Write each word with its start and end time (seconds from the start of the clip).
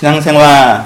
신앙생활은 0.00 0.82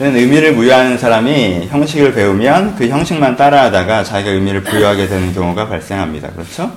의미를 0.00 0.56
부여하는 0.56 0.98
사람이 0.98 1.68
형식을 1.70 2.14
배우면 2.14 2.74
그 2.74 2.88
형식만 2.88 3.36
따라하다가 3.36 4.02
자기가 4.02 4.32
의미를 4.32 4.64
부여하게 4.64 5.06
되는 5.06 5.32
경우가 5.32 5.68
발생합니다. 5.68 6.30
그렇죠? 6.32 6.72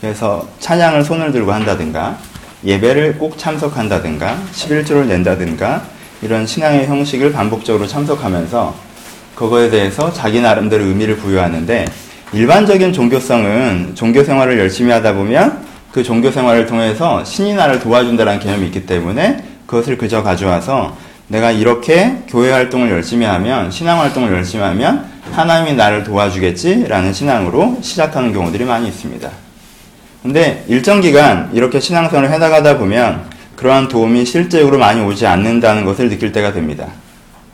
그래서 0.00 0.46
찬양을 0.60 1.02
손을 1.02 1.32
들고 1.32 1.52
한다든가 1.52 2.16
예배를 2.64 3.18
꼭 3.18 3.36
참석한다든가 3.36 4.38
11조를 4.52 5.06
낸다든가 5.06 5.82
이런 6.22 6.46
신앙의 6.46 6.86
형식을 6.86 7.32
반복적으로 7.32 7.88
참석하면서 7.88 8.72
그거에 9.34 9.70
대해서 9.70 10.12
자기 10.12 10.40
나름대로 10.40 10.84
의미를 10.84 11.16
부여하는데 11.16 11.86
일반적인 12.32 12.92
종교성은 12.92 13.96
종교 13.96 14.22
생활을 14.22 14.60
열심히 14.60 14.92
하다 14.92 15.14
보면 15.14 15.64
그 15.90 16.04
종교 16.04 16.30
생활을 16.30 16.66
통해서 16.66 17.24
신이 17.24 17.54
나를 17.54 17.80
도와준다는 17.80 18.38
개념이 18.38 18.66
있기 18.66 18.86
때문에 18.86 19.53
그것을 19.66 19.98
그저 19.98 20.22
가져와서 20.22 20.96
내가 21.28 21.50
이렇게 21.50 22.18
교회 22.28 22.52
활동을 22.52 22.90
열심히 22.90 23.24
하면 23.26 23.70
신앙 23.70 24.00
활동을 24.00 24.32
열심히 24.32 24.62
하면 24.64 25.06
하나님이 25.32 25.74
나를 25.74 26.04
도와주겠지라는 26.04 27.12
신앙으로 27.12 27.78
시작하는 27.80 28.32
경우들이 28.32 28.64
많이 28.64 28.88
있습니다. 28.88 29.30
근데 30.22 30.64
일정 30.68 31.00
기간 31.00 31.50
이렇게 31.52 31.80
신앙생활을 31.80 32.30
해나가다 32.30 32.78
보면 32.78 33.24
그러한 33.56 33.88
도움이 33.88 34.24
실제적으로 34.24 34.78
많이 34.78 35.00
오지 35.00 35.26
않는다는 35.26 35.84
것을 35.84 36.08
느낄 36.08 36.32
때가 36.32 36.52
됩니다. 36.52 36.86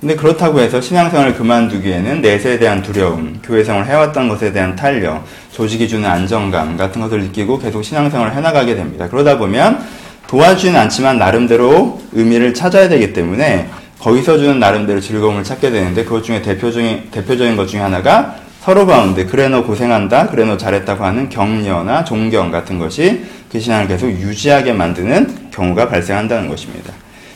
근데 0.01 0.17
그렇다고 0.17 0.61
해서 0.61 0.81
신앙생활을 0.81 1.35
그만두기에는 1.35 2.23
내세에 2.23 2.59
대한 2.59 2.81
두려움, 2.81 3.39
교회생활을 3.43 3.87
해왔던 3.87 4.29
것에 4.29 4.51
대한 4.51 4.75
탄력, 4.75 5.25
조직이 5.53 5.87
주는 5.89 6.09
안정감 6.09 6.79
같은 6.79 7.03
것을 7.03 7.21
느끼고 7.25 7.59
계속 7.59 7.83
신앙생활을 7.83 8.35
해나가게 8.35 8.77
됩니다. 8.77 9.09
그러다 9.11 9.37
보면 9.37 9.85
도와주진 10.31 10.77
않지만 10.77 11.19
나름대로 11.19 12.01
의미를 12.13 12.55
찾아야 12.55 12.89
되기 12.89 13.13
때문에 13.13 13.69
거기서 13.99 14.39
주는 14.39 14.61
나름대로 14.61 15.01
즐거움을 15.01 15.43
찾게 15.43 15.73
되는데 15.73 16.05
그것 16.05 16.23
중에 16.23 16.41
대표적인, 16.41 17.09
대표적인 17.11 17.57
것 17.57 17.67
중에 17.67 17.81
하나가 17.81 18.37
서로 18.61 18.87
가운데 18.87 19.27
그래 19.27 19.49
너 19.49 19.65
고생한다, 19.65 20.29
그래 20.29 20.45
너 20.45 20.57
잘했다고 20.57 21.05
하는 21.05 21.29
격려나 21.29 22.05
존경 22.05 22.53
같은 22.53 22.79
것이 22.79 23.25
그 23.51 23.59
신앙을 23.59 23.89
계속 23.89 24.09
유지하게 24.09 24.73
만드는 24.73 25.51
경우가 25.51 25.89
발생한다는 25.89 26.49
것입니다. 26.49 26.93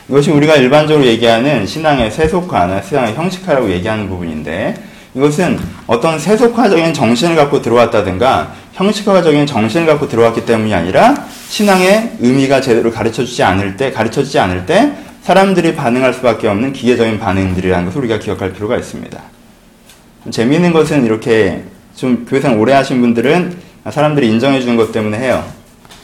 이것이 0.09 0.31
우리가 0.31 0.55
일반적으로 0.55 1.05
얘기하는 1.05 1.67
신앙의 1.67 2.13
세속화나 2.13 2.81
신앙의 2.81 3.15
형식화라고 3.15 3.73
얘기하는 3.73 4.09
부분인데 4.09 4.77
이것은 5.17 5.59
어떤 5.89 6.17
세속화적인 6.17 6.95
정신을 6.95 7.35
갖고 7.35 7.61
들어왔다든가 7.61 8.53
형식화적인 8.75 9.47
정신을 9.47 9.87
갖고 9.87 10.07
들어왔기 10.07 10.47
때문이 10.47 10.73
아니라 10.73 11.27
신앙의 11.55 12.17
의미가 12.19 12.61
제대로 12.61 12.91
가르쳐 12.91 13.25
주지 13.25 13.41
않을 13.45 13.77
때, 13.77 13.93
가르쳐 13.93 14.25
주지 14.25 14.41
않을 14.41 14.67
때 14.67 14.93
사람들이 15.23 15.77
반응할 15.77 16.13
수밖에 16.13 16.49
없는 16.49 16.73
기계적인 16.73 17.21
반응들이라는 17.21 17.87
것을 17.87 18.01
우리가 18.01 18.19
기억할 18.19 18.53
필요가 18.53 18.77
있습니다. 18.77 19.23
재미있는 20.33 20.73
것은 20.73 21.05
이렇게 21.07 21.63
좀 21.95 22.27
교회생 22.29 22.59
오래 22.59 22.73
하신 22.73 23.01
분들은 23.01 23.57
사람들이 23.89 24.29
인정해 24.31 24.61
주는 24.61 24.75
것 24.75 24.91
때문에 24.91 25.17
해요. 25.17 25.45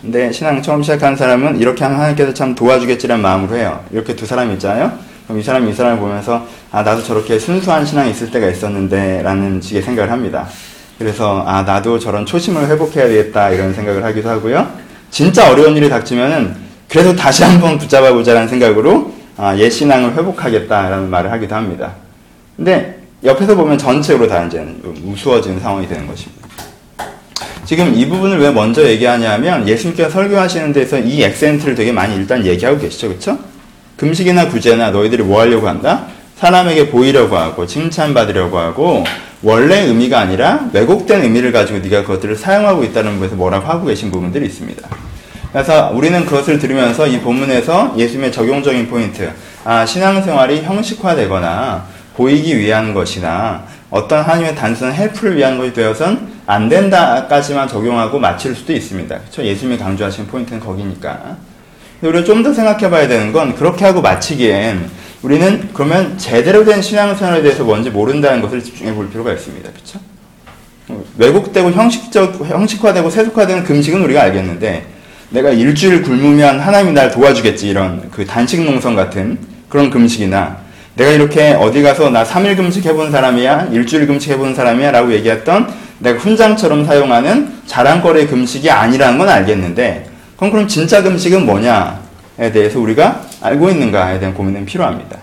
근데 0.01 0.31
신앙 0.31 0.62
처음 0.62 0.84
시작한 0.84 1.17
사람은 1.17 1.59
이렇게 1.59 1.83
하면 1.83 1.98
하나님께서 1.98 2.33
참 2.33 2.55
도와주겠지란 2.55 3.21
마음으로 3.21 3.56
해요. 3.56 3.84
이렇게 3.91 4.15
두 4.15 4.27
사람이 4.27 4.53
있잖아요. 4.53 4.93
그럼 5.25 5.41
이 5.41 5.43
사람이 5.43 5.69
이 5.69 5.75
사람을 5.75 5.98
보면서 5.98 6.47
아 6.71 6.84
나도 6.84 7.03
저렇게 7.03 7.41
순수한 7.41 7.84
신앙이 7.84 8.12
있을 8.12 8.31
때가 8.31 8.48
있었는데 8.48 9.23
라는 9.23 9.61
식의 9.61 9.83
생각을 9.83 10.12
합니다. 10.12 10.47
그래서 10.97 11.43
아 11.45 11.62
나도 11.62 11.98
저런 11.98 12.25
초심을 12.25 12.69
회복해야 12.69 13.09
되겠다 13.09 13.51
이런 13.51 13.75
생각을 13.75 14.05
하기도 14.05 14.28
하고요. 14.28 14.90
진짜 15.11 15.50
어려운 15.50 15.77
일이 15.77 15.89
닥치면은 15.89 16.55
그래도 16.89 17.14
다시 17.14 17.44
한번 17.44 17.78
붙잡아 17.78 18.12
보자라는 18.12 18.48
생각으로 18.48 19.12
아, 19.36 19.56
옛 19.56 19.70
신앙을 19.70 20.16
회복하겠다라는 20.16 21.08
말을 21.11 21.33
하기도 21.33 21.55
합니다. 21.55 21.94
근데 22.56 22.98
옆에서 23.25 23.55
보면 23.55 23.78
전체로 23.78 24.27
다 24.27 24.44
이제 24.44 24.64
우스워지는 25.05 25.61
상황이 25.61 25.86
되는 25.88 26.06
것입니다. 26.06 26.49
지금 27.65 27.94
이 27.94 28.06
부분을 28.09 28.38
왜 28.41 28.50
먼저 28.50 28.82
얘기하냐면 28.82 29.69
예수님께서 29.69 30.10
설교하시는 30.10 30.72
데서 30.72 30.99
이 30.99 31.22
액센트를 31.22 31.75
되게 31.75 31.93
많이 31.93 32.16
일단 32.16 32.44
얘기하고 32.44 32.78
계시죠. 32.78 33.09
그렇죠? 33.09 33.38
금식이나 33.97 34.49
구제나 34.49 34.91
너희들이 34.91 35.22
뭐 35.22 35.41
하려고 35.41 35.69
한다? 35.69 36.06
사람에게 36.41 36.89
보이려고 36.89 37.37
하고 37.37 37.67
칭찬받으려고 37.67 38.59
하고 38.59 39.05
원래 39.43 39.81
의미가 39.81 40.19
아니라 40.19 40.61
왜곡된 40.73 41.23
의미를 41.23 41.53
가지고 41.53 41.81
네가 41.81 42.03
그것들을 42.03 42.34
사용하고 42.34 42.83
있다는 42.83 43.12
부분에서 43.12 43.37
뭐라고 43.37 43.67
하고 43.67 43.87
계신 43.87 44.11
부분들이 44.11 44.47
있습니다. 44.47 44.89
그래서 45.53 45.91
우리는 45.93 46.25
그것을 46.25 46.59
들으면서 46.59 47.06
이 47.06 47.21
본문에서 47.21 47.95
예수님의 47.97 48.33
적용적인 48.33 48.89
포인트, 48.89 49.31
아, 49.65 49.84
신앙생활이 49.84 50.62
형식화되거나 50.62 51.84
보이기 52.17 52.59
위한 52.59 52.95
것이나 52.95 53.65
어떤 53.91 54.23
하나님의 54.23 54.55
단순한 54.55 54.95
헬프를 54.95 55.37
위한 55.37 55.59
것이 55.59 55.75
되어선 55.75 56.29
안 56.47 56.69
된다까지만 56.71 57.69
적용하고 57.69 58.19
마칠 58.19 58.55
수도 58.55 58.73
있습니다. 58.73 59.19
그렇죠? 59.19 59.45
예수님이 59.45 59.79
강조하신 59.79 60.27
포인트는 60.29 60.61
거기니까. 60.61 61.37
우리가 62.00 62.25
좀 62.25 62.43
더 62.43 62.55
생각해 62.55 62.89
봐야 62.89 63.06
되는 63.06 63.31
건 63.31 63.55
그렇게 63.55 63.84
하고 63.84 64.00
마치기엔 64.00 64.89
우리는 65.22 65.69
그러면 65.75 66.16
제대로 66.16 66.64
된 66.64 66.81
신앙생활에 66.81 67.42
대해서 67.42 67.64
뭔지 67.64 67.91
모른다는 67.91 68.41
것을 68.41 68.62
집중해 68.62 68.94
볼 68.94 69.10
필요가 69.10 69.32
있습니다. 69.32 69.70
그렇죠? 69.70 70.00
왜곡되고 71.19 71.70
형식적, 71.70 72.48
형식화되고 72.48 73.10
세속화되는 73.10 73.64
금식은 73.64 74.03
우리가 74.03 74.22
알겠는데 74.22 74.86
내가 75.31 75.50
일주일 75.50 76.03
굶으면 76.03 76.58
하나님이 76.58 76.92
날 76.92 77.10
도와주겠지 77.10 77.69
이런 77.69 78.10
그 78.10 78.26
단식 78.26 78.62
농성 78.62 78.97
같은 78.97 79.38
그런 79.69 79.91
금식이나 79.91 80.58
내가 80.97 81.12
이렇게 81.12 81.52
어디 81.52 81.82
가서 81.82 82.10
나 82.10 82.25
3일 82.25 82.56
금식 82.56 82.84
해본 82.84 83.12
사람이야, 83.12 83.69
일주일 83.72 84.06
금식 84.06 84.32
해본 84.32 84.54
사람이야 84.54 84.91
라고 84.91 85.12
얘기했던 85.12 85.72
내가 86.00 86.19
훈장처럼 86.19 86.84
사용하는 86.84 87.52
자랑거리 87.66 88.26
금식이 88.26 88.69
아니라는 88.70 89.16
건 89.19 89.28
알겠는데, 89.28 90.06
그럼 90.37 90.50
그럼 90.50 90.66
진짜 90.66 91.02
금식은 91.02 91.47
뭐냐에 91.47 92.00
대해서 92.49 92.81
우리가 92.81 93.23
알고 93.43 93.69
있는가에 93.71 94.19
대한 94.19 94.34
고민은 94.34 94.65
필요합니다. 94.65 95.19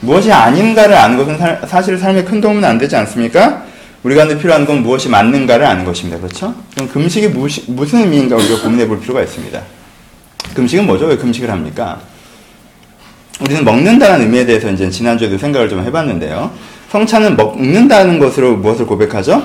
무엇이 0.00 0.32
아닌가를 0.32 0.96
아는 0.96 1.16
것은 1.16 1.38
사, 1.38 1.66
사실 1.66 1.98
삶에 1.98 2.24
큰 2.24 2.40
도움은 2.40 2.64
안 2.64 2.78
되지 2.78 2.96
않습니까? 2.96 3.64
우리가 4.02 4.26
필요한 4.26 4.66
건 4.66 4.82
무엇이 4.82 5.08
맞는가를 5.08 5.64
아는 5.64 5.84
것입니다. 5.84 6.18
그렇죠? 6.18 6.54
그럼 6.74 6.88
금식이 6.88 7.28
무시, 7.28 7.64
무슨 7.68 8.00
의미인가 8.00 8.36
우리가 8.36 8.62
고민해 8.62 8.88
볼 8.88 9.00
필요가 9.00 9.22
있습니다. 9.22 9.60
금식은 10.54 10.86
뭐죠? 10.86 11.06
왜 11.06 11.16
금식을 11.16 11.50
합니까? 11.50 12.00
우리는 13.40 13.64
먹는다는 13.64 14.22
의미에 14.22 14.44
대해서 14.44 14.70
이제 14.70 14.90
지난주에도 14.90 15.38
생각을 15.38 15.68
좀 15.68 15.84
해봤는데요. 15.84 16.50
성찬은 16.90 17.36
먹는다는 17.36 18.18
것으로 18.18 18.56
무엇을 18.56 18.86
고백하죠? 18.86 19.42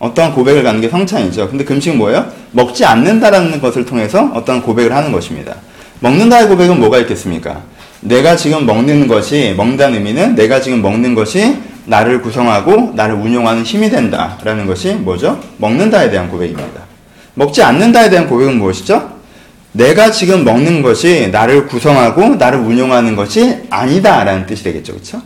어떠한 0.00 0.34
고백을 0.34 0.62
가는 0.62 0.80
게 0.80 0.88
성찬이죠. 0.88 1.48
근데 1.48 1.64
금식은 1.64 1.96
뭐예요? 1.96 2.26
먹지 2.50 2.84
않는다라는 2.84 3.60
것을 3.60 3.86
통해서 3.86 4.30
어떠한 4.34 4.62
고백을 4.62 4.94
하는 4.94 5.12
것입니다. 5.12 5.54
먹는다의 6.00 6.48
고백은 6.48 6.80
뭐가 6.80 6.98
있겠습니까? 6.98 7.62
내가 8.00 8.36
지금 8.36 8.66
먹는 8.66 9.08
것이, 9.08 9.54
먹는다는 9.56 9.94
의미는 9.94 10.34
내가 10.34 10.60
지금 10.60 10.82
먹는 10.82 11.14
것이 11.14 11.56
나를 11.86 12.22
구성하고 12.22 12.92
나를 12.94 13.14
운용하는 13.14 13.62
힘이 13.62 13.90
된다라는 13.90 14.66
것이 14.66 14.94
뭐죠? 14.94 15.40
먹는다에 15.58 16.10
대한 16.10 16.28
고백입니다. 16.28 16.82
먹지 17.34 17.62
않는다에 17.62 18.10
대한 18.10 18.28
고백은 18.28 18.58
무엇이죠? 18.58 19.14
내가 19.72 20.10
지금 20.10 20.44
먹는 20.44 20.82
것이 20.82 21.30
나를 21.32 21.66
구성하고 21.66 22.36
나를 22.36 22.60
운용하는 22.60 23.16
것이 23.16 23.62
아니다라는 23.70 24.46
뜻이 24.46 24.62
되겠죠. 24.62 24.92
그렇죠? 24.92 25.20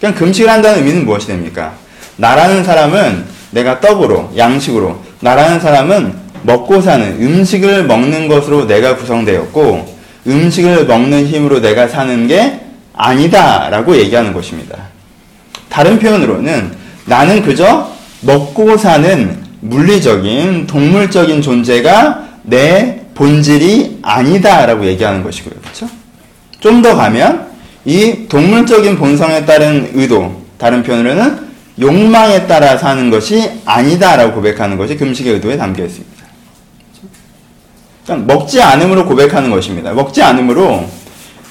그냥 0.00 0.14
금식을 0.14 0.50
한다는 0.50 0.78
의미는 0.78 1.04
무엇이 1.04 1.26
됩니까? 1.26 1.74
나라는 2.16 2.64
사람은 2.64 3.24
내가 3.50 3.80
떡으로, 3.80 4.32
양식으로, 4.36 4.98
나라는 5.20 5.60
사람은 5.60 6.14
먹고 6.42 6.80
사는 6.80 7.20
음식을 7.20 7.84
먹는 7.84 8.28
것으로 8.28 8.66
내가 8.66 8.96
구성되었고 8.96 9.91
음식을 10.26 10.86
먹는 10.86 11.26
힘으로 11.26 11.60
내가 11.60 11.88
사는 11.88 12.26
게 12.26 12.60
아니다 12.94 13.68
라고 13.70 13.96
얘기하는 13.96 14.32
것입니다. 14.32 14.76
다른 15.68 15.98
표현으로는 15.98 16.72
나는 17.06 17.42
그저 17.42 17.90
먹고 18.20 18.76
사는 18.76 19.42
물리적인 19.60 20.66
동물적인 20.66 21.42
존재가 21.42 22.28
내 22.42 23.02
본질이 23.14 23.98
아니다 24.02 24.66
라고 24.66 24.84
얘기하는 24.86 25.22
것이고요. 25.22 25.54
그렇죠? 25.60 25.88
좀 26.60 26.82
더 26.82 26.94
가면 26.94 27.48
이 27.84 28.28
동물적인 28.28 28.96
본성에 28.96 29.44
따른 29.44 29.90
의도, 29.94 30.42
다른 30.58 30.82
표현으로는 30.82 31.50
욕망에 31.80 32.46
따라 32.46 32.76
사는 32.76 33.10
것이 33.10 33.50
아니다라고 33.64 34.34
고백하는 34.34 34.76
것이 34.76 34.96
금식의 34.96 35.34
의도에 35.34 35.56
담겨 35.56 35.84
있습니다. 35.84 36.21
그러니까 38.04 38.34
먹지 38.34 38.60
않음으로 38.60 39.06
고백하는 39.06 39.50
것입니다. 39.50 39.92
먹지 39.92 40.22
않음으로 40.22 40.84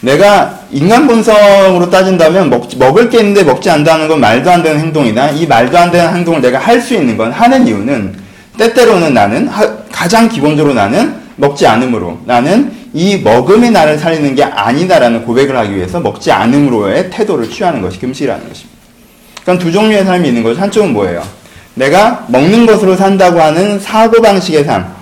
내가 0.01 0.59
인간 0.71 1.07
본성으로 1.07 1.89
따진다면 1.89 2.49
먹, 2.49 2.67
먹을 2.77 3.09
게 3.09 3.19
있는데 3.19 3.43
먹지 3.43 3.69
않는다는 3.69 4.07
건 4.07 4.19
말도 4.19 4.51
안 4.51 4.63
되는 4.63 4.79
행동이다. 4.79 5.29
이 5.31 5.45
말도 5.45 5.77
안 5.77 5.91
되는 5.91 6.15
행동을 6.15 6.41
내가 6.41 6.59
할 6.59 6.81
수 6.81 6.95
있는 6.95 7.17
건 7.17 7.31
하는 7.31 7.67
이유는 7.67 8.15
때때로는 8.57 9.13
나는 9.13 9.47
하, 9.47 9.77
가장 9.91 10.27
기본적으로 10.27 10.73
나는 10.73 11.15
먹지 11.35 11.65
않으므로 11.67 12.19
나는 12.25 12.71
이 12.93 13.17
먹음이 13.17 13.71
나를 13.71 13.97
살리는 13.97 14.35
게 14.35 14.43
아니다라는 14.43 15.23
고백을 15.23 15.55
하기 15.57 15.75
위해서 15.75 15.99
먹지 15.99 16.31
않음으로의 16.31 17.09
태도를 17.11 17.49
취하는 17.49 17.81
것이 17.81 17.99
금식이라는 17.99 18.47
것입니다. 18.47 18.77
그러니까 19.43 19.63
두 19.63 19.71
종류의 19.71 20.03
삶이 20.03 20.27
있는 20.27 20.43
거죠. 20.43 20.59
한쪽은 20.59 20.91
뭐예요? 20.91 21.23
내가 21.75 22.25
먹는 22.27 22.65
것으로 22.65 22.97
산다고 22.97 23.39
하는 23.39 23.79
사고방식의 23.79 24.65
삶. 24.65 25.00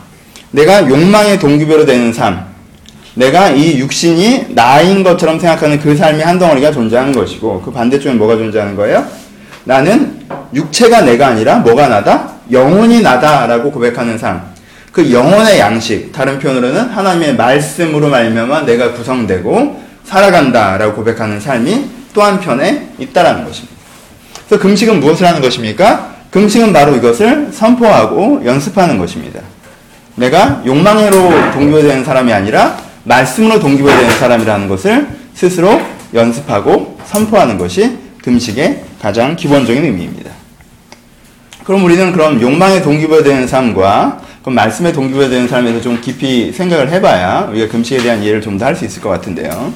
내가 0.51 0.87
욕망의 0.87 1.39
동기부여로 1.39 1.85
되는 1.85 2.11
삶. 2.11 2.45
내가 3.15 3.49
이 3.49 3.79
육신이 3.79 4.55
나인 4.55 5.03
것처럼 5.03 5.39
생각하는 5.39 5.79
그 5.79 5.95
삶이 5.95 6.21
한 6.21 6.39
덩어리가 6.39 6.71
존재하는 6.71 7.11
것이고 7.11 7.61
그 7.61 7.71
반대쪽에 7.71 8.15
뭐가 8.15 8.37
존재하는 8.37 8.75
거예요? 8.75 9.05
나는 9.65 10.19
육체가 10.53 11.01
내가 11.01 11.27
아니라 11.27 11.57
뭐가 11.57 11.87
나다? 11.87 12.33
영혼이 12.51 13.01
나다라고 13.01 13.71
고백하는 13.71 14.17
삶. 14.17 14.41
그 14.91 15.11
영혼의 15.11 15.59
양식, 15.59 16.11
다른 16.11 16.39
표현으로는 16.39 16.89
하나님의 16.89 17.35
말씀으로 17.35 18.09
말미암아 18.09 18.61
내가 18.61 18.93
구성되고 18.93 19.83
살아간다라고 20.03 20.95
고백하는 20.95 21.39
삶이 21.39 21.85
또 22.13 22.23
한편에 22.23 22.89
있다라는 22.97 23.45
것입니다. 23.45 23.75
그래서 24.47 24.61
금식은 24.63 24.99
무엇을 24.99 25.27
하는 25.27 25.41
것입니까? 25.41 26.15
금식은 26.31 26.73
바로 26.73 26.95
이것을 26.95 27.49
선포하고 27.51 28.41
연습하는 28.45 28.97
것입니다. 28.97 29.41
내가 30.19 30.61
욕망으로 30.65 31.51
동기부여되는 31.53 32.03
사람이 32.03 32.31
아니라 32.33 32.77
말씀으로 33.05 33.59
동기부여되는 33.59 34.19
사람이라는 34.19 34.67
것을 34.67 35.07
스스로 35.33 35.79
연습하고 36.13 36.97
선포하는 37.05 37.57
것이 37.57 37.97
금식의 38.21 38.83
가장 39.01 39.35
기본적인 39.35 39.83
의미입니다. 39.83 40.31
그럼 41.63 41.85
우리는 41.85 42.11
그럼 42.11 42.41
욕망에 42.41 42.81
동기부여되는 42.81 43.47
삶과 43.47 44.19
그럼 44.41 44.55
말씀에 44.55 44.91
동기부여되는 44.91 45.47
삶에서 45.47 45.81
좀 45.81 46.01
깊이 46.01 46.51
생각을 46.51 46.91
해봐야 46.91 47.47
우리가 47.51 47.71
금식에 47.71 48.01
대한 48.01 48.21
이해를 48.21 48.41
좀 48.41 48.57
더 48.57 48.65
할 48.65 48.75
수 48.75 48.85
있을 48.85 49.01
것 49.01 49.09
같은데요. 49.09 49.71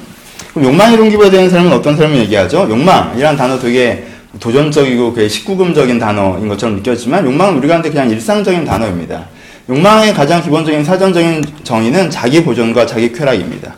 그럼 0.53 0.69
욕망에 0.69 0.97
동기부여되는 0.97 1.49
삶은 1.49 1.71
어떤 1.71 1.95
삶을 1.95 2.17
얘기하죠? 2.17 2.67
욕망이라는 2.69 3.37
단어 3.37 3.57
되게 3.59 4.05
도전적이고 4.39 5.13
그 5.13 5.27
19금적인 5.27 5.99
단어인 5.99 6.47
것처럼 6.49 6.75
느껴지만 6.77 7.25
욕망은 7.25 7.57
우리가 7.59 7.75
한테 7.75 7.89
그냥 7.89 8.09
일상적인 8.09 8.65
단어입니다. 8.65 9.25
욕망의 9.69 10.13
가장 10.13 10.41
기본적인 10.41 10.83
사전적인 10.83 11.43
정의는 11.63 12.09
자기 12.09 12.43
보존과 12.43 12.85
자기 12.85 13.13
쾌락입니다. 13.13 13.75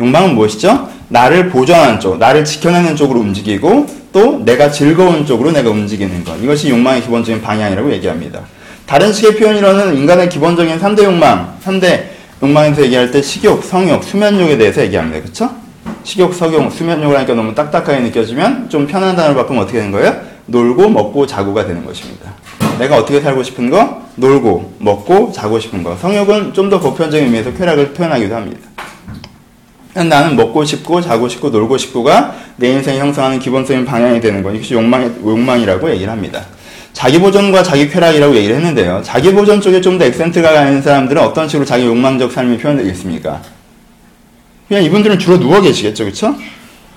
욕망은 0.00 0.34
무엇이죠? 0.34 0.88
나를 1.08 1.50
보존하는 1.50 1.98
쪽, 1.98 2.18
나를 2.18 2.44
지켜내는 2.44 2.94
쪽으로 2.94 3.20
움직이고 3.20 3.86
또 4.12 4.44
내가 4.44 4.70
즐거운 4.70 5.26
쪽으로 5.26 5.50
내가 5.50 5.70
움직이는 5.70 6.24
것. 6.24 6.40
이것이 6.40 6.70
욕망의 6.70 7.02
기본적인 7.02 7.42
방향이라고 7.42 7.92
얘기합니다. 7.94 8.40
다른 8.86 9.12
식의 9.12 9.36
표현이로는 9.36 9.96
인간의 9.96 10.28
기본적인 10.28 10.78
3대 10.78 11.04
욕망, 11.04 11.56
3대 11.64 12.04
욕망에서 12.42 12.82
얘기할 12.82 13.10
때 13.10 13.20
식욕, 13.20 13.64
성욕, 13.64 14.04
수면욕에 14.04 14.56
대해서 14.56 14.82
얘기합니다. 14.82 15.20
그렇죠? 15.20 15.50
식욕, 16.04 16.34
석용, 16.34 16.70
수면욕을 16.70 17.16
하니까 17.16 17.34
너무 17.34 17.54
딱딱하게 17.54 18.00
느껴지면 18.00 18.68
좀 18.68 18.86
편한 18.86 19.16
단어를 19.16 19.34
바꾸면 19.36 19.62
어떻게 19.62 19.78
되는 19.78 19.90
거예요? 19.90 20.14
놀고, 20.46 20.90
먹고, 20.90 21.26
자고가 21.26 21.66
되는 21.66 21.84
것입니다. 21.84 22.34
내가 22.78 22.96
어떻게 22.96 23.20
살고 23.20 23.42
싶은 23.42 23.70
거? 23.70 24.02
놀고, 24.16 24.74
먹고, 24.78 25.32
자고 25.32 25.58
싶은 25.58 25.82
거. 25.82 25.96
성욕은 25.96 26.54
좀 26.54 26.70
더 26.70 26.78
보편적인 26.80 27.26
의미에서 27.26 27.52
쾌락을 27.54 27.92
표현하기도 27.92 28.34
합니다. 28.34 28.60
나는 29.94 30.34
먹고 30.36 30.64
싶고, 30.64 31.00
자고 31.00 31.28
싶고, 31.28 31.50
놀고 31.50 31.78
싶고가 31.78 32.34
내 32.56 32.70
인생이 32.70 32.98
형성하는 32.98 33.38
기본적인 33.38 33.84
방향이 33.84 34.20
되는 34.20 34.42
거. 34.42 34.52
이것이 34.52 34.74
욕망, 34.74 35.04
욕망이라고 35.24 35.90
얘기를 35.90 36.10
합니다. 36.12 36.44
자기 36.92 37.18
보존과 37.18 37.62
자기 37.62 37.88
쾌락이라고 37.88 38.34
얘기를 38.36 38.56
했는데요. 38.56 39.02
자기 39.04 39.32
보존 39.32 39.60
쪽에 39.60 39.80
좀 39.80 39.98
더 39.98 40.04
액센트가 40.04 40.52
가는 40.52 40.80
사람들은 40.80 41.20
어떤 41.22 41.48
식으로 41.48 41.64
자기 41.66 41.86
욕망적 41.86 42.30
삶이 42.32 42.58
표현되겠습니까? 42.58 43.40
그냥 44.68 44.82
이분들은 44.84 45.18
주로 45.18 45.38
누워 45.38 45.60
계시겠죠, 45.60 46.04
그렇죠? 46.04 46.34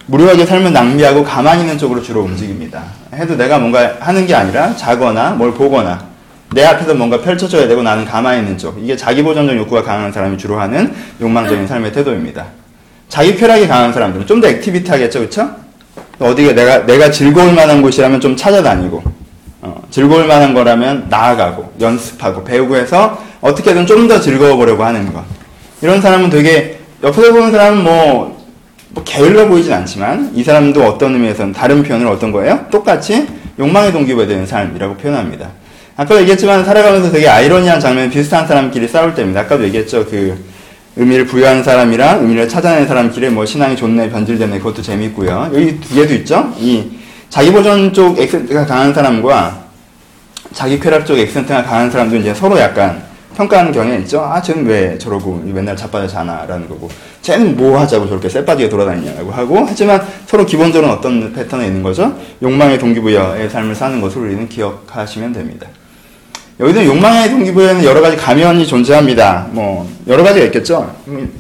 무료하게 0.08 0.46
삶을 0.46 0.72
낭비하고 0.74 1.24
가만히 1.24 1.62
있는 1.62 1.78
쪽으로 1.78 2.02
주로 2.02 2.22
움직입니다. 2.22 2.84
해도 3.14 3.36
내가 3.36 3.60
뭔가 3.60 3.96
하는 4.00 4.26
게 4.26 4.34
아니라 4.34 4.76
자거나 4.76 5.32
뭘 5.32 5.54
보거나 5.54 6.02
내 6.54 6.64
앞에서 6.64 6.94
뭔가 6.94 7.20
펼쳐져야 7.22 7.68
되고 7.68 7.84
나는 7.84 8.06
가만히 8.06 8.40
있는 8.40 8.58
쪽. 8.58 8.78
이게 8.82 8.96
자기 8.96 9.22
보존적 9.22 9.56
욕구가 9.58 9.84
강한 9.84 10.12
사람이 10.12 10.38
주로 10.38 10.60
하는 10.60 10.94
욕망적인 11.20 11.68
삶의 11.68 11.92
태도입니다. 11.92 12.46
자기 13.10 13.36
쾌락이 13.36 13.68
강한 13.68 13.92
사람들은 13.92 14.26
좀 14.26 14.40
더 14.42 14.48
액티비티하겠죠, 14.48 15.20
그렇죠? 15.20 15.50
어디가 16.20 16.54
내가 16.54 16.86
내가 16.86 17.12
즐거울 17.12 17.54
만한 17.54 17.82
곳이라면 17.82 18.20
좀 18.22 18.36
찾아다니고 18.36 19.04
어, 19.62 19.82
즐거울 19.92 20.26
만한 20.26 20.54
거라면 20.54 21.08
나아가고 21.10 21.74
연습하고 21.80 22.44
배우고 22.46 22.76
해서 22.78 23.22
어떻게든 23.42 23.86
좀 23.86 24.08
더 24.08 24.20
즐거워 24.22 24.56
보려고 24.56 24.84
하는 24.86 25.12
것. 25.12 25.24
이런 25.82 26.00
사람은 26.02 26.30
되게 26.30 26.80
옆에서 27.04 27.32
보는 27.34 27.52
사람은 27.52 27.84
뭐, 27.84 28.37
뭐 28.98 29.04
게을러 29.04 29.48
보이진 29.48 29.72
않지만 29.74 30.32
이 30.34 30.44
사람도 30.44 30.84
어떤 30.84 31.14
의미에서는 31.14 31.54
다른 31.54 31.84
표현을 31.84 32.08
어떤 32.08 32.32
거예요? 32.32 32.66
똑같이 32.72 33.28
욕망의 33.60 33.92
동기부여되는 33.92 34.48
삶이라고 34.48 34.96
표현합니다. 34.98 35.50
아까도 35.96 36.20
얘기했지만 36.22 36.66
살아가면서 36.66 37.12
되게 37.12 37.28
아이러니한 37.30 37.80
장면 37.80 38.10
비슷한 38.10 38.48
사람끼리 38.48 38.88
싸울 38.88 39.14
때입니다. 39.14 39.42
아까도 39.42 39.64
얘기했죠. 39.66 40.04
그 40.08 40.44
의미를 40.96 41.28
부여한 41.28 41.64
사람이랑 41.64 42.22
의미를 42.22 42.50
찾아내는 42.50 42.88
사람끼리 42.88 43.30
뭐 43.30 43.46
신앙이 43.46 43.76
좋네 43.78 44.10
변질되네 44.10 44.58
그것도 44.58 44.82
재밌고요. 44.82 45.52
여기 45.54 45.80
두 45.80 45.94
개도 45.94 46.16
있죠. 46.16 46.52
이 46.58 46.86
자기 47.30 47.52
보존 47.52 47.94
쪽 47.94 48.18
액센트가 48.18 48.66
강한 48.66 48.96
사람과 48.96 49.66
자기 50.54 50.80
쾌락 50.80 51.06
쪽 51.06 51.20
액센트가 51.20 51.64
강한 51.64 51.92
사람도 51.92 52.16
이제 52.16 52.34
서로 52.34 52.58
약간 52.58 53.04
평가하는 53.38 53.72
경향이 53.72 54.02
있죠. 54.02 54.22
아, 54.22 54.42
쟤는 54.42 54.66
왜 54.66 54.98
저러고 54.98 55.36
맨날 55.46 55.78
자빠져 55.78 56.08
자나라는 56.08 56.68
거고, 56.68 56.90
쟤는 57.22 57.56
뭐 57.56 57.80
하자고 57.80 58.08
저렇게 58.08 58.28
쎄빠지게 58.28 58.68
돌아다니냐고 58.68 59.32
하고, 59.32 59.64
하지만 59.68 60.02
서로 60.26 60.44
기본적으로 60.44 60.92
어떤 60.92 61.32
패턴에 61.32 61.68
있는 61.68 61.84
거죠? 61.84 62.18
욕망의 62.42 62.80
동기부여의 62.80 63.48
삶을 63.50 63.76
사는 63.76 64.02
것을 64.02 64.24
우리는 64.24 64.50
기억하시면 64.50 65.34
됩니다. 65.34 65.68
여기도 66.60 66.84
욕망의 66.84 67.30
동기부여에는 67.30 67.84
여러 67.84 68.02
가지 68.02 68.18
가면이 68.18 68.66
존재합니다. 68.66 69.50
뭐, 69.52 69.88
여러 70.08 70.24
가지가 70.24 70.48
있겠죠? 70.48 70.96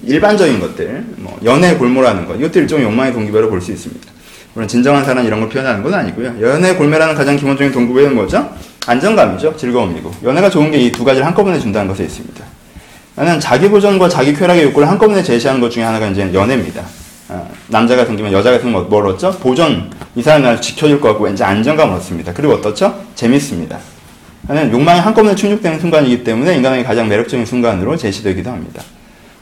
일반적인 0.05 0.59
것들, 0.59 1.03
뭐, 1.17 1.39
연애 1.43 1.73
골모라는 1.73 2.27
것, 2.27 2.35
이것도 2.37 2.59
일종의 2.59 2.85
욕망의 2.85 3.13
동기부여로 3.13 3.49
볼 3.49 3.59
수 3.59 3.71
있습니다. 3.71 4.16
물론 4.57 4.67
진정한 4.67 5.05
사랑 5.05 5.23
이런 5.23 5.39
걸 5.39 5.49
표현하는 5.49 5.83
건 5.83 5.93
아니고요. 5.93 6.33
연애 6.41 6.73
골매라는 6.73 7.13
가장 7.13 7.35
기본적인 7.35 7.71
동기부여는 7.71 8.15
뭐죠? 8.15 8.49
안정감이죠. 8.87 9.55
즐거움이고. 9.55 10.11
연애가 10.23 10.49
좋은 10.49 10.71
게 10.71 10.79
이 10.79 10.91
두 10.91 11.03
가지를 11.03 11.27
한꺼번에 11.27 11.59
준다는 11.59 11.87
것에 11.87 12.05
있습니다. 12.05 12.43
나는 13.13 13.39
자기 13.39 13.69
보존과 13.69 14.09
자기 14.09 14.33
쾌락의 14.33 14.63
욕구를 14.63 14.89
한꺼번에 14.89 15.21
제시하는 15.21 15.61
것 15.61 15.69
중에 15.69 15.83
하나가 15.83 16.07
이제 16.07 16.27
연애입니다. 16.33 16.81
어, 17.29 17.47
남자가 17.67 18.03
생기면 18.03 18.33
여자가 18.33 18.57
생기면 18.57 18.89
뭘 18.89 19.05
얻죠? 19.05 19.29
보존. 19.37 19.91
이 20.15 20.23
사람이 20.23 20.43
나를 20.43 20.59
지켜줄 20.59 21.01
것 21.01 21.09
같고 21.09 21.25
왠지 21.25 21.43
안정감을 21.43 21.93
얻습니다. 21.97 22.33
그리고 22.33 22.53
어떻죠? 22.53 22.99
재밌습니다. 23.13 23.77
나는 24.47 24.71
욕망이 24.71 24.99
한꺼번에 24.99 25.35
충족되는 25.35 25.79
순간이기 25.79 26.23
때문에 26.23 26.55
인간에게 26.55 26.83
가장 26.83 27.07
매력적인 27.07 27.45
순간으로 27.45 27.95
제시되기도 27.95 28.49
합니다. 28.49 28.81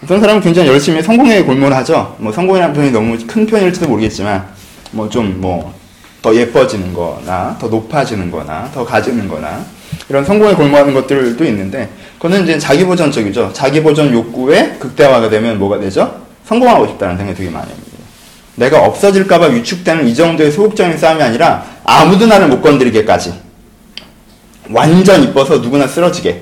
어떤 0.04 0.20
사람은 0.20 0.42
굉장히 0.42 0.68
열심히 0.68 1.02
성공에 1.02 1.44
골몰 1.44 1.74
하죠. 1.74 2.18
뭐 2.20 2.34
성공이라는 2.34 2.74
표현이 2.76 2.92
너무 2.92 3.18
큰 3.26 3.46
표현일지도 3.46 3.88
모르겠지만 3.88 4.54
뭐 4.96 5.10
좀 5.10 5.40
뭐 5.42 5.86
더 6.26 6.36
예뻐지는 6.36 6.92
거나 6.92 7.56
더 7.60 7.68
높아지는 7.68 8.32
거나 8.32 8.68
더 8.74 8.84
가지는 8.84 9.28
거나 9.28 9.64
이런 10.10 10.26
성공에 10.26 10.56
골모하는 10.56 10.92
것들도 10.96 11.46
있는데 11.46 11.88
그거는 12.18 12.46
이제 12.46 12.58
자기 12.58 12.84
보전적이죠. 12.84 13.52
자기 13.54 13.84
보전 13.84 14.12
욕구의 14.12 14.80
극대화가 14.80 15.30
되면 15.30 15.60
뭐가 15.60 15.80
되죠? 15.80 16.22
성공하고 16.46 16.88
싶다는 16.88 17.16
생각이 17.18 17.38
되게 17.38 17.52
많이 17.52 17.70
합니다. 17.70 17.92
내가 18.56 18.84
없어질까봐 18.86 19.48
위축되는 19.48 20.08
이 20.08 20.16
정도의 20.16 20.52
소극적인 20.52 20.98
싸움이 20.98 21.22
아니라 21.22 21.64
아무도 21.84 22.26
나를 22.26 22.48
못 22.48 22.60
건드리게까지 22.60 23.34
완전 24.72 25.22
이뻐서 25.22 25.60
누구나 25.60 25.86
쓰러지게 25.86 26.42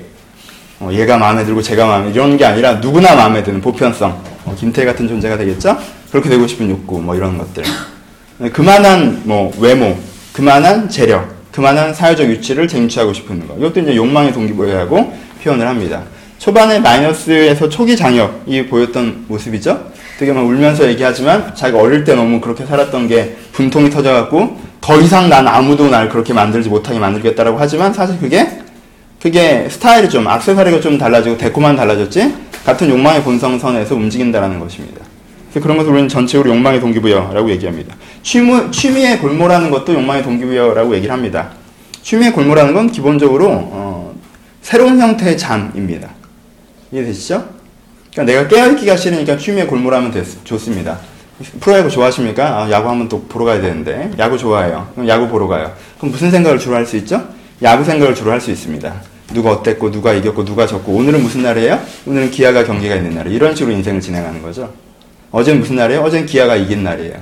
어, 0.80 0.88
얘가 0.92 1.18
마음에 1.18 1.44
들고 1.44 1.60
제가 1.60 1.84
마음에 1.84 2.10
이런 2.10 2.38
게 2.38 2.46
아니라 2.46 2.74
누구나 2.76 3.14
마음에 3.14 3.42
드는 3.42 3.60
보편성 3.60 4.18
어, 4.46 4.56
김태 4.58 4.86
같은 4.86 5.06
존재가 5.08 5.36
되겠죠? 5.36 5.76
그렇게 6.10 6.30
되고 6.30 6.46
싶은 6.46 6.70
욕구 6.70 7.02
뭐 7.02 7.14
이런 7.14 7.36
것들 7.36 7.64
그만한 8.52 9.22
뭐 9.24 9.52
외모, 9.58 9.96
그만한 10.32 10.88
재력, 10.88 11.32
그만한 11.52 11.94
사회적 11.94 12.28
위치를 12.28 12.66
쟁취하고 12.66 13.12
싶은 13.12 13.46
것. 13.46 13.56
이것도 13.56 13.80
이제 13.80 13.94
욕망의 13.94 14.32
동기부여라고 14.32 15.16
표현을 15.42 15.66
합니다. 15.66 16.02
초반에 16.38 16.80
마이너스에서 16.80 17.68
초기 17.68 17.96
장혁이 17.96 18.66
보였던 18.66 19.26
모습이죠. 19.28 19.92
되게 20.18 20.32
막 20.32 20.44
울면서 20.44 20.88
얘기하지만 20.88 21.54
자기가 21.54 21.80
어릴 21.80 22.04
때 22.04 22.14
너무 22.14 22.40
그렇게 22.40 22.66
살았던 22.66 23.08
게 23.08 23.36
분통이 23.52 23.90
터져갖고 23.90 24.60
더 24.80 25.00
이상 25.00 25.28
난 25.28 25.46
아무도 25.46 25.88
날 25.88 26.08
그렇게 26.08 26.32
만들지 26.32 26.68
못하게 26.68 26.98
만들겠다라고 26.98 27.56
하지만 27.58 27.92
사실 27.92 28.18
그게 28.18 28.48
그게 29.22 29.66
스타일이 29.70 30.10
좀 30.10 30.26
악세사리가 30.26 30.80
좀 30.80 30.98
달라지고 30.98 31.38
데코만 31.38 31.76
달라졌지 31.76 32.34
같은 32.66 32.90
욕망의 32.90 33.22
본성선에서 33.22 33.94
움직인다라는 33.94 34.60
것입니다. 34.60 35.13
그런 35.60 35.76
것을 35.76 35.92
우리는 35.92 36.08
전체적으로 36.08 36.50
욕망의 36.50 36.80
동기부여라고 36.80 37.50
얘기합니다. 37.50 37.94
취미, 38.22 38.70
취미의 38.70 39.18
골모라는 39.20 39.70
것도 39.70 39.94
욕망의 39.94 40.22
동기부여라고 40.22 40.94
얘기를 40.94 41.12
합니다. 41.12 41.50
취미의 42.02 42.32
골모라는 42.32 42.74
건 42.74 42.90
기본적으로 42.90 43.48
어, 43.50 44.14
새로운 44.62 44.98
형태의 45.00 45.38
잠입니다. 45.38 46.08
이해되시죠? 46.92 47.48
그러니까 48.12 48.32
내가 48.32 48.48
깨어있기가 48.48 48.96
싫으니까 48.96 49.36
취미에 49.36 49.66
골몰하면 49.66 50.10
됐, 50.12 50.24
좋습니다. 50.44 50.98
프로야구 51.60 51.90
좋아하십니까? 51.90 52.62
아, 52.62 52.70
야구 52.70 52.88
한번 52.88 53.08
또 53.08 53.22
보러 53.22 53.44
가야 53.44 53.60
되는데. 53.60 54.10
야구 54.18 54.38
좋아해요. 54.38 54.88
그럼 54.94 55.08
야구 55.08 55.26
보러 55.28 55.48
가요. 55.48 55.72
그럼 55.98 56.12
무슨 56.12 56.30
생각을 56.30 56.58
주로 56.58 56.76
할 56.76 56.86
수 56.86 56.96
있죠? 56.98 57.26
야구 57.62 57.84
생각을 57.84 58.14
주로 58.14 58.30
할 58.30 58.40
수 58.40 58.50
있습니다. 58.52 58.94
누가 59.32 59.50
어땠고, 59.50 59.90
누가 59.90 60.12
이겼고, 60.12 60.44
누가 60.44 60.66
졌고, 60.66 60.92
오늘은 60.92 61.22
무슨 61.22 61.42
날이에요? 61.42 61.80
오늘은 62.06 62.30
기아가 62.30 62.62
경기가 62.64 62.94
있는 62.94 63.14
날이에요. 63.16 63.34
이런 63.36 63.56
식으로 63.56 63.74
인생을 63.74 64.00
진행하는 64.00 64.42
거죠. 64.42 64.72
어제는 65.34 65.58
무슨 65.58 65.74
날이에요? 65.74 66.00
어제는 66.02 66.26
기아가 66.26 66.54
이긴 66.54 66.84
날이에요. 66.84 67.14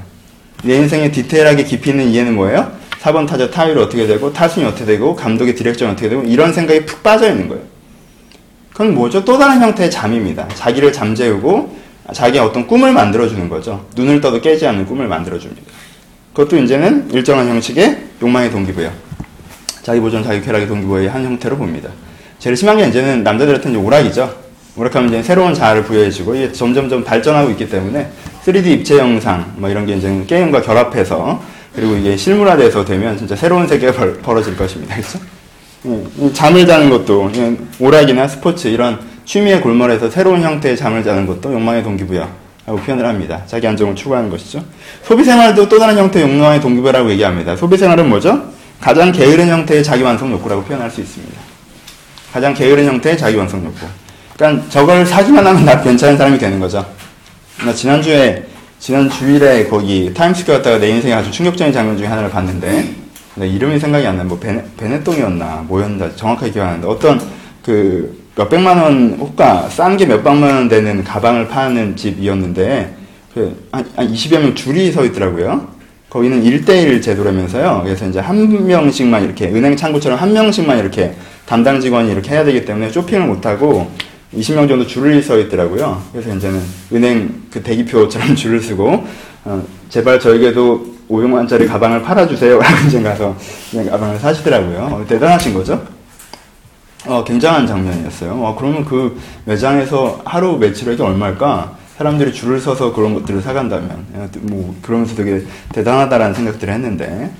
내 0.64 0.76
인생의 0.76 1.12
디테일하게 1.12 1.64
깊이 1.64 1.90
있는 1.90 2.08
이해는 2.08 2.34
뭐예요? 2.34 2.70
4번 3.00 3.26
타자 3.26 3.50
타율이 3.50 3.80
어떻게 3.80 4.06
되고, 4.06 4.30
타순이 4.30 4.66
어떻게 4.66 4.84
되고, 4.84 5.16
감독의 5.16 5.54
direction이 5.54 5.92
어떻게 5.92 6.10
되고, 6.10 6.22
이런 6.22 6.52
생각이 6.52 6.84
푹 6.84 7.02
빠져 7.02 7.30
있는 7.30 7.48
거예요. 7.48 7.62
그건 8.70 8.94
뭐죠? 8.94 9.24
또 9.24 9.38
다른 9.38 9.62
형태의 9.62 9.90
잠입니다. 9.90 10.46
자기를 10.48 10.92
잠재우고, 10.92 11.74
자기의 12.12 12.44
어떤 12.44 12.66
꿈을 12.66 12.92
만들어주는 12.92 13.48
거죠. 13.48 13.86
눈을 13.96 14.20
떠도 14.20 14.42
깨지 14.42 14.66
않는 14.66 14.84
꿈을 14.84 15.08
만들어줍니다. 15.08 15.62
그것도 16.34 16.58
이제는 16.58 17.10
일정한 17.12 17.48
형식의 17.48 17.98
욕망의 18.20 18.50
동기부여. 18.50 18.92
자기 19.82 20.00
보존, 20.00 20.22
자기 20.22 20.42
쾌락의 20.42 20.68
동기부여의 20.68 21.08
한 21.08 21.24
형태로 21.24 21.56
봅니다. 21.56 21.88
제일 22.38 22.56
심한 22.56 22.76
게 22.76 22.86
이제는 22.86 23.22
남자들한테 23.24 23.70
이제 23.70 23.78
오락이죠. 23.78 24.41
오락하면 24.76 25.08
이제 25.10 25.22
새로운 25.22 25.52
자아를 25.52 25.84
부여해주고 25.84 26.34
이게 26.34 26.52
점점점 26.52 27.04
발전하고 27.04 27.50
있기 27.50 27.68
때문에 27.68 28.10
3D 28.44 28.66
입체 28.66 28.98
영상 28.98 29.52
뭐 29.56 29.68
이런 29.68 29.84
게 29.84 29.94
이제 29.94 30.24
게임과 30.26 30.62
결합해서 30.62 31.42
그리고 31.74 31.94
이게 31.94 32.16
실물화돼서 32.16 32.84
되면 32.84 33.16
진짜 33.16 33.36
새로운 33.36 33.66
세계가 33.66 33.92
벌, 33.92 34.18
벌어질 34.18 34.56
것입니다. 34.56 34.94
그렇죠? 34.96 35.18
예, 35.86 36.32
잠을 36.32 36.66
자는 36.66 36.90
것도 36.90 37.30
예, 37.34 37.56
오락이나 37.78 38.28
스포츠 38.28 38.68
이런 38.68 38.98
취미의 39.24 39.60
골몰에서 39.60 40.10
새로운 40.10 40.42
형태의 40.42 40.76
잠을 40.76 41.02
자는 41.04 41.26
것도 41.26 41.52
욕망의 41.52 41.82
동기부여라고 41.82 42.76
표현을 42.84 43.06
합니다. 43.06 43.42
자기 43.46 43.66
안정을 43.66 43.94
추구하는 43.94 44.30
것이죠. 44.30 44.64
소비 45.02 45.24
생활도 45.24 45.68
또 45.68 45.78
다른 45.78 45.96
형태의 45.96 46.28
욕망의 46.28 46.60
동기부여라고 46.60 47.10
얘기합니다. 47.10 47.56
소비 47.56 47.76
생활은 47.76 48.08
뭐죠? 48.08 48.42
가장 48.80 49.12
게으른 49.12 49.48
형태의 49.48 49.84
자기 49.84 50.02
완성 50.02 50.32
욕구라고 50.32 50.62
표현할 50.64 50.90
수 50.90 51.00
있습니다. 51.00 51.40
가장 52.32 52.54
게으른 52.54 52.86
형태의 52.86 53.16
자기 53.18 53.36
완성 53.36 53.64
욕구. 53.64 53.86
그러니까 54.42 54.68
저걸 54.70 55.06
사기만 55.06 55.46
하면 55.46 55.64
나 55.64 55.80
괜찮은 55.80 56.18
사람이 56.18 56.36
되는 56.36 56.58
거죠. 56.58 56.84
나 57.64 57.72
지난주에 57.72 58.42
지난 58.80 59.08
주일에 59.08 59.68
거기 59.68 60.12
타임스퀘어 60.12 60.56
갔다가 60.56 60.78
내 60.78 60.88
인생에 60.88 61.14
아주 61.14 61.30
충격적인 61.30 61.72
장면 61.72 61.96
중에 61.96 62.08
하나를 62.08 62.28
봤는데 62.28 62.88
이름이 63.36 63.78
생각이 63.78 64.04
안 64.04 64.16
나. 64.16 64.24
뭐 64.24 64.40
베네, 64.40 64.64
베네똥이었나 64.76 65.66
뭐였나 65.68 66.16
정확하게 66.16 66.50
기억 66.50 66.64
안 66.64 66.68
나는데 66.70 66.88
어떤 66.88 67.20
그 67.64 68.20
몇백만 68.34 68.78
원 68.78 69.16
호가 69.20 69.68
싼 69.68 69.96
게 69.96 70.06
몇백만 70.06 70.52
원 70.52 70.68
되는 70.68 71.04
가방을 71.04 71.46
파는 71.46 71.94
집이었는데 71.94 72.96
그 73.34 73.68
한, 73.70 73.88
한 73.94 74.12
20여 74.12 74.40
명 74.40 74.54
줄이 74.56 74.90
서 74.90 75.04
있더라고요. 75.04 75.68
거기는 76.10 76.42
1대1 76.42 77.00
제도라면서요. 77.00 77.82
그래서 77.84 78.08
이제 78.08 78.18
한 78.18 78.66
명씩만 78.66 79.22
이렇게 79.22 79.46
은행 79.46 79.76
창구처럼 79.76 80.18
한 80.18 80.32
명씩만 80.32 80.80
이렇게 80.80 81.14
담당 81.46 81.80
직원이 81.80 82.10
이렇게 82.10 82.32
해야 82.32 82.44
되기 82.44 82.64
때문에 82.64 82.90
쇼핑을 82.90 83.28
못 83.28 83.46
하고 83.46 83.88
20명 84.34 84.68
정도 84.68 84.86
줄을 84.86 85.22
서 85.22 85.38
있더라고요. 85.38 86.02
그래서 86.12 86.34
이제는 86.34 86.62
은행 86.92 87.42
그 87.50 87.62
대기표처럼 87.62 88.34
줄을 88.36 88.60
쓰고 88.60 89.04
어, 89.44 89.62
제발 89.88 90.18
저에게도 90.18 90.92
500만 91.08 91.34
원짜리 91.34 91.66
가방을 91.66 92.02
팔아주세요. 92.02 92.58
라고 92.58 92.86
이제 92.86 93.02
가서 93.02 93.36
그냥 93.70 93.90
가방을 93.90 94.18
사시더라고요. 94.18 94.78
어, 94.92 95.04
대단하신 95.06 95.52
거죠? 95.52 95.82
어, 97.06 97.22
굉장한 97.24 97.66
장면이었어요. 97.66 98.32
어, 98.32 98.56
그러면 98.56 98.84
그 98.84 99.20
매장에서 99.44 100.20
하루 100.24 100.56
매출액이 100.56 101.02
얼마일까? 101.02 101.76
사람들이 101.98 102.32
줄을 102.32 102.60
서서 102.60 102.92
그런 102.92 103.14
것들을 103.14 103.42
사간다면, 103.42 104.06
어, 104.14 104.28
뭐, 104.40 104.74
그러면서 104.80 105.14
되게 105.14 105.44
대단하다라는 105.72 106.34
생각들을 106.34 106.72
했는데, 106.72 107.30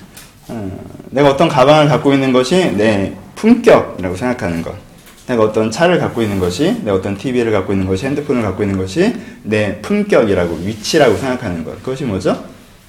어, 0.48 0.80
내가 1.10 1.30
어떤 1.30 1.48
가방을 1.48 1.88
갖고 1.88 2.12
있는 2.12 2.32
것이 2.32 2.72
내 2.76 3.14
품격이라고 3.36 4.14
생각하는 4.14 4.62
것. 4.62 4.74
내가 5.32 5.44
어떤 5.44 5.70
차를 5.70 5.98
갖고 5.98 6.22
있는 6.22 6.38
것이, 6.38 6.76
내가 6.84 6.96
어떤 6.96 7.16
TV를 7.16 7.52
갖고 7.52 7.72
있는 7.72 7.86
것이, 7.86 8.06
핸드폰을 8.06 8.42
갖고 8.42 8.62
있는 8.62 8.78
것이 8.78 9.14
내 9.42 9.80
품격이라고, 9.80 10.60
위치라고 10.64 11.16
생각하는 11.16 11.64
것. 11.64 11.78
그것이 11.82 12.04
뭐죠? 12.04 12.44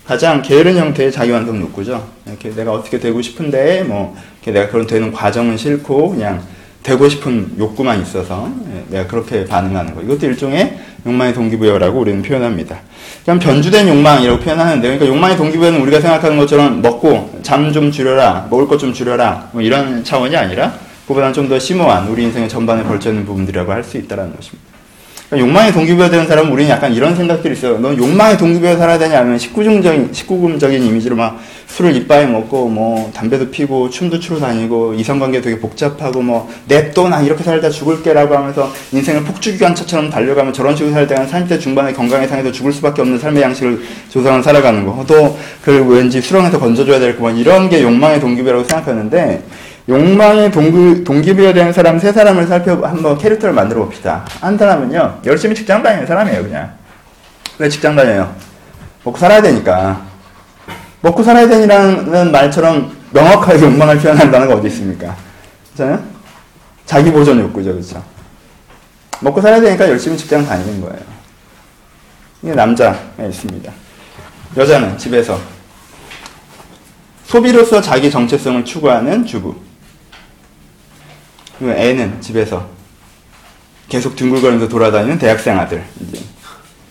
가장 0.06 0.42
게으른 0.42 0.78
형태의 0.78 1.12
자기 1.12 1.32
완성 1.32 1.60
욕구죠. 1.62 2.06
이렇게 2.28 2.50
내가 2.54 2.74
어떻게 2.74 3.00
되고 3.00 3.22
싶은데, 3.22 3.84
뭐, 3.84 4.16
내가 4.46 4.68
그런 4.68 4.86
되는 4.86 5.12
과정은 5.12 5.58
싫고, 5.58 6.10
그냥 6.10 6.42
되고 6.84 7.08
싶은 7.08 7.54
욕구만 7.58 8.02
있어서 8.02 8.52
예, 8.76 8.84
내가 8.90 9.08
그렇게 9.08 9.46
반응하는 9.46 9.96
거. 9.96 10.02
이것도 10.02 10.26
일종의 10.28 10.78
욕망의 11.06 11.34
동기부여라고 11.34 11.98
우리는 12.02 12.22
표현합니다. 12.22 12.78
그럼 13.24 13.40
변주된 13.40 13.88
욕망이라고 13.88 14.40
표현하는데, 14.42 14.82
그러니까 14.82 15.08
욕망의 15.08 15.38
동기부여는 15.38 15.80
우리가 15.80 16.02
생각하는 16.02 16.36
것처럼 16.36 16.82
먹고 16.82 17.40
잠 17.42 17.72
좀 17.72 17.90
줄여라, 17.90 18.48
먹을 18.50 18.68
것 18.68 18.78
좀 18.80 18.94
줄여라, 18.94 19.52
뭐 19.54 19.62
이런 19.62 20.04
차원이 20.04 20.36
아니라 20.36 20.74
그보다는 21.08 21.34
좀 21.34 21.50
더 21.50 21.60
심오한 21.60 22.08
우리 22.08 22.24
인생의 22.24 22.48
전반에 22.50 22.84
걸쳐 22.84 23.10
있는 23.10 23.26
부분들이라고 23.26 23.72
할 23.72 23.84
수 23.84 23.98
있다는 23.98 24.34
것입니다. 24.36 24.74
그러니까 25.30 25.50
욕망의 25.50 25.74
동기부여 25.74 26.10
되는 26.12 26.28
사람은 26.28 26.52
우리는 26.52 26.70
약간 26.70 26.94
이런 26.94 27.16
생각들이 27.16 27.54
있어요. 27.56 27.80
넌 27.80 27.98
욕망의 27.98 28.38
동기부여 28.38 28.78
살아야 28.78 29.00
되냐 29.00 29.20
하면 29.20 29.38
19금적인, 29.38 30.12
19금적인 30.12 30.74
이미지로 30.86 31.16
막 31.16 31.40
술을 31.68 31.96
이빠이 31.96 32.28
먹고 32.28 32.70
뭐 32.70 33.12
담배도 33.16 33.50
피고 33.50 33.90
춤도 33.90 34.20
추러 34.20 34.40
다니고 34.40 34.94
이성관계 34.94 35.42
되게 35.42 35.60
복잡하고 35.60 36.22
뭐 36.22 36.48
냅둬 36.68 37.10
나 37.10 37.22
이렇게 37.22 37.44
살다 37.44 37.72
죽을게라고 37.72 38.36
하면서 38.36 38.72
인생을 38.92 39.24
폭주기관차처럼 39.24 40.12
달려가면 40.12 40.54
저런 40.54 40.76
식으로 40.76 40.94
살다가 40.94 41.26
30대 41.26 41.60
중반에 41.60 41.94
건강에 41.94 42.28
상해서 42.28 42.52
죽을 42.52 42.72
수밖에 42.72 43.02
없는 43.02 43.18
삶의 43.18 43.42
양식을 43.42 43.82
조성을 44.10 44.44
살아가는 44.44 44.86
거. 44.86 45.04
또 45.08 45.36
그 45.64 45.72
왠지 45.88 46.22
수렁에서 46.22 46.60
건져줘야 46.60 47.00
될거뭐 47.00 47.32
이런 47.32 47.70
게 47.70 47.82
욕망의 47.82 48.20
동기부여라고 48.20 48.66
생각하는데 48.66 49.42
욕망의 49.90 50.52
동기, 50.52 51.04
동기부여 51.04 51.54
되는 51.54 51.74
사람 51.74 52.00
세 52.00 52.12
사람을 52.12 52.48
살펴, 52.48 52.86
한번 52.86 53.18
캐릭터를 53.18 53.54
만들어 53.54 53.84
봅시다. 53.84 54.26
한 54.40 54.58
사람은요, 54.58 55.22
열심히 55.26 55.54
직장 55.54 55.84
다니는 55.84 56.08
사람이에요, 56.08 56.44
그냥. 56.44 56.74
왜 57.60 57.68
직장 57.68 57.96
다녀요? 57.96 58.34
먹고 59.04 59.18
살아야 59.18 59.42
되니까. 59.42 60.02
먹고 61.02 61.22
살아야 61.22 61.48
되니라는 61.50 62.32
말처럼 62.32 62.96
명확하게 63.12 63.62
욕망을 63.62 64.00
표현하는 64.00 64.32
단어가 64.32 64.56
어디 64.56 64.68
있습니까? 64.68 65.16
그렇잖아요? 65.74 66.02
자기 66.86 67.12
보존 67.12 67.40
욕구죠, 67.42 67.74
그렇죠? 67.74 68.02
먹고 69.20 69.42
살아야 69.42 69.60
되니까 69.60 69.90
열심히 69.90 70.18
직장 70.18 70.46
다니는 70.46 70.82
거예요. 70.82 71.00
이게 72.42 72.54
남자가 72.54 72.98
있습니다. 73.22 73.72
여자는 74.56 74.98
집에서 74.98 75.38
소비로서 77.26 77.82
자기 77.82 78.10
정체성을 78.10 78.64
추구하는 78.64 79.26
주부. 79.26 79.56
그리고 81.58 81.74
애는 81.74 82.22
집에서 82.22 82.68
계속 83.90 84.16
둥글거리면서 84.16 84.68
돌아다니는 84.68 85.20
대학생 85.20 85.60
아들. 85.60 85.84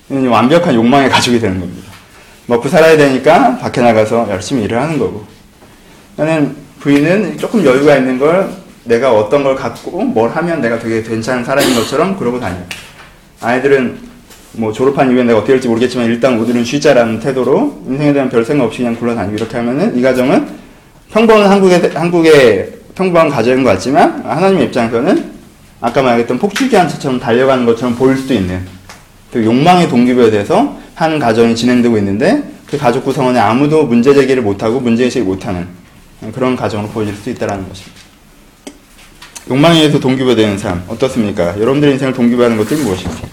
이제 0.09 0.26
완벽한 0.26 0.75
욕망의 0.75 1.11
가족이 1.11 1.40
되는 1.40 1.59
겁니다. 1.59 1.90
먹고 2.47 2.69
살아야 2.69 2.97
되니까 2.97 3.59
밖에 3.59 3.81
나가서 3.81 4.28
열심히 4.31 4.64
일을 4.64 4.81
하는 4.81 4.99
거고. 4.99 5.26
나는 6.16 6.57
부인은 6.81 7.38
조금 7.38 7.64
여유가 7.64 7.97
있는 7.97 8.19
걸 8.19 8.50
내가 8.85 9.12
어떤 9.12 9.42
걸 9.42 9.54
갖고 9.54 10.02
뭘 10.02 10.31
하면 10.31 10.61
내가 10.61 10.78
되게 10.78 11.02
괜찮은 11.02 11.45
사람인 11.45 11.75
것처럼 11.75 12.16
그러고 12.19 12.40
다녀요. 12.40 12.64
아이들은 13.40 13.99
뭐 14.52 14.73
졸업한 14.73 15.11
이후에 15.11 15.25
내가 15.25 15.38
어떻게 15.38 15.54
될지 15.54 15.69
모르겠지만 15.69 16.07
일단 16.07 16.38
오늘은 16.38 16.64
쉬자라는 16.64 17.21
태도로 17.21 17.85
인생에 17.88 18.12
대한 18.12 18.28
별 18.28 18.45
생각 18.45 18.64
없이 18.64 18.78
그냥 18.78 18.97
굴러다니고 18.97 19.37
이렇게 19.37 19.57
하면은 19.57 19.97
이 19.97 20.02
가정은 20.02 20.47
평범한 21.11 21.50
한국의, 21.50 21.90
한국의 21.95 22.82
평범한 22.95 23.31
가정인 23.31 23.65
것 23.65 23.71
같지만 23.71 24.23
하나님의 24.25 24.67
입장에서는 24.67 25.33
아까 25.81 26.03
말했던 26.03 26.39
폭출기한처럼 26.39 27.19
달려가는 27.19 27.67
것처럼 27.67 27.97
보일 27.97 28.17
수도 28.17 28.35
있는 28.35 28.65
그 29.33 29.45
욕망의 29.45 29.89
동기부여에 29.89 30.31
대해서 30.31 30.77
한 30.95 31.19
가정이 31.19 31.57
진행되고 31.57 31.97
있는데 31.99 32.43
그 32.67 32.79
가족 32.79 33.05
구성원에 33.05 33.39
아무도 33.39 33.85
문제 33.85 34.15
제기를 34.15 34.43
못하고 34.43 34.81
문제 34.81 35.05
의식을 35.05 35.27
못하는 35.27 35.67
그런 36.33 36.55
가정으로 36.55 36.89
보여질 36.91 37.15
수 37.17 37.31
있다는 37.31 37.69
것입니다. 37.69 38.01
욕망에 39.51 39.81
의해서 39.81 39.99
동기부여되는 39.99 40.57
삶 40.57 40.85
어떻습니까? 40.87 41.59
여러분들의 41.59 41.95
인생을 41.95 42.15
동기부여하는 42.15 42.57
것들이 42.59 42.81
무엇입니까? 42.83 43.29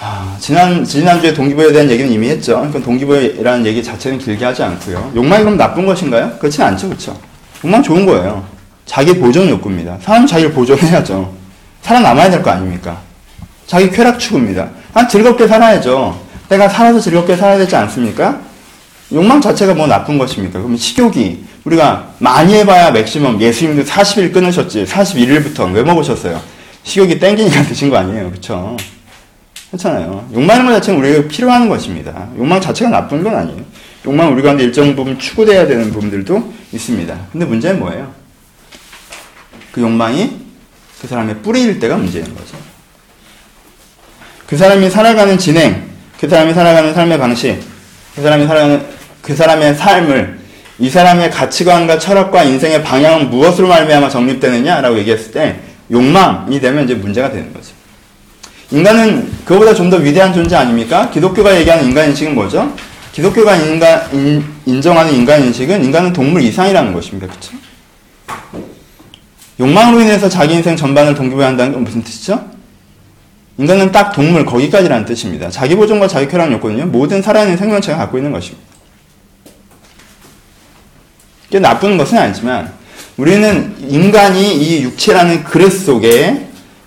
아, 0.00 0.36
지난, 0.38 0.84
지난주에 0.84 1.34
동기부여에 1.34 1.72
대한 1.72 1.90
얘기는 1.90 2.10
이미 2.10 2.28
했죠. 2.28 2.54
그러니까 2.54 2.80
동기부여라는 2.80 3.66
얘기 3.66 3.82
자체는 3.82 4.18
길게 4.18 4.44
하지 4.44 4.62
않고요. 4.62 5.12
욕망이 5.16 5.42
그럼 5.42 5.56
나쁜 5.56 5.84
것인가요? 5.84 6.38
그렇진 6.38 6.62
않죠. 6.62 6.88
그렇죠? 6.88 7.18
욕망 7.64 7.82
좋은 7.82 8.06
거예요. 8.06 8.44
자기 8.86 9.14
보존 9.18 9.48
욕구입니다. 9.48 9.98
사람 10.00 10.26
자기를 10.26 10.52
보존해야죠. 10.52 11.32
살아남아야 11.82 12.30
될 12.30 12.42
거 12.42 12.50
아닙니까? 12.50 13.00
자기 13.66 13.90
쾌락 13.90 14.18
추구입니다. 14.18 14.70
아, 14.94 15.06
즐겁게 15.06 15.46
살아야죠. 15.46 16.18
내가 16.48 16.68
살아서 16.68 16.98
즐겁게 17.00 17.36
살아야 17.36 17.58
되지 17.58 17.76
않습니까? 17.76 18.40
욕망 19.12 19.40
자체가 19.40 19.74
뭐 19.74 19.86
나쁜 19.86 20.18
것입니까? 20.18 20.58
그러면 20.58 20.76
식욕이 20.78 21.44
우리가 21.64 22.08
많이 22.18 22.54
해봐야 22.54 22.90
맥시멈 22.90 23.40
예수님도 23.40 23.84
40일 23.84 24.32
끊으셨지 24.32 24.84
41일부터 24.84 25.72
왜 25.72 25.82
먹으셨어요? 25.82 26.40
식욕이 26.84 27.18
땡기니까 27.18 27.62
드신 27.68 27.90
거 27.90 27.96
아니에요. 27.98 28.30
그쵸? 28.30 28.76
그렇잖아요. 29.70 30.26
욕망하는 30.34 30.66
것 30.66 30.72
자체는 30.74 31.00
우리가 31.00 31.28
필요한 31.28 31.68
것입니다. 31.68 32.28
욕망 32.38 32.58
자체가 32.60 32.90
나쁜 32.90 33.22
건 33.22 33.34
아니에요. 33.36 33.60
욕망 34.08 34.32
우리 34.32 34.40
가운데 34.42 34.64
일정 34.64 34.96
부분 34.96 35.18
추구돼야 35.18 35.66
되는 35.66 35.92
부분들도 35.92 36.52
있습니다. 36.72 37.18
근데 37.30 37.44
문제는 37.44 37.78
뭐예요? 37.78 38.10
그 39.70 39.82
욕망이 39.82 40.32
그 41.00 41.06
사람의 41.06 41.36
뿌리일 41.42 41.78
때가 41.78 41.98
문제인 41.98 42.24
거죠. 42.24 42.56
그 44.46 44.56
사람이 44.56 44.88
살아가는 44.88 45.36
진행, 45.36 45.90
그 46.18 46.26
사람이 46.26 46.54
살아가는 46.54 46.94
삶의 46.94 47.18
방식, 47.18 47.60
그 48.14 48.22
사람이 48.22 48.46
살아가는 48.46 48.86
그 49.20 49.36
사람의 49.36 49.74
삶을 49.74 50.38
이 50.78 50.88
사람의 50.88 51.30
가치관과 51.30 51.98
철학과 51.98 52.44
인생의 52.44 52.82
방향은 52.82 53.28
무엇으로 53.28 53.68
말미암아 53.68 54.08
정립되느냐라고 54.08 54.98
얘기했을 55.00 55.32
때 55.32 55.60
욕망이 55.90 56.58
되면 56.60 56.84
이제 56.84 56.94
문제가 56.94 57.30
되는 57.30 57.52
거죠. 57.52 57.72
인간은 58.70 59.30
그보다 59.44 59.74
좀 59.74 59.90
더 59.90 59.96
위대한 59.98 60.32
존재 60.32 60.56
아닙니까? 60.56 61.10
기독교가 61.10 61.58
얘기하는 61.58 61.84
인간 61.84 62.08
인식은 62.08 62.34
뭐죠? 62.34 62.74
기독교가 63.12 63.56
인간, 63.56 64.12
인, 64.12 64.44
인정하는 64.66 65.12
인간 65.14 65.42
인식은 65.42 65.84
인간은 65.84 66.12
동물 66.12 66.42
이상이라는 66.42 66.92
것입니다. 66.92 67.26
그렇죠? 67.26 67.56
욕망으로 69.60 70.00
인해서 70.00 70.28
자기 70.28 70.54
인생 70.54 70.76
전반을 70.76 71.14
동기부여한다는 71.14 71.72
건 71.72 71.84
무슨 71.84 72.02
뜻이죠? 72.02 72.48
인간은 73.58 73.90
딱 73.90 74.12
동물 74.12 74.44
거기까지라는 74.44 75.04
뜻입니다. 75.04 75.50
자기 75.50 75.74
보존과 75.74 76.06
자기 76.06 76.28
쾌락 76.28 76.52
요건은요 76.52 76.86
모든 76.86 77.20
살아있는 77.20 77.56
생명체가 77.56 77.98
갖고 77.98 78.18
있는 78.18 78.30
것입니다. 78.30 78.64
이게 81.48 81.58
나쁜 81.58 81.96
것은 81.96 82.18
아니지만 82.18 82.72
우리는 83.16 83.74
인간이 83.80 84.54
이 84.54 84.82
육체라는 84.84 85.42
그릇 85.42 85.70
속에 85.70 86.46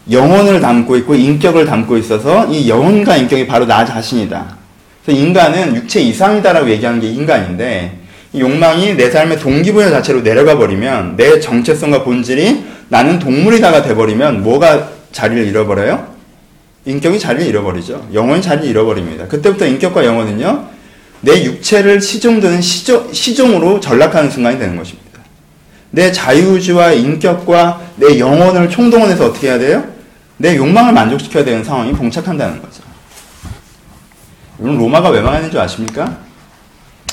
영혼을 0.10 0.62
담고 0.62 0.96
있고 0.98 1.16
인격을 1.16 1.66
담고 1.66 1.98
있어서 1.98 2.48
이 2.48 2.70
영혼과 2.70 3.18
인격이 3.18 3.48
바로 3.48 3.66
나 3.66 3.84
자신이다. 3.84 4.61
그래서 5.04 5.20
인간은 5.20 5.76
육체 5.76 6.00
이상이다라고 6.02 6.70
얘기하는 6.70 7.00
게 7.00 7.08
인간인데 7.08 8.00
이 8.34 8.40
욕망이 8.40 8.96
내 8.96 9.10
삶의 9.10 9.40
동기부여 9.40 9.90
자체로 9.90 10.24
내려가 10.24 10.58
버리면 10.58 11.16
내 11.18 11.40
정체성과 11.40 12.04
본질이 12.04 12.64
나는 12.90 13.20
동물이다가 13.20 13.84
돼버리면 13.84 14.44
뭐가 14.44 14.90
자리를 15.12 15.46
잃어버려요? 15.48 16.12
인격이 16.86 17.20
자리를 17.20 17.48
잃어버리죠. 17.48 18.10
영혼이 18.14 18.42
자리를 18.42 18.68
잃어버립니다. 18.70 19.28
그때부터 19.28 19.66
인격과 19.66 20.06
영혼은요, 20.06 20.68
내 21.22 21.44
육체를 21.44 22.02
시종드는 22.02 22.62
시종, 22.62 23.14
시종으로 23.14 23.80
전락하는 23.80 24.30
순간이 24.30 24.58
되는 24.58 24.76
것입니다. 24.76 25.20
내 25.92 26.12
자유의지와 26.12 26.94
인격과 26.94 27.82
내 27.98 28.18
영혼을 28.18 28.70
총동원해서 28.70 29.28
어떻게 29.28 29.48
해야 29.48 29.60
돼요? 29.60 29.84
내 30.38 30.56
욕망을 30.56 30.94
만족시켜야 30.94 31.44
되는 31.44 31.64
상황이 31.64 31.92
봉착한다는 31.92 32.62
거죠. 32.62 32.81
여러분 34.62 34.78
로마가 34.78 35.10
왜 35.10 35.22
망했는 35.22 35.50
줄 35.50 35.60
아십니까? 35.60 36.18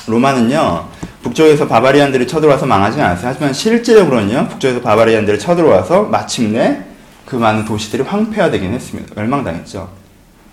로마는요 0.05 0.87
북쪽에서 1.23 1.67
바바리안들이 1.67 2.27
쳐들어와서 2.27 2.65
망하지 2.65 3.01
않았어요. 3.01 3.27
하지만 3.27 3.53
실제적으로는요 3.53 4.47
북쪽에서 4.49 4.81
바바리안들이 4.81 5.39
쳐들어와서 5.39 6.03
마침내 6.03 6.83
그 7.25 7.35
많은 7.35 7.65
도시들이 7.65 8.03
황폐화되긴 8.03 8.71
했습니다. 8.73 9.13
멸망당했죠. 9.15 9.89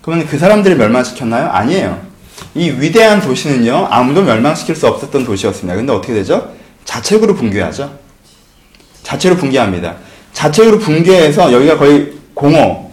그러면 0.01 0.25
그 0.25 0.39
사람들이 0.39 0.75
멸망시켰나요? 0.75 1.49
아니에요. 1.49 2.01
이 2.55 2.69
위대한 2.71 3.21
도시는요 3.21 3.87
아무도 3.91 4.23
멸망시킬 4.23 4.75
수 4.75 4.87
없었던 4.87 5.23
도시였습니다. 5.23 5.75
근데 5.75 5.93
어떻게 5.93 6.13
되죠? 6.13 6.51
자책으로 6.85 7.35
붕괴하죠. 7.35 7.91
자체로 9.03 9.37
붕괴합니다. 9.37 9.95
자체로 10.33 10.79
붕괴해서 10.79 11.51
여기가 11.53 11.77
거의 11.77 12.13
공허, 12.33 12.89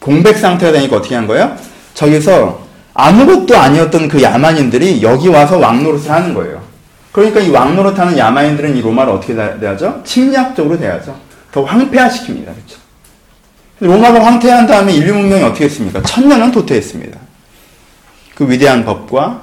공백 0.00 0.36
상태가 0.36 0.72
되니까 0.72 0.96
어떻게 0.96 1.14
한 1.14 1.26
거예요? 1.26 1.56
저기서 1.94 2.67
아무것도 2.98 3.56
아니었던 3.56 4.08
그 4.08 4.20
야만인들이 4.20 5.02
여기 5.02 5.28
와서 5.28 5.56
왕노릇을 5.56 6.10
하는 6.10 6.34
거예요. 6.34 6.60
그러니까 7.12 7.38
이 7.38 7.48
왕노릇하는 7.48 8.18
야만인들은 8.18 8.76
이 8.76 8.82
로마를 8.82 9.12
어떻게 9.12 9.36
대하죠? 9.36 10.02
침략적으로 10.04 10.76
대하죠. 10.76 11.16
더 11.52 11.64
황폐화시킵니다. 11.64 12.46
그렇죠? 12.46 12.78
로마가 13.78 14.24
황폐한 14.24 14.66
다음에 14.66 14.92
인류 14.92 15.14
문명이 15.14 15.44
어떻게 15.44 15.66
했습니까? 15.66 16.02
천년은 16.02 16.50
도태했습니다. 16.50 17.16
그 18.34 18.50
위대한 18.50 18.84
법과 18.84 19.42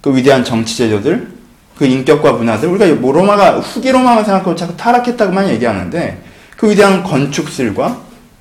그 0.00 0.16
위대한 0.16 0.42
정치 0.42 0.78
제도들, 0.78 1.28
그 1.76 1.84
인격과 1.84 2.32
문화들 2.32 2.70
우리가 2.70 2.86
뭐 3.00 3.12
로마가 3.12 3.58
후기 3.58 3.92
로마만 3.92 4.24
생각하고 4.24 4.56
자꾸 4.56 4.74
타락했다고만 4.78 5.50
얘기하는데 5.50 6.22
그 6.56 6.70
위대한 6.70 7.02
건축술과 7.02 7.98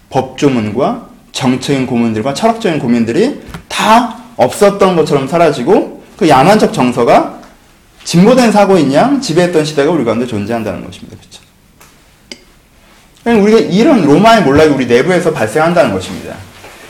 법조문과 0.10 1.08
정적인 1.34 1.86
고민들과 1.86 2.34
철학적인 2.34 2.80
고민들이 2.80 3.42
다 3.68 4.23
없었던 4.36 4.96
것처럼 4.96 5.28
사라지고 5.28 6.04
그 6.18 6.28
야만적 6.28 6.74
정서가 6.74 7.42
진보된 8.04 8.52
사고인 8.52 8.94
양 8.94 9.22
지배했던 9.22 9.66
시대가 9.66 9.92
우리 9.92 10.04
가운데 10.04 10.26
존재한다는 10.26 10.86
것입니다. 10.86 11.18
그렇죠? 11.18 11.44
우리가 13.42 13.60
이런 13.60 14.04
로마의 14.04 14.44
몰락이 14.44 14.74
우리 14.74 14.86
내부에서 14.86 15.32
발생한다는 15.32 15.94
것입니다. 15.94 16.36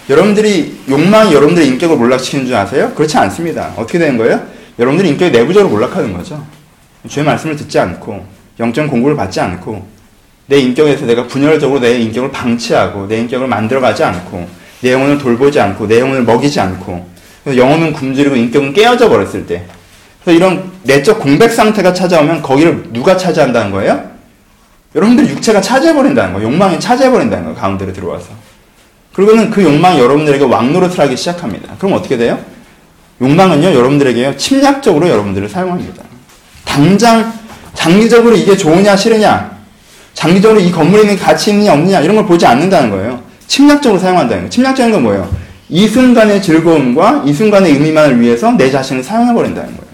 여러분들이 0.10 0.79
욕망이 0.89 1.34
여러분들의 1.34 1.67
인격을 1.69 1.95
몰락시키는 1.97 2.45
줄 2.45 2.56
아세요? 2.56 2.91
그렇지 2.93 3.17
않습니다. 3.17 3.73
어떻게 3.77 3.99
되는 3.99 4.17
거예요? 4.17 4.45
여러분들이 4.79 5.10
인격이 5.10 5.32
내부적으로 5.32 5.69
몰락하는 5.69 6.13
거죠. 6.13 6.45
주의 7.08 7.25
말씀을 7.25 7.56
듣지 7.56 7.79
않고 7.79 8.25
영적 8.60 8.88
공부를 8.89 9.15
받지 9.15 9.39
않고 9.39 9.86
내 10.47 10.58
인격에서 10.60 11.06
내가 11.06 11.27
분열적으로 11.27 11.79
내 11.79 11.99
인격을 11.99 12.32
방치하고 12.32 13.08
내 13.08 13.19
인격을 13.19 13.47
만들어가지 13.47 14.03
않고 14.03 14.47
내 14.82 14.91
영혼을 14.91 15.17
돌보지 15.17 15.60
않고 15.60 15.88
내 15.88 15.99
영혼을 15.99 16.23
먹이지 16.23 16.60
않고 16.60 17.12
그래서 17.43 17.60
영혼은 17.60 17.93
굶주리고 17.93 18.36
인격은 18.36 18.73
깨어져 18.73 19.10
버렸을 19.10 19.45
때 19.45 19.65
그래서 20.23 20.38
이런 20.38 20.71
내적 20.84 21.19
공백 21.19 21.51
상태가 21.51 21.93
찾아오면 21.93 22.41
거기를 22.41 22.86
누가 22.93 23.17
차지한다는 23.17 23.71
거예요? 23.71 24.12
여러분들 24.95 25.27
육체가 25.29 25.60
차지해버린다는 25.60 26.34
거예요. 26.34 26.47
욕망이 26.47 26.79
차지해버린다는 26.79 27.45
거예요. 27.45 27.60
가운데로 27.60 27.91
들어와서. 27.93 28.27
그리고는 29.13 29.49
그 29.51 29.63
욕망이 29.63 29.99
여러분들에게 29.99 30.45
왕노릇을 30.45 30.99
하기 30.99 31.17
시작합니다. 31.17 31.75
그럼 31.77 31.93
어떻게 31.93 32.17
돼요? 32.17 32.39
욕망은요, 33.21 33.73
여러분들에게 33.73 34.38
침략적으로 34.38 35.08
여러분들을 35.08 35.49
사용합니다. 35.49 36.03
당장, 36.65 37.32
장기적으로 37.73 38.36
이게 38.36 38.56
좋으냐, 38.56 38.95
싫으냐, 38.95 39.58
장기적으로 40.13 40.60
이 40.60 40.71
건물에 40.71 41.03
있는 41.03 41.17
가치 41.17 41.51
있느냐, 41.51 41.73
없느냐, 41.73 42.01
이런 42.01 42.15
걸 42.15 42.25
보지 42.25 42.45
않는다는 42.45 42.89
거예요. 42.89 43.21
침략적으로 43.47 43.99
사용한다는 43.99 44.43
거예요. 44.43 44.49
침략적인 44.49 44.91
건 44.91 45.03
뭐예요? 45.03 45.42
이 45.73 45.88
순간의 45.88 46.39
즐거움과 46.43 47.23
이 47.25 47.33
순간의 47.33 47.71
의미만을 47.73 48.21
위해서 48.21 48.51
내 48.51 48.69
자신을 48.69 49.03
사용해버린다는 49.03 49.75
거예요. 49.75 49.93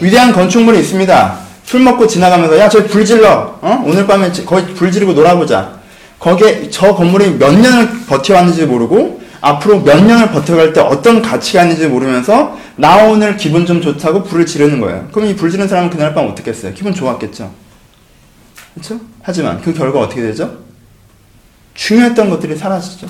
위대한 0.00 0.32
건축물이 0.32 0.80
있습니다. 0.80 1.38
술 1.62 1.80
먹고 1.80 2.04
지나가면서, 2.08 2.58
야, 2.58 2.68
저기 2.68 2.88
불 2.88 3.04
질러. 3.04 3.56
어? 3.62 3.84
오늘 3.86 4.04
밤에 4.04 4.32
거기 4.44 4.74
불 4.74 4.90
지르고 4.90 5.12
놀아보자. 5.12 5.78
거기에 6.18 6.70
저 6.70 6.92
건물이 6.92 7.38
몇 7.38 7.54
년을 7.56 8.06
버텨왔는지 8.08 8.66
모르고, 8.66 9.22
앞으로 9.40 9.82
몇 9.84 10.02
년을 10.04 10.30
버텨갈 10.32 10.72
때 10.72 10.80
어떤 10.80 11.22
가치가 11.22 11.62
있는지 11.62 11.86
모르면서 11.86 12.58
나 12.74 12.96
오늘 13.04 13.36
기분 13.36 13.64
좀 13.64 13.80
좋다고 13.80 14.24
불을 14.24 14.44
지르는 14.44 14.80
거예요. 14.80 15.06
그럼 15.12 15.28
이 15.28 15.36
불 15.36 15.52
지르는 15.52 15.68
사람은 15.68 15.90
그날 15.90 16.12
밤 16.14 16.26
어떻게 16.26 16.50
했어요? 16.50 16.72
기분 16.74 16.92
좋았겠죠? 16.92 17.52
그렇죠? 18.74 19.00
하지만 19.22 19.60
그 19.62 19.72
결과 19.72 20.00
어떻게 20.00 20.20
되죠? 20.20 20.58
중요했던 21.74 22.28
것들이 22.30 22.56
사라지죠. 22.56 23.06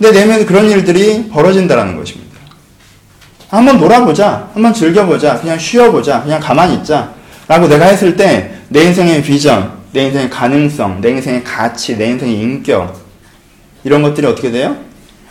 내 0.00 0.10
내면에 0.10 0.44
그런 0.44 0.68
일들이 0.70 1.28
벌어진다는 1.28 1.96
것입니다. 1.96 2.30
한번 3.48 3.78
놀아보자. 3.78 4.50
한번 4.54 4.72
즐겨보자. 4.72 5.40
그냥 5.40 5.58
쉬어보자. 5.58 6.22
그냥 6.22 6.40
가만히 6.40 6.76
있자. 6.76 7.14
라고 7.46 7.68
내가 7.68 7.86
했을 7.86 8.16
때 8.16 8.60
내 8.70 8.84
인생의 8.84 9.22
비전, 9.24 9.80
내 9.92 10.06
인생의 10.06 10.30
가능성, 10.30 11.00
내 11.00 11.10
인생의 11.10 11.42
가치, 11.42 11.98
내 11.98 12.06
인생의 12.10 12.36
인격, 12.36 13.00
이런 13.82 14.00
것들이 14.02 14.26
어떻게 14.28 14.52
돼요? 14.52 14.76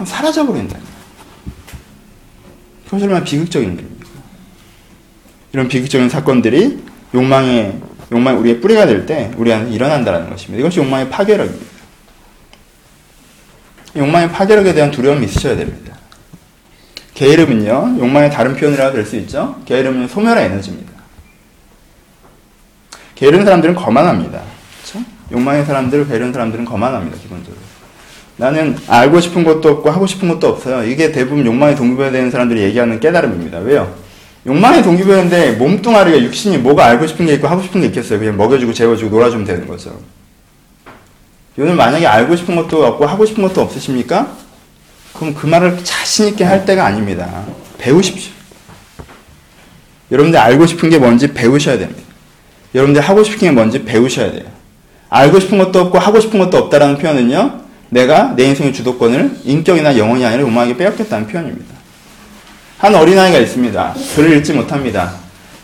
사라져버린다. 0.04 0.78
그것이 2.84 3.06
얼마나 3.06 3.24
비극적인 3.24 3.74
일입니까? 3.74 4.06
이런 5.54 5.68
비극적인 5.70 6.10
사건들이 6.10 6.80
욕망의, 7.14 7.80
욕망 8.12 8.38
우리의 8.40 8.60
뿌리가 8.60 8.86
될 8.86 9.06
때 9.06 9.32
우리 9.38 9.54
안에 9.54 9.72
일어난다는 9.72 10.30
것입니다. 10.30 10.60
이것이 10.60 10.80
욕망의 10.80 11.10
파괴력입니다. 11.10 11.69
욕망의 13.96 14.32
파괴력에 14.32 14.74
대한 14.74 14.92
두려움이 14.92 15.26
있으셔야 15.26 15.56
됩니다. 15.56 15.96
게으름은요, 17.14 17.98
욕망의 18.00 18.32
다른 18.32 18.56
표현이라고 18.56 18.94
될 18.94 19.06
수 19.06 19.16
있죠. 19.18 19.60
게으름은 19.66 20.08
소멸의 20.08 20.46
에너지입니다. 20.46 20.92
게으른 23.16 23.44
사람들은 23.44 23.76
거만합니다. 23.76 24.42
그렇죠? 24.82 25.06
욕망의 25.32 25.66
사람들, 25.66 26.08
게으른 26.08 26.32
사람들은 26.32 26.64
거만합니다. 26.66 27.18
기본적으로. 27.18 27.60
나는 28.38 28.78
알고 28.88 29.20
싶은 29.20 29.44
것도 29.44 29.70
없고 29.70 29.90
하고 29.90 30.08
싶은 30.08 30.30
것도 30.30 30.48
없어요. 30.48 30.90
이게 30.90 31.12
대부분 31.12 31.46
욕망의 31.46 31.76
동기부여 31.76 32.12
되는 32.12 32.32
사람들이 32.32 32.62
얘기하는 32.62 33.02
깨달음입니다. 33.02 33.58
왜요? 33.60 33.94
욕망의 34.46 34.82
동기부여인데 34.84 35.54
몸뚱아리가 35.54 36.22
육신이 36.22 36.60
뭐가 36.60 36.86
알고 36.86 37.06
싶은 37.08 37.26
게 37.26 37.34
있고 37.34 37.50
하고 37.50 37.62
싶은 37.62 37.82
게 37.82 37.88
있겠어요. 37.88 38.18
그냥 38.18 38.38
먹여주고 38.38 38.72
재워주고 38.72 39.14
놀아주면 39.14 39.46
되는 39.46 39.68
거죠. 39.68 40.00
여러분 41.60 41.76
만약에 41.76 42.08
알고 42.08 42.38
싶은 42.38 42.56
것도 42.56 42.86
없고 42.86 43.06
하고 43.06 43.26
싶은 43.26 43.44
것도 43.44 43.60
없으십니까? 43.62 44.32
그럼 45.14 45.34
그 45.34 45.46
말을 45.46 45.84
자신있게 45.84 46.46
할 46.46 46.66
때가 46.66 46.86
아닙니다. 46.86 47.44
배우십시오. 47.78 48.32
여러분들 50.10 50.40
알고 50.40 50.66
싶은 50.66 50.90
게 50.90 50.98
뭔지 50.98 51.34
배우셔야 51.34 51.78
됩니다. 51.78 52.02
여러분들 52.74 53.02
하고 53.02 53.24
싶은 53.26 53.40
게 53.40 53.52
뭔지 53.52 53.84
배우셔야 53.84 54.32
돼요. 54.32 54.46
알고 55.10 55.42
싶은 55.42 55.58
것도 55.58 55.80
없고 55.82 56.00
하고 56.00 56.22
싶은 56.22 56.40
것도 56.40 56.58
없다라는 56.58 56.98
표현은요, 56.98 57.60
내가 57.90 58.36
내 58.38 58.46
인생의 58.46 58.72
주도권을 58.72 59.40
인격이나 59.44 59.98
영혼이 59.98 60.26
아니라 60.26 60.44
욕망에게 60.44 60.78
빼앗겼다는 60.78 61.28
표현입니다. 61.28 61.76
한 62.78 62.96
어린아이가 62.96 63.38
있습니다. 63.38 63.96
글을 64.16 64.38
읽지 64.38 64.54
못합니다. 64.54 65.14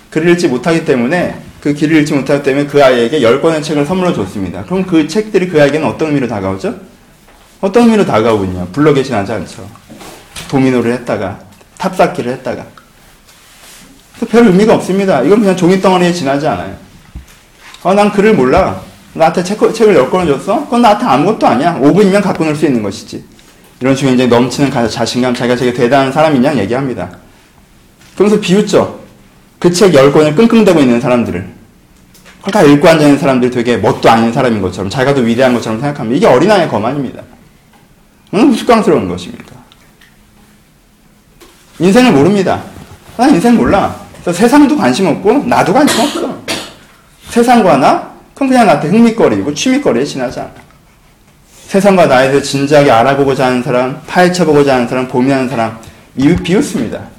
글을 0.10 0.30
읽지 0.32 0.50
못하기 0.50 0.84
때문에 0.84 1.45
그 1.66 1.74
길을 1.74 2.02
읽지 2.02 2.14
못하기 2.14 2.44
때문에 2.44 2.68
그 2.68 2.84
아이에게 2.86 3.22
10권의 3.22 3.64
책을 3.64 3.88
선물로 3.88 4.14
줬습니다. 4.14 4.64
그럼 4.66 4.86
그 4.86 5.08
책들이 5.08 5.48
그 5.48 5.60
아이에게는 5.60 5.88
어떤 5.88 6.10
의미로 6.10 6.28
다가오죠? 6.28 6.76
어떤 7.60 7.86
의미로 7.86 8.06
다가오군요. 8.06 8.68
불러 8.72 8.94
계시하지 8.94 9.32
않죠. 9.32 9.68
도미노를 10.48 10.94
했다가, 10.94 11.40
탑쌓기를 11.80 12.34
했다가. 12.34 12.68
별 14.30 14.46
의미가 14.46 14.76
없습니다. 14.76 15.24
이건 15.24 15.40
그냥 15.40 15.58
종이 15.58 15.82
덩어리에 15.82 16.14
지나지 16.14 16.46
않아요. 16.48 16.76
어, 17.82 17.96
난 17.96 18.12
글을 18.12 18.36
몰라. 18.36 18.80
나한테 19.14 19.44
책, 19.44 19.58
책을 19.74 19.96
10권을 19.96 20.28
줬어? 20.28 20.66
그건 20.66 20.84
나한테 20.84 21.06
아무것도 21.06 21.48
아니야. 21.48 21.80
5분이면 21.80 22.22
갖고 22.22 22.46
놀 22.46 22.56
수 22.56 22.68
있는 22.68 22.84
것이지. 22.84 23.26
이런 23.80 23.96
식으로 23.96 24.14
이제 24.14 24.28
넘치는 24.28 24.70
자신감, 24.88 25.34
자기가 25.34 25.56
되게 25.56 25.74
대단한 25.74 26.12
사람이냐 26.12 26.58
얘기합니다. 26.58 27.10
그러면서 28.14 28.40
비웃죠. 28.40 29.00
그책 29.58 29.94
10권을 29.94 30.36
끙끙대고 30.36 30.80
있는 30.80 31.02
사람들을. 31.02 31.55
다 32.52 32.62
읽고 32.62 32.88
앉아있는 32.88 33.18
사람들이 33.18 33.52
되게 33.52 33.78
뭣도 33.78 34.10
아닌 34.10 34.32
사람인 34.32 34.62
것처럼, 34.62 34.90
자기가 34.90 35.14
더 35.16 35.22
위대한 35.22 35.54
것처럼 35.54 35.80
생각합니다. 35.80 36.18
이게 36.18 36.28
어린아이의 36.28 36.70
거만입니다. 36.70 37.24
응? 38.34 38.50
우스꽝스러운 38.50 39.08
것입니까? 39.08 39.56
인생을 41.80 42.12
모릅니다. 42.12 42.62
난 43.18 43.32
인생 43.32 43.56
몰라. 43.56 43.96
세상도 44.24 44.78
관심 44.78 45.08
없고, 45.08 45.44
나도 45.46 45.74
관심 45.74 46.00
없어. 46.02 46.38
세상과 47.30 47.78
나? 47.78 48.12
그건 48.34 48.50
그냥 48.50 48.66
나한테 48.68 48.90
흥미거리고 48.90 49.54
취미거리에 49.54 50.04
지나지 50.04 50.40
않아. 50.40 50.52
세상과 51.68 52.06
나에 52.06 52.28
대해서 52.30 52.46
진지하게 52.46 52.92
알아보고자 52.92 53.48
하는 53.48 53.64
사람, 53.64 54.02
파헤쳐보고자 54.08 54.76
하는 54.76 54.88
사람, 54.88 55.08
고민하는 55.08 55.50
사람, 55.50 55.78
비웃습니다. 56.44 57.15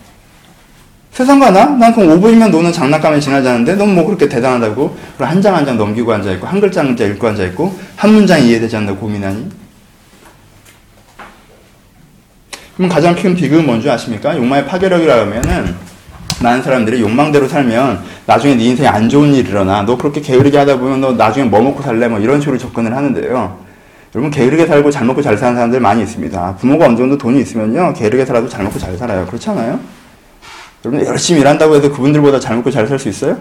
세상과 1.16 1.50
나? 1.50 1.64
난 1.64 1.94
그럼 1.94 2.20
5분이면 2.20 2.50
노는 2.50 2.70
장난감에 2.70 3.18
지나지 3.20 3.48
않는데 3.48 3.74
넌 3.76 3.94
뭐 3.94 4.05
그렇게 4.05 4.29
대단하다고 4.29 4.94
한 5.18 5.40
장 5.40 5.55
한 5.55 5.64
장 5.64 5.79
넘기고 5.79 6.12
앉아있고 6.12 6.46
한 6.46 6.61
글자 6.61 6.81
한 6.81 6.88
글자 6.88 7.05
읽고 7.07 7.26
앉아있고 7.29 7.74
한 7.96 8.12
문장 8.12 8.38
이해되지 8.42 8.76
않는다고 8.76 9.00
고민하니? 9.00 9.48
그럼 12.76 12.90
가장 12.90 13.14
큰 13.14 13.35
비극은 13.35 13.64
뭔지 13.64 13.88
아십니까? 13.88 14.37
욕망의 14.37 14.66
파괴력이라 14.66 15.20
하면은 15.22 15.74
많은 16.42 16.62
사람들이 16.62 17.00
욕망대로 17.00 17.48
살면 17.48 18.02
나중에 18.26 18.55
네 18.55 18.64
인생에 18.64 18.87
안 18.87 19.09
좋은 19.09 19.33
일이 19.33 19.48
일어나. 19.48 19.81
너 19.87 19.96
그렇게 19.96 20.20
게으르게 20.20 20.59
하다 20.59 20.79
보면 20.79 21.00
너 21.00 21.12
나중에 21.12 21.48
뭐 21.48 21.62
먹고 21.62 21.83
살래? 21.83 22.09
뭐 22.09 22.18
이런 22.18 22.40
식으로 22.42 22.59
접근을 22.59 22.94
하는데요. 22.94 23.59
여러분 24.14 24.31
게으르게 24.31 24.66
살고 24.66 24.90
잘 24.90 25.07
먹고 25.07 25.22
잘 25.22 25.38
사는 25.38 25.55
사람들 25.55 25.81
많이 25.81 26.02
있습니다. 26.02 26.57
부모가 26.57 26.85
어느 26.85 26.96
정도 26.98 27.16
돈이 27.16 27.40
있으면요. 27.40 27.94
게으르게 27.94 28.26
살아도 28.26 28.46
잘 28.50 28.62
먹고 28.64 28.79
잘 28.79 28.94
살아요. 28.98 29.24
그렇지 29.24 29.48
않아요? 29.48 29.81
여러분 30.87 31.05
열심히 31.05 31.40
일한다고 31.40 31.75
해서 31.75 31.90
그분들보다 31.90 32.38
잘 32.38 32.57
먹고 32.57 32.70
잘 32.70 32.87
살 32.87 32.96
수 32.99 33.09
있어요? 33.09 33.37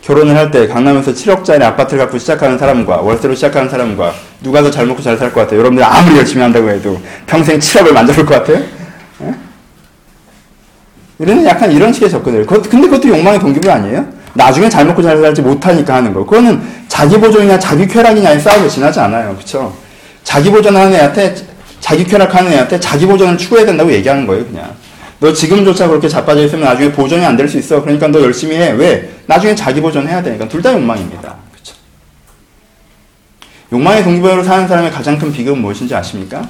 결혼을 0.00 0.34
할 0.34 0.50
때 0.50 0.66
강남에서 0.66 1.12
7억짜리 1.12 1.60
아파트를 1.62 1.98
갖고 2.04 2.16
시작하는 2.16 2.56
사람과 2.56 3.02
월세로 3.02 3.34
시작하는 3.34 3.68
사람과 3.68 4.14
누가 4.42 4.62
더 4.62 4.70
잘 4.70 4.86
먹고 4.86 5.02
잘 5.02 5.18
살 5.18 5.30
것 5.32 5.40
같아요? 5.42 5.58
여러분들 5.60 5.84
아무리 5.84 6.16
열심히 6.16 6.40
한다고 6.42 6.70
해도 6.70 6.98
평생 7.26 7.58
7억을 7.58 7.92
만져볼 7.92 8.24
것 8.24 8.34
같아요? 8.36 8.64
예? 9.24 9.34
이런 11.18 11.44
약간 11.44 11.70
이런 11.70 11.92
식의 11.92 12.08
접근을. 12.10 12.46
근데 12.46 12.88
그것도 12.88 13.08
욕망의 13.08 13.38
동기부 13.40 13.70
아니에요? 13.70 14.06
나중에 14.34 14.68
잘 14.70 14.86
먹고 14.86 15.02
잘 15.02 15.20
살지 15.20 15.42
못하니까 15.42 15.96
하는 15.96 16.14
거. 16.14 16.24
그거는 16.24 16.62
자기 16.86 17.18
보존이냐 17.18 17.58
자기 17.58 17.86
쾌락이냐의 17.86 18.40
싸움에 18.40 18.66
지나지 18.68 19.00
않아요. 19.00 19.36
그쵸? 19.36 19.76
자기 20.22 20.50
보존하는 20.50 20.94
애한테, 20.94 21.34
자기 21.80 22.04
쾌락하는 22.04 22.52
애한테 22.52 22.78
자기 22.80 23.04
보존을 23.04 23.36
추구해야 23.36 23.66
된다고 23.66 23.92
얘기하는 23.92 24.26
거예요, 24.26 24.46
그냥. 24.46 24.70
너 25.20 25.32
지금조차 25.32 25.88
그렇게 25.88 26.08
자빠져 26.08 26.44
있으면 26.44 26.64
나중에 26.64 26.92
보존이 26.92 27.24
안 27.24 27.36
될 27.36 27.48
수 27.48 27.58
있어. 27.58 27.82
그러니까 27.82 28.06
너 28.08 28.20
열심히 28.22 28.56
해. 28.56 28.70
왜? 28.72 29.10
나중에 29.26 29.54
자기 29.54 29.80
보존해야 29.80 30.22
되니까. 30.22 30.48
둘 30.48 30.62
다 30.62 30.72
욕망입니다. 30.72 31.34
그쵸? 31.52 31.74
욕망의 33.72 34.04
동기부여로 34.04 34.44
사는 34.44 34.68
사람의 34.68 34.90
가장 34.92 35.18
큰 35.18 35.32
비극은 35.32 35.60
무엇인지 35.60 35.94
아십니까? 35.94 36.48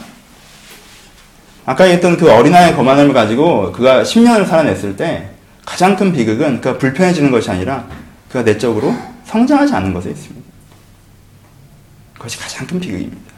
아까 1.64 1.84
얘기했던 1.84 2.16
그 2.18 2.30
어린아이의 2.30 2.74
거만함을 2.76 3.12
가지고 3.14 3.72
그가 3.72 4.02
10년을 4.02 4.46
살아냈을 4.46 4.96
때 4.96 5.30
가장 5.64 5.96
큰 5.96 6.12
비극은 6.12 6.60
그가 6.60 6.78
불편해지는 6.78 7.30
것이 7.30 7.50
아니라 7.50 7.86
그가 8.28 8.42
내적으로 8.42 8.94
성장하지 9.26 9.74
않는 9.74 9.92
것에 9.94 10.10
있습니다. 10.10 10.46
그것이 12.14 12.38
가장 12.38 12.66
큰 12.66 12.80
비극입니다. 12.80 13.32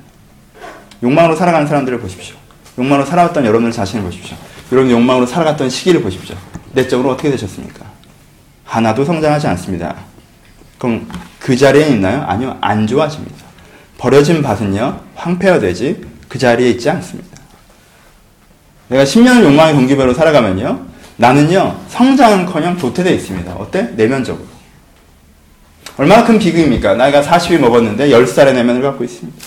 욕망으로 1.03 1.35
살아가는 1.37 1.67
사람들을 1.67 1.99
보십시오. 2.01 2.37
욕망으로 2.79 3.07
살아왔던 3.07 3.45
여러분들 3.45 3.73
자신을 3.73 4.05
보십시오. 4.05 4.37
여러분 4.73 4.91
욕망으로 4.91 5.27
살아갔던 5.27 5.69
시기를 5.69 6.03
보십시오. 6.03 6.37
내적으로 6.73 7.11
어떻게 7.11 7.31
되셨습니까? 7.31 7.85
하나도 8.65 9.05
성장하지 9.05 9.49
않습니다. 9.49 9.97
그럼 10.79 11.09
그 11.41 11.57
자리에 11.57 11.89
있나요? 11.89 12.23
아니요. 12.23 12.57
안 12.61 12.87
좋아집니다. 12.87 13.37
버려진 13.99 14.43
밭은요. 14.43 15.01
황폐화되지 15.17 16.03
그 16.29 16.39
자리에 16.39 16.71
있지 16.71 16.89
않습니다. 16.89 17.29
내가 18.89 19.05
10년을 19.05 19.43
욕망의 19.45 19.75
동기별로 19.75 20.15
살아가면요. 20.15 20.87
나는요. 21.17 21.81
성장은커녕 21.89 22.79
도태되어 22.79 23.13
있습니다. 23.13 23.53
어때? 23.55 23.91
내면적으로. 23.97 24.47
얼마나 25.97 26.25
큰 26.25 26.39
비극입니까? 26.39 26.95
나이가 26.95 27.21
40이 27.21 27.59
먹었는데 27.59 28.09
10살의 28.09 28.55
내면을 28.55 28.81
갖고 28.81 29.05
있습니다. 29.05 29.39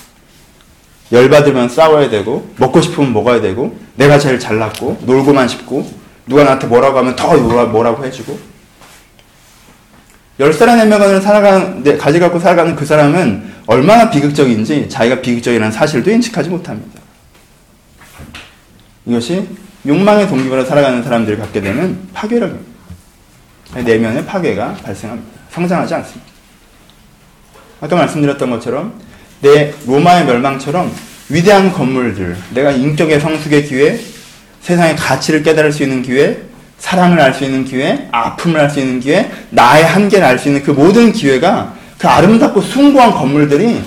열받으면 1.11 1.69
싸워야 1.69 2.09
되고 2.09 2.51
먹고 2.57 2.81
싶으면 2.81 3.13
먹어야 3.13 3.41
되고 3.41 3.77
내가 3.95 4.17
제일 4.17 4.39
잘났고 4.39 4.99
놀고만 5.01 5.47
싶고 5.47 5.89
누가 6.25 6.43
나한테 6.43 6.67
뭐라고 6.67 6.97
하면 6.99 7.15
더 7.15 7.35
뭐라고 7.67 8.05
해주고 8.05 8.53
열살의 10.39 10.77
내면을 10.77 11.21
살아가는 11.21 11.97
가져갖고 11.97 12.39
살아가는 12.39 12.75
그 12.75 12.85
사람은 12.85 13.53
얼마나 13.67 14.09
비극적인지 14.09 14.89
자기가 14.89 15.21
비극적이라는 15.21 15.71
사실도 15.71 16.09
인식하지 16.09 16.49
못합니다. 16.49 16.99
이것이 19.05 19.47
욕망의 19.85 20.27
동기부로 20.27 20.65
살아가는 20.65 21.03
사람들이 21.03 21.37
갖게 21.37 21.61
되는 21.61 22.07
파괴력입니다. 22.13 22.73
내면의 23.75 24.25
파괴가 24.25 24.75
발생합니다. 24.83 25.29
성장하지 25.51 25.93
않습니다. 25.95 26.31
아까 27.81 27.95
말씀드렸던 27.95 28.49
것처럼 28.49 28.99
내 29.43 29.73
로마의 29.85 30.25
멸망처럼 30.25 30.89
위대한 31.29 31.71
건물들, 31.71 32.37
내가 32.53 32.71
인격의 32.71 33.19
성숙의 33.19 33.65
기회, 33.65 33.99
세상의 34.61 34.95
가치를 34.95 35.43
깨달을 35.43 35.71
수 35.73 35.83
있는 35.83 36.01
기회, 36.01 36.41
사랑을 36.79 37.19
알 37.19 37.33
수 37.33 37.43
있는 37.43 37.65
기회, 37.65 38.07
아픔을 38.11 38.59
알 38.59 38.69
수 38.69 38.79
있는 38.79 39.01
기회, 39.01 39.29
나의 39.49 39.83
한계를 39.83 40.25
알 40.25 40.39
수 40.39 40.47
있는 40.47 40.63
그 40.63 40.71
모든 40.71 41.11
기회가 41.11 41.75
그 41.97 42.07
아름답고 42.07 42.61
숭고한 42.61 43.11
건물들이 43.11 43.81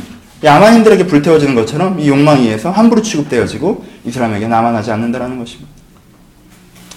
야만인들에게 0.45 1.07
불태워지는 1.07 1.55
것처럼 1.55 1.99
이 2.01 2.09
욕망에 2.09 2.43
의해서 2.43 2.71
함부로 2.71 3.01
취급되어지고 3.01 3.85
이 4.05 4.11
사람에게 4.11 4.47
남아나지 4.49 4.91
않는다는 4.91 5.39
것입니다. 5.39 5.71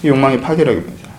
이 0.03 0.07
욕망의 0.09 0.41
파괴력입니다. 0.41 1.09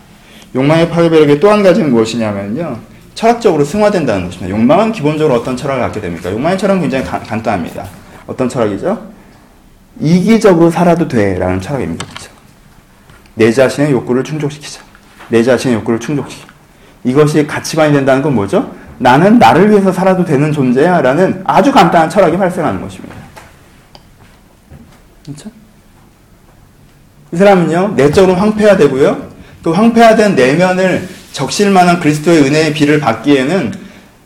욕망의 0.55 0.91
파괴력의 0.91 1.41
또 1.41 1.51
한 1.51 1.63
가지는 1.63 1.91
무엇이냐면요. 1.91 2.90
철학적으로 3.21 3.67
승화된다는 3.67 4.25
것입니다. 4.25 4.49
욕망은 4.49 4.93
기본적으로 4.93 5.39
어떤 5.39 5.55
철학을 5.55 5.83
갖게 5.83 6.01
됩니까? 6.01 6.33
욕망의 6.33 6.57
철학은 6.57 6.81
굉장히 6.81 7.05
가, 7.05 7.19
간단합니다. 7.19 7.85
어떤 8.27 8.49
철학이죠? 8.49 9.11
이기적으로 10.01 10.71
살아도 10.71 11.07
돼 11.07 11.39
라는 11.39 11.61
철학입니다. 11.61 12.07
그렇죠? 12.07 12.31
내 13.35 13.53
자신의 13.53 13.93
욕구를 13.93 14.25
충족시키자. 14.25 14.81
내 15.29 15.43
자신의 15.43 15.77
욕구를 15.77 16.01
충족시키 16.01 16.47
이것이 17.05 17.47
가치관이 17.47 17.93
된다는 17.93 18.23
건 18.23 18.35
뭐죠? 18.35 18.75
나는 18.97 19.39
나를 19.39 19.69
위해서 19.69 19.93
살아도 19.93 20.25
되는 20.25 20.51
존재야 20.51 21.03
라는 21.03 21.43
아주 21.45 21.73
간단한 21.73 22.09
철학이 22.09 22.39
발생하는 22.39 22.81
것입니다. 22.81 23.17
그렇죠? 25.27 25.51
이 27.33 27.37
사람은요, 27.37 27.93
내적으로 27.97 28.35
황폐화되고요, 28.35 29.29
그 29.63 29.73
황폐화된 29.73 30.35
내면을 30.35 31.20
적실 31.33 31.71
만한 31.71 32.01
그리스도의 32.01 32.43
은혜의 32.43 32.75
비를 32.75 33.01
받기에는 33.01 33.73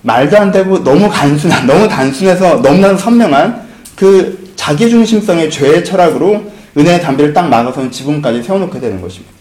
말도 0.03 0.39
안 0.39 0.53
되고 0.53 0.83
너무 0.83 1.09
간순한, 1.09 1.67
너무 1.69 1.89
단순해서 1.89 2.63
너무나 2.63 2.97
선명한 2.97 3.69
그 3.97 4.53
자기중심성의 4.57 5.51
죄의 5.51 5.85
철학으로 5.85 6.53
은혜의 6.77 7.01
담비를 7.03 7.33
딱 7.33 7.49
막아서는 7.49 7.91
지붕까지 7.91 8.43
세워놓게 8.43 8.81
되는 8.81 9.01
것입니다. 9.01 9.33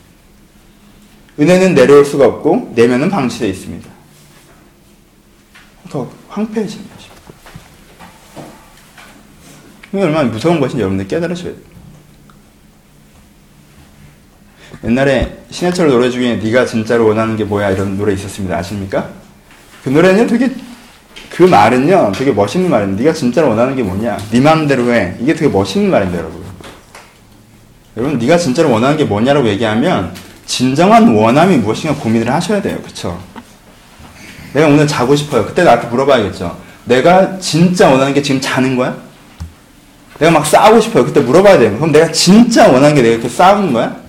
은혜는 1.39 1.73
내려올 1.73 2.05
수가 2.05 2.25
없고 2.25 2.73
내면은 2.75 3.09
방치되어 3.09 3.49
있습니다. 3.49 3.89
더 5.89 6.09
황폐해지는 6.29 6.85
것입니다. 6.89 7.21
이게 9.91 10.01
얼마나 10.01 10.29
무서운 10.29 10.59
것인지 10.59 10.81
여러분들 10.81 11.07
깨달으셔야 11.07 11.53
돼요. 11.53 11.72
옛날에 14.83 15.37
신해철 15.49 15.87
노래 15.87 16.09
중에 16.09 16.35
네가 16.35 16.65
진짜로 16.65 17.07
원하는 17.07 17.37
게 17.37 17.43
뭐야 17.45 17.71
이런 17.71 17.97
노래 17.97 18.13
있었습니다. 18.13 18.57
아십니까? 18.57 19.09
그 19.83 19.89
노래는 19.89 20.27
되게 20.27 20.51
그 21.29 21.43
말은요 21.43 22.11
되게 22.15 22.31
멋있는 22.31 22.69
말인데 22.69 23.03
네가 23.03 23.13
진짜로 23.13 23.49
원하는 23.49 23.75
게 23.75 23.83
뭐냐? 23.83 24.17
네 24.31 24.41
마음대로 24.41 24.91
해. 24.93 25.15
이게 25.21 25.33
되게 25.33 25.47
멋있는 25.49 25.89
말인데 25.89 26.17
여러분. 26.17 26.43
여러분 27.95 28.17
네가 28.17 28.37
진짜로 28.37 28.71
원하는 28.71 28.97
게 28.97 29.05
뭐냐라고 29.05 29.47
얘기하면 29.47 30.13
진정한 30.45 31.15
원함이 31.15 31.57
무엇인가 31.57 31.95
고민을 31.95 32.31
하셔야 32.31 32.61
돼요. 32.61 32.77
그쵸? 32.83 33.17
내가 34.53 34.67
오늘 34.67 34.85
자고 34.85 35.15
싶어요. 35.15 35.45
그때 35.45 35.63
나한테 35.63 35.87
물어봐야겠죠. 35.87 36.57
내가 36.85 37.39
진짜 37.39 37.89
원하는 37.89 38.13
게 38.13 38.21
지금 38.21 38.41
자는 38.41 38.75
거야? 38.75 38.97
내가 40.19 40.31
막 40.31 40.45
싸우고 40.45 40.81
싶어요. 40.81 41.05
그때 41.05 41.21
물어봐야 41.21 41.57
돼요. 41.57 41.75
그럼 41.77 41.91
내가 41.91 42.11
진짜 42.11 42.67
원하는 42.67 42.95
게 42.95 43.01
내가 43.01 43.13
이렇게 43.13 43.29
싸우는 43.29 43.71
거야? 43.71 44.02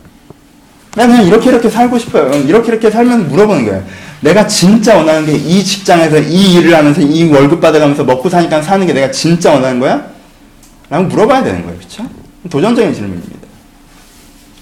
나 0.95 1.07
그냥 1.07 1.27
이렇게 1.27 1.51
이렇게 1.51 1.69
살고 1.69 1.99
싶어요. 1.99 2.31
이렇게 2.47 2.73
이렇게 2.73 2.91
살면 2.91 3.29
물어보는 3.29 3.65
거예요. 3.67 3.83
내가 4.21 4.47
진짜 4.47 4.97
원하는 4.97 5.27
게 5.27 5.33
이 5.35 5.63
직장에서 5.65 6.19
이 6.19 6.55
일을 6.55 6.75
하면서 6.75 7.01
이 7.01 7.29
월급 7.31 7.61
받아가면서 7.61 8.05
먹고 8.05 8.29
사니까 8.29 8.63
사는 8.63 8.87
게 8.87 8.93
내가 8.93 9.11
진짜 9.11 9.53
원하는 9.53 9.81
거야? 9.81 10.05
라고 10.89 11.05
물어봐야 11.05 11.43
되는 11.43 11.63
거예요. 11.65 11.79
그쵸? 11.79 12.05
도전적인 12.49 12.95
질문입니다. 12.95 13.35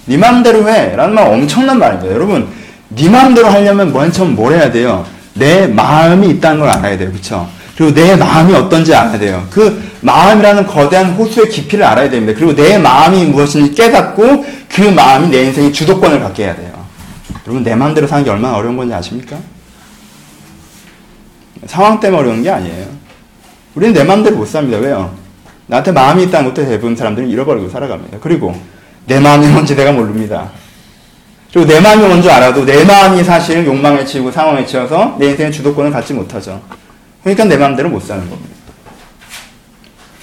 네 0.06 0.16
마음대로 0.16 0.68
해. 0.68 0.96
라는 0.96 1.14
말 1.14 1.26
엄청난 1.26 1.78
말입니다. 1.78 2.12
여러분, 2.12 2.48
네 2.88 3.08
마음대로 3.08 3.48
하려면 3.48 3.92
먼저 3.92 4.24
뭘 4.24 4.54
해야 4.54 4.70
돼요? 4.72 5.04
내 5.34 5.66
마음이 5.66 6.28
있다는 6.30 6.60
걸 6.60 6.68
알아야 6.68 6.96
돼요. 6.96 7.12
그쵸? 7.12 7.48
그리고 7.76 7.94
내 7.94 8.16
마음이 8.16 8.54
어떤지 8.54 8.94
알아야 8.94 9.18
돼요. 9.18 9.46
그 9.50 9.82
마음이라는 10.02 10.66
거대한 10.66 11.12
호수의 11.12 11.48
깊이를 11.48 11.84
알아야 11.84 12.10
됩니다. 12.10 12.38
그리고 12.38 12.54
내 12.54 12.76
마음이 12.78 13.24
무엇인지 13.26 13.72
깨닫고 13.72 14.44
그 14.68 14.82
마음이 14.82 15.28
내 15.28 15.44
인생의 15.44 15.72
주도권을 15.72 16.20
갖게 16.20 16.44
해야 16.44 16.56
돼요. 16.56 16.72
여러분 17.46 17.62
내 17.62 17.74
마음대로 17.74 18.06
사는 18.06 18.24
게 18.24 18.30
얼마나 18.30 18.56
어려운 18.56 18.76
건지 18.76 18.94
아십니까? 18.94 19.36
상황 21.66 22.00
때문에 22.00 22.20
어려운 22.20 22.42
게 22.42 22.50
아니에요. 22.50 22.86
우리는 23.74 23.94
내 23.94 24.04
마음대로 24.04 24.36
못 24.36 24.46
삽니다. 24.46 24.78
왜요? 24.78 25.14
나한테 25.66 25.92
마음이 25.92 26.24
있다는 26.24 26.48
것도 26.52 26.66
대부분 26.66 26.96
사람들은 26.96 27.28
잃어버리고 27.28 27.68
살아갑니다. 27.68 28.18
그리고 28.20 28.54
내 29.06 29.20
마음이 29.20 29.46
뭔지 29.48 29.74
내가 29.76 29.92
모릅니다. 29.92 30.50
그리고 31.52 31.68
내 31.68 31.80
마음이 31.80 32.06
뭔지 32.06 32.30
알아도 32.30 32.64
내 32.64 32.84
마음이 32.84 33.22
사실 33.22 33.64
욕망에 33.64 34.04
치이고 34.04 34.32
상황에 34.32 34.66
치여서 34.66 35.16
내 35.18 35.30
인생의 35.30 35.52
주도권을 35.52 35.90
갖지 35.92 36.12
못하죠. 36.12 36.60
그러니까 37.22 37.44
내 37.44 37.56
마음대로 37.56 37.88
못 37.88 38.02
사는 38.02 38.28
겁니다. 38.28 38.51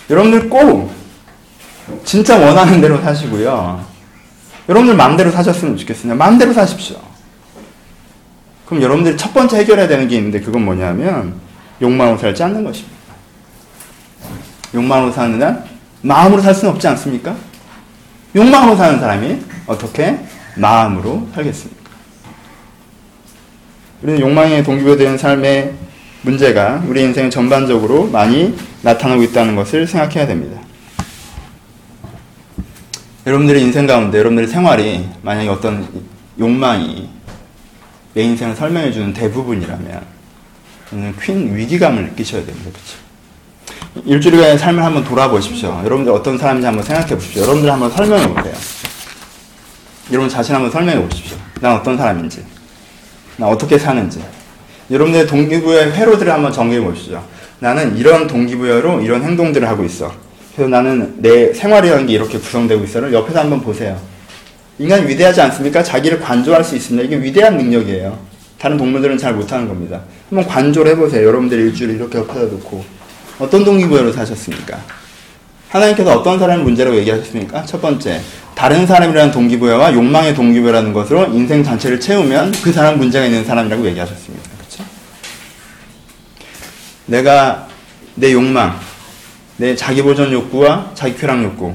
여러분들 0.10 0.50
꼭 0.50 0.92
진짜 2.04 2.38
원하는 2.38 2.82
대로 2.82 3.02
사시고요. 3.02 3.86
여러분들 4.68 4.96
마음대로 4.96 5.32
사셨으면 5.32 5.78
좋겠습니다. 5.78 6.16
마음대로 6.16 6.54
사십시오. 6.54 6.98
그럼 8.66 8.84
여러분들이 8.84 9.18
첫 9.18 9.34
번째 9.34 9.58
해결해야 9.58 9.88
되는 9.88 10.08
게 10.08 10.18
있는데 10.18 10.40
그건 10.40 10.64
뭐냐면 10.64 11.36
욕망으로 11.82 12.18
살지 12.18 12.44
않는 12.44 12.64
것입니다. 12.64 12.98
욕망으로 14.74 15.12
사는 15.12 15.42
한 15.42 15.66
마음으로 16.02 16.42
살 16.42 16.54
수는 16.54 16.74
없지 16.76 16.88
않습니까? 16.90 17.36
욕망으로 18.36 18.76
사는 18.76 19.00
사람이 19.00 19.42
어떻게 19.66 20.20
마음으로 20.56 21.28
살겠습니까? 21.34 21.90
우리는 24.04 24.20
욕망에 24.22 24.64
동기부여되는 24.64 25.18
삶의 25.18 25.74
문제가 26.22 26.84
우리 26.88 27.02
인생 27.02 27.30
전반적으로 27.30 28.08
많이 28.08 28.56
나타나고 28.82 29.24
있다는 29.24 29.56
것을 29.56 29.88
생각해야 29.88 30.28
됩니다. 30.28 30.60
여러분들의 33.26 33.62
인생 33.62 33.86
가운데 33.86 34.18
여러분들의 34.18 34.50
생활이 34.50 35.08
만약에 35.22 35.50
어떤 35.50 35.88
욕망이 36.40 37.10
내 38.14 38.24
인생을 38.24 38.56
설명해 38.56 38.92
주는 38.92 39.14
대부분이라면 39.14 40.02
저는 40.90 41.16
큰 41.16 41.56
위기감을 41.56 42.04
느끼셔야 42.06 42.46
됩니다. 42.46 42.72
그렇죠? 42.72 44.06
일주일간의 44.06 44.58
삶을 44.58 44.84
한번 44.84 45.04
돌아보십시오. 45.04 45.82
여러분들 45.84 46.12
어떤 46.12 46.38
사람인지 46.38 46.66
한번 46.66 46.84
생각해 46.84 47.16
보십시오. 47.16 47.44
여러분들 47.44 47.72
한번 47.72 47.92
설명해 47.92 48.28
보세요. 48.34 48.54
여러분 50.12 50.30
자신 50.30 50.56
한번 50.56 50.72
설명해 50.72 51.02
보십시오. 51.08 51.38
난 51.62 51.76
어떤 51.76 51.98
사람인지, 51.98 52.44
난 53.38 53.50
어떻게 53.50 53.78
사는지. 53.78 54.22
여러분들의 54.92 55.28
동기부여의 55.28 55.92
회로들을 55.94 56.32
한번 56.32 56.52
정리해 56.52 56.82
보시죠. 56.82 57.24
나는 57.60 57.98
이런 57.98 58.28
동기부여로 58.28 59.02
이런 59.02 59.24
행동들을 59.24 59.68
하고 59.68 59.84
있어. 59.84 60.12
그래서 60.56 60.70
나는 60.70 61.16
내 61.18 61.54
생활이라는 61.54 62.08
게 62.08 62.14
이렇게 62.14 62.38
구성되고 62.38 62.84
있어를 62.84 63.14
옆에서 63.14 63.40
한번 63.40 63.62
보세요. 63.62 64.00
인간이 64.78 65.08
위대하지 65.08 65.42
않습니까? 65.42 65.84
자기를 65.84 66.20
관조할 66.20 66.64
수 66.64 66.76
있습니다. 66.76 67.06
이게 67.06 67.22
위대한 67.22 67.58
능력이에요. 67.58 68.18
다른 68.58 68.78
동물들은 68.78 69.18
잘 69.18 69.34
못하는 69.34 69.68
겁니다. 69.68 70.02
한번 70.30 70.48
관조를 70.48 70.92
해보세요. 70.92 71.26
여러분들 71.28 71.60
일주일 71.60 71.92
이렇게 71.92 72.18
옆에다 72.18 72.42
놓고 72.42 72.84
어떤 73.40 73.64
동기부여로 73.64 74.12
사셨습니까? 74.12 74.78
하나님께서 75.70 76.18
어떤 76.18 76.40
사람의 76.40 76.64
문제라고 76.64 76.98
얘기하셨습니까? 76.98 77.64
첫 77.66 77.82
번째, 77.82 78.20
다른 78.56 78.88
사람이라는 78.88 79.32
동기부여와 79.32 79.94
욕망의 79.94 80.34
동기부여라는 80.34 80.94
것으로 80.94 81.28
인생 81.28 81.64
전체를 81.64 82.00
채우면 82.00 82.54
그 82.64 82.74
사람 82.74 82.98
문제가 82.98 83.26
있는 83.26 83.46
사람이라고 83.46 83.86
얘기하셨습니다. 83.86 84.49
내가 87.10 87.68
내 88.16 88.32
욕망, 88.34 88.80
내 89.58 89.76
자기 89.76 90.02
보존 90.02 90.32
욕구와 90.32 90.92
자기 90.94 91.16
쾌락 91.16 91.44
욕구, 91.44 91.74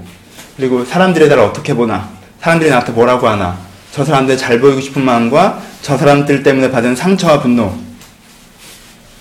그리고 0.57 0.85
사람들의 0.85 1.29
나를 1.29 1.43
어떻게 1.43 1.75
보나, 1.75 2.09
사람들이 2.41 2.71
나한테 2.71 2.93
뭐라고 2.93 3.29
하나, 3.29 3.59
저 3.91 4.05
사람들 4.05 4.37
잘 4.37 4.61
보이고 4.61 4.81
싶은 4.81 5.03
마음과 5.05 5.61
저 5.83 5.99
사람들 5.99 6.45
때문에 6.45 6.71
받은 6.71 6.95
상처와 6.95 7.41
분노, 7.41 7.75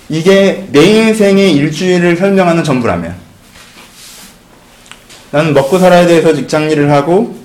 이게 0.08 0.68
내 0.72 0.86
인생의 0.86 1.54
일주일을 1.54 2.16
설명하는 2.16 2.64
전부라면, 2.64 3.16
나는 5.32 5.54
먹고 5.56 5.80
살아야 5.80 6.06
돼서 6.06 6.36
직장 6.36 6.70
일을 6.70 6.92
하고, 6.92 7.36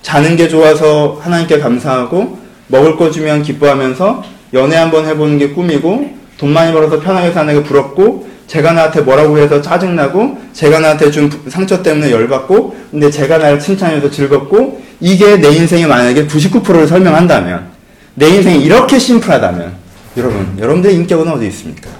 자는 0.00 0.34
게 0.34 0.48
좋아서 0.48 1.20
하나님께 1.22 1.58
감사하고, 1.58 2.38
먹을 2.68 2.96
거 2.96 3.10
주면 3.10 3.42
기뻐하면서, 3.42 4.24
연애 4.54 4.76
한번 4.76 5.04
해보는 5.04 5.36
게 5.36 5.50
꿈이고, 5.50 6.17
돈 6.38 6.52
많이 6.52 6.72
벌어서 6.72 6.98
편하게 7.00 7.32
사는 7.32 7.52
게 7.52 7.62
부럽고, 7.62 8.28
제가 8.46 8.72
나한테 8.72 9.02
뭐라고 9.02 9.36
해서 9.38 9.60
짜증나고, 9.60 10.38
제가 10.54 10.78
나한테 10.78 11.10
준 11.10 11.30
상처 11.48 11.82
때문에 11.82 12.10
열받고, 12.10 12.76
근데 12.90 13.10
제가 13.10 13.36
나를 13.36 13.60
칭찬해서 13.60 14.10
즐겁고, 14.10 14.82
이게 15.00 15.36
내 15.36 15.50
인생에 15.50 15.86
만약에 15.86 16.26
99%를 16.26 16.86
설명한다면, 16.86 17.70
내 18.14 18.28
인생이 18.28 18.64
이렇게 18.64 18.98
심플하다면, 18.98 19.76
여러분, 20.16 20.56
여러분들의 20.58 20.96
인격은 20.96 21.28
어디 21.28 21.48
있습니까? 21.48 21.90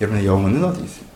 여러분의 0.00 0.26
영혼은 0.26 0.62
어디 0.64 0.82
있습니까? 0.84 1.12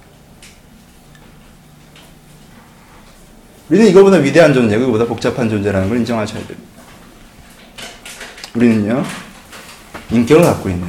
우리는 3.68 3.88
이거보다 3.88 4.16
위대한 4.18 4.54
존재, 4.54 4.78
그보다 4.78 5.04
복잡한 5.04 5.48
존재라는 5.50 5.88
걸 5.88 5.98
인정하셔야 5.98 6.38
됩니다. 6.46 6.68
우리는요, 8.54 9.04
인격을 10.10 10.42
갖고 10.44 10.68
있는 10.68 10.88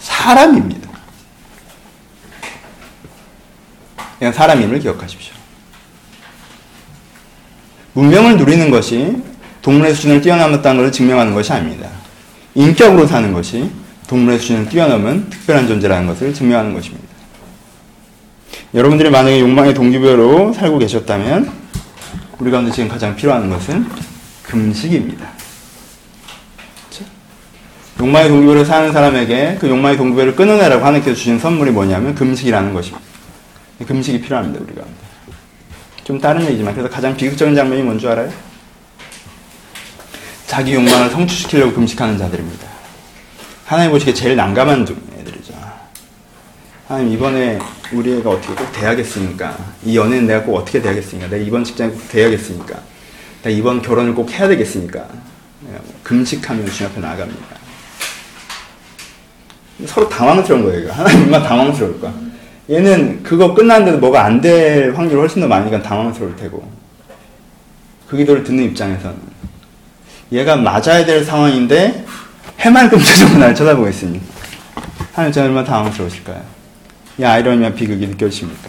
사람입니다. 0.00 0.88
그냥 4.18 4.32
사람임을 4.32 4.80
기억하십시오. 4.80 5.34
문명을 7.92 8.36
누리는 8.36 8.70
것이 8.70 9.22
동물의 9.62 9.94
수준을 9.94 10.20
뛰어넘었다는 10.20 10.78
것을 10.78 10.92
증명하는 10.92 11.34
것이 11.34 11.52
아닙니다. 11.52 11.88
인격으로 12.54 13.06
사는 13.06 13.32
것이 13.32 13.70
동물의 14.08 14.38
수준을 14.38 14.68
뛰어넘은 14.68 15.30
특별한 15.30 15.68
존재라는 15.68 16.06
것을 16.06 16.34
증명하는 16.34 16.74
것입니다. 16.74 17.06
여러분들이 18.74 19.10
만약에 19.10 19.40
욕망의 19.40 19.74
동기부여로 19.74 20.52
살고 20.52 20.78
계셨다면 20.78 21.50
우리 22.38 22.50
가운데 22.50 22.70
지금 22.70 22.88
가장 22.88 23.16
필요한 23.16 23.48
것은 23.50 23.86
금식입니다. 24.42 25.37
욕망의 28.00 28.28
동기부여를 28.28 28.64
사는 28.64 28.92
사람에게 28.92 29.58
그 29.60 29.68
욕망의 29.68 29.96
동기부여를 29.96 30.36
끊어내라고 30.36 30.84
하나님께서 30.84 31.16
주신 31.16 31.38
선물이 31.38 31.72
뭐냐면 31.72 32.14
금식이라는 32.14 32.72
것입니다. 32.72 33.04
금식이 33.86 34.20
필요합니다, 34.20 34.60
우리 34.64 34.74
가운데. 34.74 34.94
좀 36.04 36.20
다른 36.20 36.44
얘기지만 36.46 36.74
그래서 36.74 36.88
가장 36.88 37.16
비극적인 37.16 37.54
장면이 37.54 37.82
뭔 37.82 37.98
줄 37.98 38.08
알아요? 38.10 38.30
자기 40.46 40.74
욕망을 40.74 41.10
성취시키려고 41.10 41.74
금식하는 41.74 42.16
자들입니다. 42.16 42.66
하나님 43.66 43.90
보시기에 43.92 44.14
제일 44.14 44.36
난감한 44.36 44.86
애들이죠. 45.20 45.52
하나님 46.86 47.12
이번에 47.12 47.58
우리 47.92 48.16
애가 48.18 48.30
어떻게 48.30 48.54
꼭 48.54 48.72
돼야겠습니까? 48.72 49.56
이 49.84 49.96
연애는 49.96 50.26
내가 50.26 50.42
꼭 50.44 50.56
어떻게 50.56 50.80
돼야겠습니까? 50.80 51.28
내가 51.28 51.44
이번 51.44 51.64
직장에 51.64 51.90
꼭 51.90 52.08
돼야겠습니까? 52.08 52.78
내가 53.42 53.56
이번 53.56 53.82
결혼을 53.82 54.14
꼭 54.14 54.30
해야 54.32 54.48
되겠습니까? 54.48 55.06
금식하며 56.04 56.64
주님 56.70 56.90
앞에 56.90 57.00
나아갑니다. 57.00 57.57
서로 59.86 60.08
당황스러운 60.08 60.64
거예요. 60.64 60.90
하나님만 60.92 61.42
당황스러울 61.42 62.00
거야. 62.00 62.12
얘는 62.70 63.22
그거 63.22 63.54
끝났는데도 63.54 63.98
뭐가 63.98 64.24
안 64.24 64.40
될 64.40 64.92
확률이 64.94 65.16
훨씬 65.20 65.40
더 65.40 65.48
많으니까 65.48 65.82
당황스러울 65.82 66.36
테고. 66.36 66.68
그 68.08 68.16
기도를 68.16 68.42
듣는 68.44 68.64
입장에서는. 68.64 69.16
얘가 70.32 70.56
맞아야 70.56 71.04
될 71.06 71.24
상황인데 71.24 72.04
해맑은 72.60 72.98
표정으로 72.98 73.38
날 73.38 73.54
쳐다보고 73.54 73.88
있으니. 73.88 74.20
하나님 75.12 75.32
저 75.32 75.42
얼마나 75.42 75.64
당황스러우실까요? 75.66 76.42
이 77.18 77.24
아이러니와 77.24 77.70
비극이 77.72 78.06
느껴지십니까? 78.06 78.68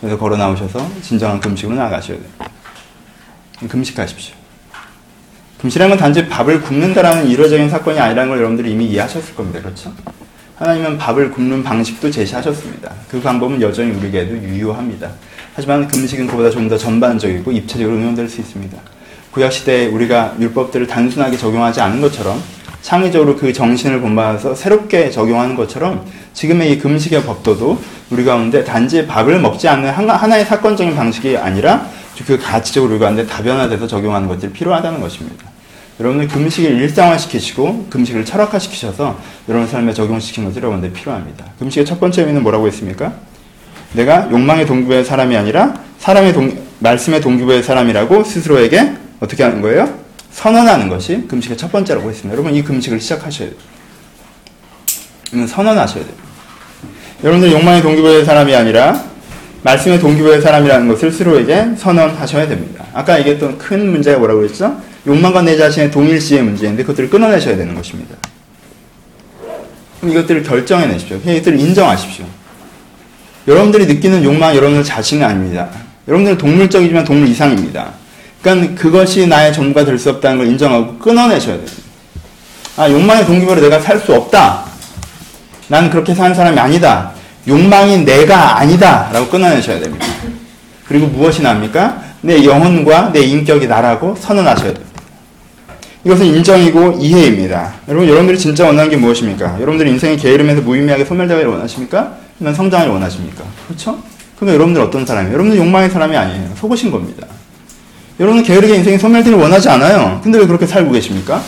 그래서 0.00 0.18
걸어 0.18 0.36
나오셔서 0.36 0.90
진정한 1.02 1.40
금식으로 1.40 1.76
나가셔야 1.76 2.18
돼요. 2.18 3.68
금식하십시오. 3.68 4.34
금식이라는 5.64 5.96
건 5.96 5.98
단지 5.98 6.28
밥을 6.28 6.60
굶는다라는 6.60 7.26
이론적인 7.26 7.70
사건이 7.70 7.98
아니라는 7.98 8.28
걸 8.28 8.38
여러분들이 8.38 8.72
이미 8.72 8.84
이해하셨을 8.84 9.34
겁니다. 9.34 9.60
그렇죠? 9.62 9.90
하나님은 10.56 10.98
밥을 10.98 11.30
굶는 11.30 11.62
방식도 11.62 12.10
제시하셨습니다. 12.10 12.92
그 13.10 13.18
방법은 13.18 13.62
여전히 13.62 13.92
우리에게도 13.92 14.36
유효합니다. 14.36 15.08
하지만 15.54 15.88
금식은 15.88 16.26
그보다 16.26 16.50
좀 16.50 16.68
더 16.68 16.76
전반적이고 16.76 17.50
입체적으로 17.50 17.96
응용될 17.96 18.28
수 18.28 18.42
있습니다. 18.42 18.76
구약시대에 19.30 19.86
우리가 19.86 20.34
율법들을 20.38 20.86
단순하게 20.86 21.38
적용하지 21.38 21.80
않은 21.80 22.02
것처럼 22.02 22.42
창의적으로 22.82 23.36
그 23.36 23.50
정신을 23.50 24.02
본받아서 24.02 24.54
새롭게 24.54 25.10
적용하는 25.10 25.56
것처럼 25.56 26.04
지금의 26.34 26.72
이 26.72 26.78
금식의 26.78 27.22
법도도 27.22 27.80
우리 28.10 28.24
가운데 28.26 28.64
단지 28.64 29.06
밥을 29.06 29.40
먹지 29.40 29.66
않는 29.68 29.88
하나의 29.90 30.44
사건적인 30.44 30.94
방식이 30.94 31.38
아니라 31.38 31.88
그 32.26 32.38
가치적으로 32.38 32.92
우리 32.92 33.00
가운데 33.00 33.26
다변화돼서 33.26 33.86
적용하는 33.86 34.28
것들이 34.28 34.52
필요하다는 34.52 35.00
것입니다. 35.00 35.53
여러분들 36.00 36.28
금식을 36.28 36.72
일상화시키시고 36.72 37.86
금식을 37.88 38.24
철학화시키셔서 38.24 39.18
여러분 39.48 39.68
삶에 39.68 39.92
적용시키는 39.92 40.48
것이 40.48 40.58
여러분들 40.58 40.92
필요합니다. 40.92 41.44
금식의 41.58 41.86
첫 41.86 42.00
번째 42.00 42.22
의미는 42.22 42.42
뭐라고 42.42 42.66
했습니까? 42.66 43.12
내가 43.92 44.28
욕망의 44.30 44.66
동기부의 44.66 45.04
사람이 45.04 45.36
아니라 45.36 45.74
사람의 45.98 46.32
동, 46.32 46.58
말씀의 46.80 47.20
동기부의 47.20 47.62
사람이라고 47.62 48.24
스스로에게 48.24 48.92
어떻게 49.20 49.44
하는 49.44 49.60
거예요? 49.60 50.02
선언하는 50.32 50.88
것이 50.88 51.26
금식의 51.28 51.56
첫 51.56 51.70
번째라고 51.70 52.10
했습니다. 52.10 52.34
여러분 52.34 52.52
이 52.54 52.64
금식을 52.64 53.00
시작하셔야 53.00 53.50
돼요. 53.50 55.46
선언하셔야 55.46 56.02
돼요. 56.02 56.14
여러분들 57.22 57.52
욕망의 57.52 57.82
동기부의 57.82 58.24
사람이 58.24 58.54
아니라 58.54 59.00
말씀의 59.62 60.00
동기부의 60.00 60.42
사람이라는 60.42 60.88
것을 60.88 61.12
스스로에게 61.12 61.76
선언하셔야 61.76 62.48
됩니다. 62.48 62.84
아까 62.92 63.18
얘기했던 63.20 63.58
큰 63.58 63.90
문제가 63.92 64.18
뭐라고 64.18 64.44
했죠? 64.44 64.76
욕망과 65.06 65.42
내 65.42 65.56
자신의 65.56 65.90
동일시의 65.90 66.42
문제인데 66.42 66.82
그것들을 66.82 67.10
끊어내셔야 67.10 67.56
되는 67.56 67.74
것입니다. 67.74 68.16
이것들을 70.02 70.42
결정해 70.42 70.86
내십시오. 70.86 71.16
이것들을 71.24 71.58
인정하십시오. 71.58 72.24
여러분들이 73.48 73.86
느끼는 73.86 74.24
욕망 74.24 74.54
여러분들 74.54 74.84
자신은 74.84 75.24
아닙니다. 75.26 75.68
여러분들은 76.08 76.38
동물적이지만 76.38 77.04
동물 77.04 77.28
이상입니다. 77.28 77.92
그러니까 78.42 78.74
그것이 78.80 79.26
나의 79.26 79.52
전부가 79.52 79.84
될 79.84 79.98
수 79.98 80.10
없다는 80.10 80.38
걸 80.38 80.46
인정하고 80.48 80.98
끊어내셔야 80.98 81.56
됩니다. 81.56 81.72
아, 82.76 82.90
욕망의 82.90 83.26
동기부로 83.26 83.60
내가 83.60 83.80
살 83.80 83.98
수 84.00 84.14
없다. 84.14 84.64
나는 85.68 85.88
그렇게 85.90 86.14
사는 86.14 86.34
사람이 86.34 86.58
아니다. 86.58 87.12
욕망이 87.48 87.98
내가 88.04 88.58
아니다. 88.58 89.10
라고 89.12 89.28
끊어내셔야 89.28 89.80
됩니다. 89.80 90.06
그리고 90.86 91.06
무엇이 91.06 91.40
납니까? 91.42 92.02
내 92.20 92.44
영혼과 92.44 93.12
내 93.12 93.20
인격이 93.20 93.66
나라고 93.66 94.14
선언하셔야 94.16 94.74
됩니다. 94.74 94.93
이것은 96.04 96.26
인정이고 96.26 96.98
이해입니다. 97.00 97.72
여러분, 97.88 98.06
여러분들이 98.06 98.38
진짜 98.38 98.66
원하는 98.66 98.90
게 98.90 98.96
무엇입니까? 98.96 99.56
여러분들 99.58 99.88
인생의 99.88 100.18
게으름에서 100.18 100.60
무의미하게 100.60 101.04
소멸되기를 101.06 101.50
원하십니까? 101.50 102.16
아니면 102.38 102.54
성장을 102.54 102.88
원하십니까? 102.88 103.42
그렇죠? 103.66 103.98
그러면 104.36 104.54
여러분들 104.54 104.82
어떤 104.82 105.06
사람이에요? 105.06 105.32
여러분들 105.32 105.58
욕망의 105.58 105.88
사람이 105.88 106.14
아니에요. 106.14 106.50
속으신 106.56 106.90
겁니다. 106.90 107.26
여러분은 108.20 108.44
게으르게 108.44 108.74
인생의 108.76 108.98
소멸되기를 108.98 109.38
원하지 109.38 109.70
않아요. 109.70 110.20
근데 110.22 110.38
왜 110.38 110.46
그렇게 110.46 110.66
살고 110.66 110.92
계십니까? 110.92 111.42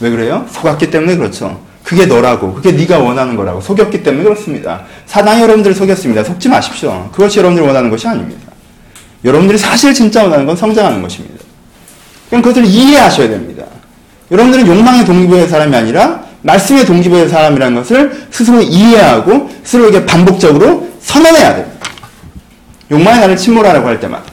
왜 0.00 0.10
그래요? 0.10 0.46
속았기 0.50 0.90
때문에 0.90 1.16
그렇죠. 1.16 1.60
그게 1.82 2.06
너라고, 2.06 2.54
그게 2.54 2.72
네가 2.72 2.98
원하는 2.98 3.36
거라고 3.36 3.60
속였기 3.60 4.02
때문에 4.02 4.24
그렇습니다. 4.24 4.84
사단이 5.04 5.42
여러분들을 5.42 5.76
속였습니다. 5.76 6.24
속지 6.24 6.48
마십시오. 6.48 7.10
그것이 7.12 7.38
여러분들이 7.38 7.66
원하는 7.66 7.90
것이 7.90 8.08
아닙니다. 8.08 8.50
여러분들이 9.22 9.58
사실 9.58 9.92
진짜 9.92 10.22
원하는 10.22 10.46
건 10.46 10.56
성장하는 10.56 11.02
것입니다. 11.02 11.44
그럼 12.30 12.40
그것을 12.40 12.64
이해하셔야 12.64 13.28
됩니다. 13.28 13.64
여러분들은 14.30 14.66
욕망의 14.66 15.04
동기부여의 15.04 15.48
사람이 15.48 15.74
아니라 15.74 16.24
말씀의 16.42 16.84
동기부여의 16.84 17.28
사람이라는 17.28 17.74
것을 17.76 18.26
스스로 18.30 18.60
이해하고 18.60 19.50
스스로에게 19.62 20.06
반복적으로 20.06 20.88
선언해야 21.00 21.56
됩니다. 21.56 21.86
욕망의 22.90 23.20
나를 23.20 23.36
침몰하라고 23.36 23.86
할 23.86 24.00
때마다 24.00 24.24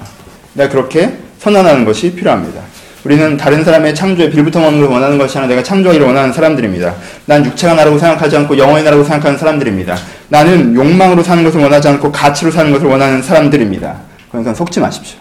내가 0.53 0.69
그렇게 0.69 1.17
선언하는 1.39 1.85
것이 1.85 2.13
필요합니다. 2.13 2.61
우리는 3.03 3.35
다른 3.35 3.63
사람의 3.63 3.95
창조에 3.95 4.29
빌부터 4.29 4.59
먹는 4.59 4.81
걸 4.81 4.89
원하는 4.89 5.17
것이 5.17 5.37
아니라 5.37 5.55
내가 5.55 5.63
창조하기를 5.63 6.05
원하는 6.05 6.31
사람들입니다. 6.31 6.93
난 7.25 7.43
육체가 7.43 7.73
나라고 7.73 7.97
생각하지 7.97 8.37
않고 8.37 8.57
영혼이 8.57 8.83
나라고 8.83 9.03
생각하는 9.03 9.39
사람들입니다. 9.39 9.97
나는 10.29 10.75
욕망으로 10.75 11.23
사는 11.23 11.43
것을 11.43 11.61
원하지 11.61 11.87
않고 11.87 12.11
가치로 12.11 12.51
사는 12.51 12.71
것을 12.71 12.87
원하는 12.87 13.23
사람들입니다. 13.23 13.95
그러니까 14.29 14.53
속지 14.53 14.79
마십시오. 14.79 15.19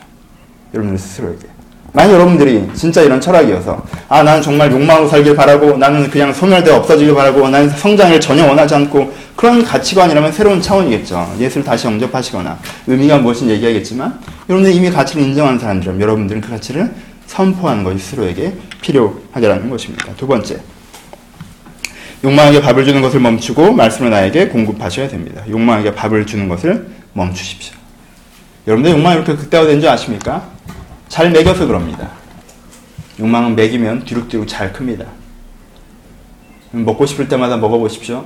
여러분들 0.75 0.99
스스로에게. 0.99 1.50
만약 1.93 2.13
여러분들이 2.13 2.69
진짜 2.75 3.03
이런 3.03 3.21
철학이어서 3.21 3.85
아 4.09 4.23
나는 4.23 4.41
정말 4.41 4.71
욕망으로 4.71 5.09
살길 5.09 5.35
바라고 5.35 5.77
나는 5.77 6.09
그냥 6.09 6.33
소멸되어 6.33 6.77
없어지길 6.77 7.15
바라고 7.15 7.49
나는 7.49 7.69
성장을 7.69 8.21
전혀 8.21 8.47
원하지 8.47 8.75
않고 8.77 9.13
그런 9.35 9.65
가치관이라면 9.65 10.33
새로운 10.33 10.63
차원이겠죠. 10.63 11.35
예수를 11.41 11.65
다시 11.65 11.87
영접하시거나 11.87 12.59
의미가 12.87 13.19
무엇인지 13.19 13.55
얘기하겠지만 13.55 14.21
여러분들 14.49 14.73
이미 14.73 14.91
가치를 14.91 15.23
인정하는 15.23 15.59
사람들은 15.59 16.01
여러분들은 16.01 16.41
그 16.41 16.51
가치를 16.51 16.91
선포하는 17.27 17.83
것이 17.83 17.99
스스로에게 17.99 18.53
필요하다는 18.83 19.71
것입니다. 19.71 20.07
두 20.17 20.27
번째 20.27 20.61
욕망에게 22.23 22.61
밥을 22.61 22.85
주는 22.85 23.01
것을 23.01 23.19
멈추고 23.19 23.73
말씀을 23.73 24.11
나에게 24.11 24.49
공급하셔야 24.49 25.09
됩니다. 25.09 25.43
욕망에게 25.49 25.95
밥을 25.95 26.27
주는 26.27 26.49
것을 26.49 26.87
멈추십시오. 27.15 27.75
여러분들 28.67 28.93
욕망이 28.93 29.17
이렇게 29.17 29.35
극대화된 29.35 29.81
줄 29.81 29.89
아십니까? 29.89 30.49
잘 31.11 31.31
먹여서 31.31 31.67
그럽니다. 31.67 32.09
욕망은 33.19 33.57
먹이면 33.57 34.05
뒤룩뒤룩 34.05 34.47
잘 34.49 34.73
큽니다. 34.73 35.07
먹고 36.71 37.05
싶을 37.05 37.29
때마다 37.29 37.57
먹어보십시오. 37.57 38.25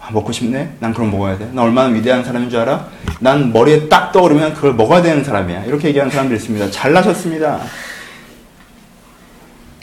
아, 0.00 0.10
먹고 0.12 0.32
싶네? 0.32 0.76
난 0.80 0.94
그럼 0.94 1.10
먹어야 1.10 1.36
돼. 1.36 1.50
나 1.52 1.62
얼마나 1.62 1.94
위대한 1.94 2.24
사람인 2.24 2.48
줄 2.48 2.60
알아? 2.60 2.88
난 3.20 3.52
머리에 3.52 3.88
딱 3.88 4.12
떠오르면 4.12 4.54
그걸 4.54 4.74
먹어야 4.74 5.02
되는 5.02 5.22
사람이야. 5.22 5.64
이렇게 5.64 5.88
얘기하는 5.88 6.10
사람들이 6.10 6.38
있습니다. 6.38 6.70
잘나셨습니다. 6.70 7.60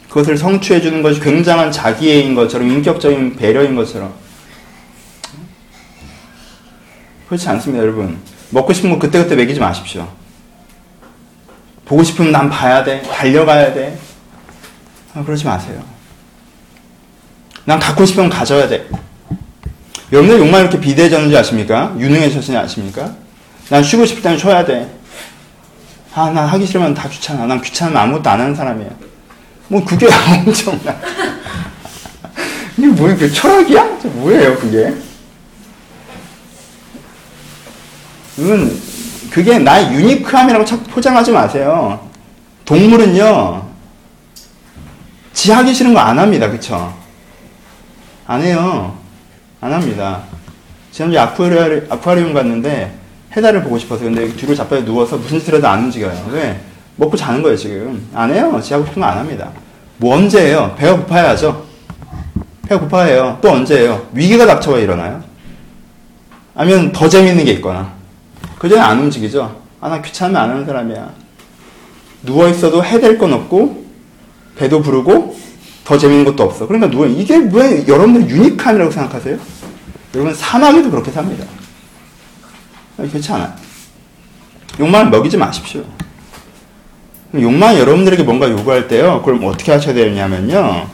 그것을 0.07 0.35
성취해주는 0.37 1.03
것이 1.03 1.19
굉장한 1.19 1.71
자기애인 1.71 2.33
것처럼, 2.33 2.67
인격적인 2.69 3.35
배려인 3.35 3.75
것처럼. 3.75 4.13
그렇지 7.27 7.47
않습니다, 7.47 7.83
여러분. 7.83 8.17
먹고 8.49 8.73
싶은 8.73 8.89
거 8.89 8.97
그때그때 8.97 9.35
먹이지 9.35 9.59
마십시오. 9.59 10.22
보고 11.93 12.03
싶으면 12.03 12.31
난 12.31 12.49
봐야 12.49 12.83
돼. 12.83 13.03
달려가야 13.03 13.71
돼. 13.71 13.95
아, 15.13 15.23
그러지 15.23 15.45
마세요. 15.45 15.83
난 17.65 17.79
갖고 17.79 18.03
싶으면 18.03 18.31
가져야 18.31 18.67
돼. 18.67 18.89
여러분들 20.11 20.39
욕망 20.39 20.61
이렇게 20.61 20.79
비대해졌는지 20.79 21.37
아십니까? 21.37 21.93
유능해졌는지 21.99 22.57
아십니까? 22.57 23.13
난 23.69 23.83
쉬고 23.83 24.07
싶을 24.07 24.23
때는 24.23 24.39
쉬어야 24.39 24.65
돼. 24.65 24.91
아, 26.15 26.31
난 26.31 26.47
하기 26.47 26.65
싫으면 26.65 26.95
다 26.95 27.07
귀찮아. 27.07 27.45
난 27.45 27.61
귀찮으면 27.61 28.01
아무것도 28.01 28.27
안 28.27 28.41
하는 28.41 28.55
사람이야. 28.55 28.89
뭐, 29.67 29.85
그게 29.85 30.07
엄청나. 30.47 30.95
이게 32.75 32.87
뭐야, 32.87 33.15
그 33.15 33.31
철학이야? 33.31 33.85
뭐예요, 34.03 34.57
그게? 34.57 34.95
이건, 38.37 38.81
그게 39.33 39.57
나의 39.57 39.91
유니크함이라고 39.95 40.63
자꾸 40.63 40.83
포장하지 40.83 41.31
마세요. 41.31 41.99
동물은요, 42.65 43.65
지 45.33 45.51
하기 45.51 45.73
싫은 45.73 45.95
거 45.95 45.99
안 45.99 46.19
합니다. 46.19 46.51
그쵸? 46.51 46.93
안 48.27 48.43
해요. 48.43 48.95
안 49.59 49.73
합니다. 49.73 50.21
지난주에 50.91 51.19
아쿠아리움, 51.19 51.87
아쿠아리움 51.89 52.33
갔는데 52.35 52.93
해달을 53.35 53.63
보고 53.63 53.79
싶어서 53.79 54.03
근데 54.03 54.31
뒤로 54.35 54.53
자빠져 54.53 54.85
누워서 54.85 55.17
무슨 55.17 55.39
짓을 55.39 55.55
해도 55.55 55.67
안 55.67 55.85
움직여요. 55.85 56.27
왜? 56.31 56.61
먹고 56.97 57.17
자는 57.17 57.41
거예요, 57.41 57.57
지금. 57.57 58.07
안 58.13 58.31
해요. 58.31 58.59
지 58.61 58.73
하고 58.75 58.85
싶은 58.85 59.01
거 59.01 59.07
안 59.07 59.17
합니다. 59.17 59.49
뭐 59.97 60.15
언제 60.15 60.45
해요? 60.49 60.75
배가 60.77 60.95
고파야죠. 60.97 61.65
배가 62.67 62.81
고파해요. 62.81 63.39
또 63.41 63.49
언제 63.49 63.79
해요? 63.79 64.05
위기가 64.13 64.45
닥쳐야 64.45 64.77
일어나요? 64.77 65.23
아니면 66.53 66.91
더 66.91 67.09
재밌는 67.09 67.45
게 67.45 67.53
있거나. 67.53 68.02
그 68.63 68.69
전에 68.69 68.79
안 68.79 68.97
움직이죠? 68.97 69.59
아, 69.81 69.89
나 69.89 70.01
귀찮으면 70.01 70.41
안 70.41 70.49
하는 70.51 70.65
사람이야. 70.65 71.11
누워있어도 72.21 72.81
해댈 72.81 73.17
건 73.17 73.33
없고, 73.33 73.85
배도 74.55 74.81
부르고, 74.81 75.37
더 75.83 75.97
재밌는 75.97 76.23
것도 76.23 76.43
없어. 76.43 76.65
그러니까 76.65 76.89
누워, 76.89 77.05
이게 77.05 77.39
왜 77.51 77.85
여러분들 77.85 78.29
유니크함이라고 78.29 78.89
생각하세요? 78.89 79.37
여러분 80.15 80.33
사막에도 80.33 80.89
그렇게 80.89 81.11
삽니다. 81.11 81.43
그렇지 82.95 83.33
않아요. 83.33 83.51
욕망을 84.79 85.09
먹이지 85.09 85.35
마십시오. 85.35 85.83
욕망이 87.35 87.77
여러분들에게 87.81 88.23
뭔가 88.23 88.49
요구할 88.49 88.87
때요, 88.87 89.19
그걸 89.19 89.35
뭐 89.35 89.51
어떻게 89.51 89.73
하셔야 89.73 89.93
되냐면요, 89.93 90.87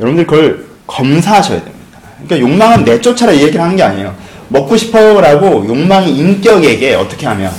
여러분들 0.00 0.26
그걸 0.26 0.66
검사하셔야 0.88 1.62
됩니다. 1.62 2.00
그러니까 2.24 2.40
욕망은 2.40 2.84
내쫓아라 2.84 3.30
이 3.30 3.40
얘기를 3.40 3.60
하는 3.60 3.76
게 3.76 3.84
아니에요. 3.84 4.29
먹고 4.50 4.76
싶어요라고 4.76 5.66
욕망이 5.66 6.16
인격에게 6.16 6.94
어떻게 6.94 7.26
하면, 7.26 7.52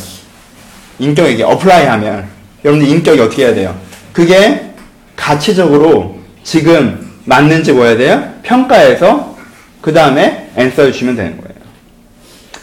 인격에게 0.99 1.43
apply 1.43 1.85
하면, 1.87 2.27
여러분들 2.63 2.93
인격이 2.93 3.19
어떻게 3.19 3.45
해야 3.45 3.55
돼요? 3.55 3.75
그게 4.13 4.71
가치적으로 5.15 6.19
지금 6.43 7.11
맞는지 7.25 7.71
뭐야 7.71 7.97
돼요? 7.97 8.23
평가해서 8.43 9.35
그 9.81 9.93
다음에 9.93 10.49
answer를 10.55 10.91
주면 10.91 11.15
되는 11.15 11.37
거예요. 11.37 11.51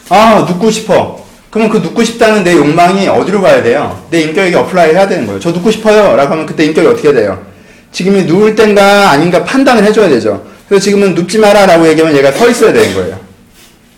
아, 0.09 0.45
눕고 0.47 0.71
싶어. 0.71 1.25
그러면 1.49 1.71
그 1.71 1.79
눕고 1.79 2.03
싶다는 2.03 2.43
내 2.43 2.53
욕망이 2.53 3.07
어디로 3.07 3.41
가야 3.41 3.63
돼요? 3.63 4.03
내 4.11 4.21
인격에게 4.21 4.55
apply 4.55 4.93
해야 4.93 5.07
되는 5.07 5.25
거예요. 5.25 5.39
저 5.39 5.51
눕고 5.51 5.71
싶어요. 5.71 6.15
라고 6.15 6.33
하면 6.33 6.45
그때 6.45 6.65
인격이 6.65 6.87
어떻게 6.87 7.11
돼요? 7.11 7.43
지금이 7.91 8.25
누울 8.25 8.55
땐가 8.55 9.09
아닌가 9.09 9.43
판단을 9.43 9.83
해줘야 9.83 10.07
되죠. 10.07 10.45
그래서 10.67 10.83
지금은 10.83 11.15
눕지 11.15 11.39
마라 11.39 11.65
라고 11.65 11.87
얘기하면 11.87 12.15
얘가 12.15 12.31
서 12.31 12.47
있어야 12.47 12.71
되는 12.71 12.93
거예요. 12.93 13.28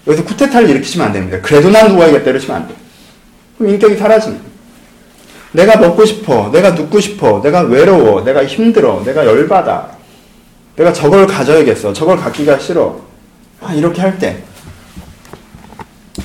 여기서 0.08 0.24
쿠데타를 0.26 0.70
일으키시면 0.70 1.08
안 1.08 1.14
됩니다. 1.14 1.40
그래도 1.42 1.70
난 1.70 1.90
누워야겠다 1.90 2.30
이러시면 2.30 2.58
안 2.58 2.68
돼요. 2.68 2.78
그럼 3.58 3.74
인격이 3.74 3.98
사라집니다. 3.98 4.50
내가 5.54 5.78
먹고 5.78 6.06
싶어. 6.06 6.50
내가 6.52 6.72
눕고 6.72 7.00
싶어. 7.00 7.42
내가 7.42 7.62
외로워. 7.62 8.24
내가 8.24 8.46
힘들어. 8.46 9.04
내가 9.04 9.26
열받아. 9.26 9.98
내가 10.76 10.94
저걸 10.94 11.28
가져야겠어. 11.28 11.94
저걸 11.94 12.18
갖기가 12.18 12.58
싫어. 12.58 13.02
아, 13.60 13.74
이렇게 13.74 14.02
할 14.02 14.18
때. 14.18 14.44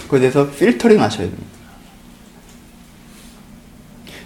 그에 0.08 0.20
대해서 0.20 0.48
필터링 0.48 1.00
하셔야 1.02 1.26
됩니다. 1.26 1.44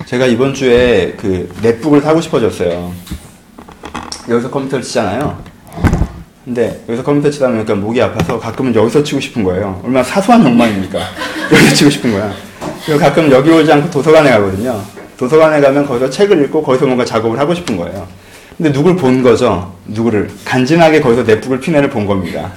제가 0.07 0.27
이번 0.27 0.55
주에 0.55 1.15
그 1.19 1.53
넷북을 1.63 2.03
사고 2.03 2.21
싶어졌어요. 2.21 2.93
여기서 4.29 4.51
컴퓨터를 4.51 4.85
치잖아요. 4.85 5.43
근데 6.51 6.81
여기서 6.89 7.05
컴퓨터 7.05 7.31
치다 7.31 7.47
보니까 7.47 7.77
목이 7.77 8.03
아파서 8.03 8.37
가끔은 8.37 8.75
여기서 8.75 9.05
치고 9.05 9.21
싶은 9.21 9.45
거예요. 9.45 9.81
얼마나 9.85 10.03
사소한 10.03 10.45
욕망입니까? 10.45 10.99
여기서 11.53 11.75
치고 11.77 11.91
싶은 11.91 12.11
거야. 12.11 12.33
그리고 12.85 12.99
가끔 12.99 13.31
여기 13.31 13.51
오지 13.51 13.73
않고 13.73 13.89
도서관에 13.89 14.31
가거든요. 14.31 14.83
도서관에 15.17 15.61
가면 15.61 15.87
거기서 15.87 16.11
책을 16.11 16.43
읽고 16.45 16.61
거기서 16.65 16.87
뭔가 16.87 17.05
작업을 17.05 17.39
하고 17.39 17.55
싶은 17.55 17.77
거예요. 17.77 18.05
근데 18.57 18.73
누굴 18.73 18.97
본 18.97 19.23
거죠? 19.23 19.73
누구를. 19.87 20.29
간지나게 20.45 21.01
거기서 21.01 21.23
넷북을 21.23 21.61
피네를 21.61 21.89
본 21.89 22.05
겁니다. 22.05 22.51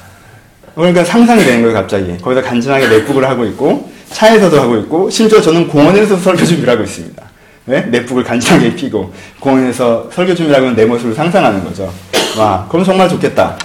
그러니까 0.73 1.03
상상이 1.03 1.43
되는 1.43 1.61
거예요, 1.61 1.75
갑자기. 1.75 2.17
거기서 2.17 2.41
간지나게 2.41 2.87
넷북을 2.87 3.29
하고 3.29 3.45
있고, 3.45 3.91
차에서도 4.09 4.59
하고 4.59 4.75
있고, 4.77 5.07
심지어 5.11 5.39
저는 5.39 5.67
공원에서 5.67 6.17
설교 6.17 6.43
준비를 6.43 6.73
하고 6.73 6.81
있습니다. 6.81 7.23
네? 7.65 7.81
넷북을 7.91 8.23
간지나게 8.23 8.75
피고, 8.75 9.13
공원에서 9.39 10.09
설교 10.11 10.33
준비를 10.33 10.59
하면 10.59 10.75
내 10.75 10.83
모습을 10.83 11.13
상상하는 11.13 11.63
거죠. 11.63 11.93
와, 12.39 12.67
그럼 12.67 12.83
정말 12.83 13.07
좋겠다. 13.07 13.55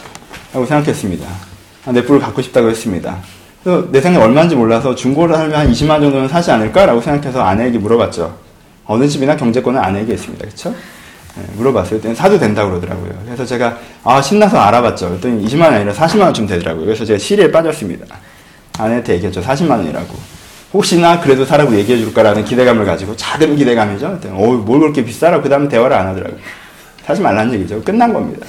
라고 0.53 0.65
생각했습니다. 0.67 1.27
아, 1.87 1.93
넷북을 1.93 2.21
갖고 2.21 2.43
싶다고 2.43 2.69
했습니다. 2.71 3.19
그래서 3.63 3.89
내 3.91 4.01
생각이 4.01 4.25
얼마인지 4.25 4.57
몰라서 4.57 4.95
중고를 4.95 5.37
하면 5.37 5.55
한 5.55 5.71
20만 5.71 6.01
정도는 6.01 6.29
사지 6.29 6.51
않을까라고 6.51 7.01
생각해서 7.01 7.43
아내에게 7.43 7.79
물어봤죠. 7.79 8.37
어느 8.87 9.07
집이나 9.07 9.37
경제권은 9.37 9.79
아내에게 9.79 10.15
있습니다. 10.15 10.47
네, 11.37 11.45
물어봤어요. 11.57 11.91
그랬더니 11.91 12.15
사도 12.15 12.39
된다고 12.39 12.71
그러더라고요. 12.71 13.13
그래서 13.25 13.45
제가, 13.45 13.79
아, 14.03 14.21
신나서 14.21 14.59
알아봤죠. 14.59 15.09
그랬더니 15.11 15.45
20만 15.47 15.63
원 15.63 15.75
아니라 15.75 15.93
40만 15.93 16.23
원쯤 16.23 16.47
되더라고요. 16.47 16.87
그래서 16.87 17.05
제가 17.05 17.19
시리에 17.19 17.51
빠졌습니다. 17.51 18.07
아내한테 18.79 19.15
얘기했죠. 19.15 19.43
40만 19.43 19.71
원이라고. 19.71 20.15
혹시나 20.73 21.21
그래도 21.21 21.45
사라고 21.45 21.75
얘기해 21.77 21.99
줄까라는 21.99 22.45
기대감을 22.45 22.85
가지고, 22.85 23.15
작은 23.17 23.57
기대감이죠. 23.57 24.09
그랬더니, 24.09 24.35
어, 24.35 24.53
뭘 24.53 24.81
그렇게 24.81 25.05
비싸라고 25.05 25.43
그 25.43 25.49
다음에 25.49 25.69
대화를 25.69 25.97
안 25.97 26.09
하더라고요. 26.09 26.39
사지 27.05 27.21
말라는 27.21 27.55
얘기죠. 27.55 27.83
끝난 27.83 28.13
겁니다. 28.13 28.47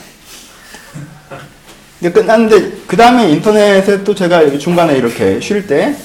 근데 2.00 2.14
끝났는데, 2.14 2.78
그 2.88 2.96
다음에 2.96 3.30
인터넷에 3.30 4.04
또 4.04 4.16
제가 4.16 4.58
중간에 4.58 4.96
이렇게 4.96 5.40
쉴 5.42 5.68
때, 5.68 5.96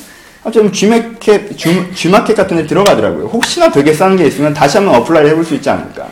아, 0.42 0.50
좀 0.50 0.70
G마켓, 0.72 1.56
G마켓 1.94 2.36
같은 2.36 2.56
데 2.56 2.66
들어가더라고요. 2.66 3.26
혹시나 3.26 3.70
되게 3.70 3.92
싼 3.94 4.16
게 4.16 4.26
있으면 4.26 4.52
다시 4.52 4.76
한번 4.76 4.96
apply를 4.96 5.30
해볼 5.30 5.44
수 5.44 5.54
있지 5.54 5.70
않을까. 5.70 6.08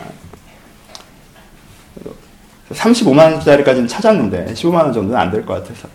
35만원짜리까지는 2.73 3.87
찾았는데 3.89 4.55
15만원 4.55 4.95
정도는 4.95 5.17
안 5.17 5.31
될 5.31 5.45
것 5.45 5.55
같아서 5.63 5.89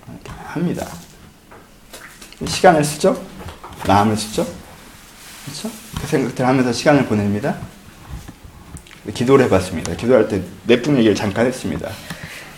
합니다. 0.46 0.86
시간을 2.46 2.84
쓰죠? 2.84 3.20
마음을 3.88 4.16
쓰죠? 4.16 4.46
그렇죠? 5.46 5.72
그 6.00 6.06
생각들 6.08 6.46
하면서 6.46 6.72
시간을 6.72 7.06
보냅니다. 7.06 7.56
기도를 9.12 9.46
해봤습니다. 9.46 9.96
기도할 9.96 10.28
때 10.28 10.42
내품 10.66 10.98
얘기를 10.98 11.16
잠깐 11.16 11.48
했습니다. 11.48 11.90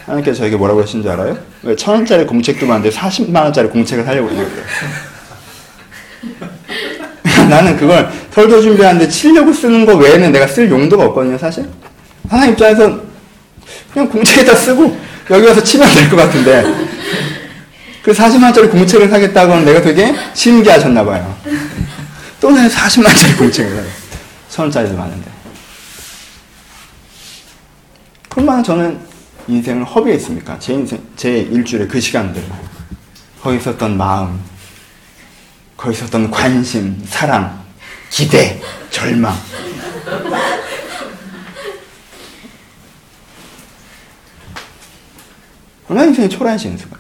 하나님께서 0.09 0.39
저에게 0.39 0.55
뭐라고 0.55 0.81
하신 0.81 1.01
줄 1.03 1.11
알아요? 1.11 1.37
왜 1.63 1.75
천 1.75 1.95
원짜리 1.95 2.25
공책도 2.25 2.65
많은데 2.65 2.89
40만 2.89 3.43
원짜리 3.43 3.69
공책을 3.69 4.03
사려고 4.03 4.29
이러요 4.29 4.47
나는 7.49 7.77
그걸 7.77 8.09
설교 8.31 8.61
준비하는데 8.61 9.07
치려고 9.07 9.53
쓰는 9.53 9.85
거 9.85 9.95
외에는 9.95 10.31
내가 10.31 10.45
쓸 10.47 10.69
용도가 10.69 11.05
없거든요, 11.05 11.37
사실. 11.37 11.67
하나님 12.29 12.53
입장에서 12.53 12.99
그냥 13.93 14.09
공책에다 14.09 14.55
쓰고 14.55 14.97
여기 15.31 15.47
와서 15.47 15.63
치면 15.63 15.87
될 15.93 16.09
것 16.09 16.15
같은데 16.15 16.63
그 18.03 18.11
40만원짜리 18.11 18.69
공책을 18.71 19.09
사겠다고 19.09 19.51
하면 19.53 19.65
내가 19.65 19.81
되게 19.81 20.13
신기하셨나 20.33 21.03
봐요. 21.05 21.35
또 22.39 22.51
내가 22.51 22.67
40만원짜리 22.67 23.37
공책을 23.37 23.75
사요. 23.75 23.85
천원짜리도 24.49 24.95
많은데. 24.95 25.29
얼마나 28.35 28.63
저는 28.63 28.99
인생을 29.49 29.83
허비했습니까? 29.83 30.59
제 30.59 30.73
인생, 30.73 31.01
제 31.15 31.39
일주일의 31.39 31.87
그 31.87 31.99
시간들. 31.99 32.43
거기 33.41 33.57
있었던 33.57 33.97
마음, 33.97 34.39
거기 35.75 35.95
있었던 35.95 36.29
관심, 36.29 37.03
사랑, 37.07 37.63
기대, 38.11 38.61
절망. 38.91 39.35
얼마나 45.87 46.07
인생이 46.07 46.29
초라해지는 46.29 46.77
순간. 46.77 46.99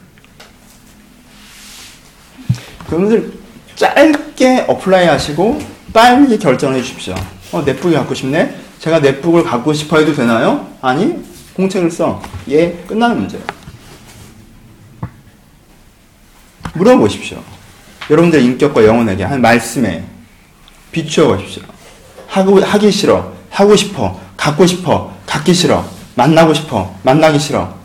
여러분들 2.91 3.33
짧게 3.75 4.65
apply 4.67 5.05
하시고 5.05 5.59
빨리 5.93 6.39
결정해 6.39 6.81
주십시오. 6.81 7.13
어, 7.51 7.61
넷북이 7.63 7.93
갖고 7.93 8.15
싶네? 8.15 8.59
제가 8.79 8.99
넷북을 8.99 9.43
갖고 9.43 9.71
싶어 9.73 9.99
해도 9.99 10.15
되나요? 10.15 10.67
아니, 10.81 11.28
공책을 11.59 11.91
써. 11.91 12.21
예, 12.47 12.71
끝나는 12.87 13.17
문제예요. 13.17 13.45
물어보십시오. 16.73 17.43
여러분들 18.09 18.41
인격과 18.41 18.85
영혼에게 18.85 19.23
한 19.25 19.41
말씀에 19.41 20.05
비추어 20.93 21.27
보십시오. 21.27 21.63
하고, 22.27 22.61
하기 22.61 22.91
싫어. 22.91 23.33
하고 23.49 23.75
싶어. 23.75 24.19
갖고 24.37 24.65
싶어. 24.65 25.13
갖기 25.25 25.53
싫어. 25.53 25.85
만나고 26.15 26.53
싶어. 26.53 26.95
만나기 27.03 27.37
싫어. 27.37 27.77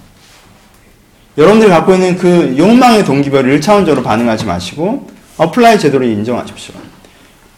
여러분들이 1.37 1.69
갖고 1.69 1.95
있는 1.95 2.17
그 2.17 2.55
욕망의 2.57 3.05
동기별을 3.05 3.59
1차원적으로 3.59 4.05
반응하지 4.05 4.45
마시고 4.45 5.11
apply 5.37 5.81
제도를 5.81 6.07
인정하십시오. 6.07 6.75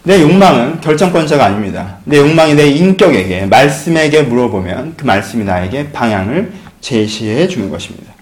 내 0.07 0.23
욕망은 0.23 0.81
결정권자가 0.83 1.47
아닙니다. 1.47 1.97
내 2.05 2.19
욕망이 2.19 2.55
내 2.55 2.69
인격에게, 2.69 3.47
말씀에게 3.47 4.23
물어보면 4.23 4.95
그 4.97 5.05
말씀이 5.05 5.43
나에게 5.43 5.91
방향을 5.91 6.53
제시해 6.81 7.49
주는 7.49 7.69
것입니다. 7.71 8.13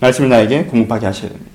말씀을 0.00 0.28
나에게 0.28 0.64
공급하게 0.64 1.06
하셔야 1.06 1.30
됩니다. 1.30 1.50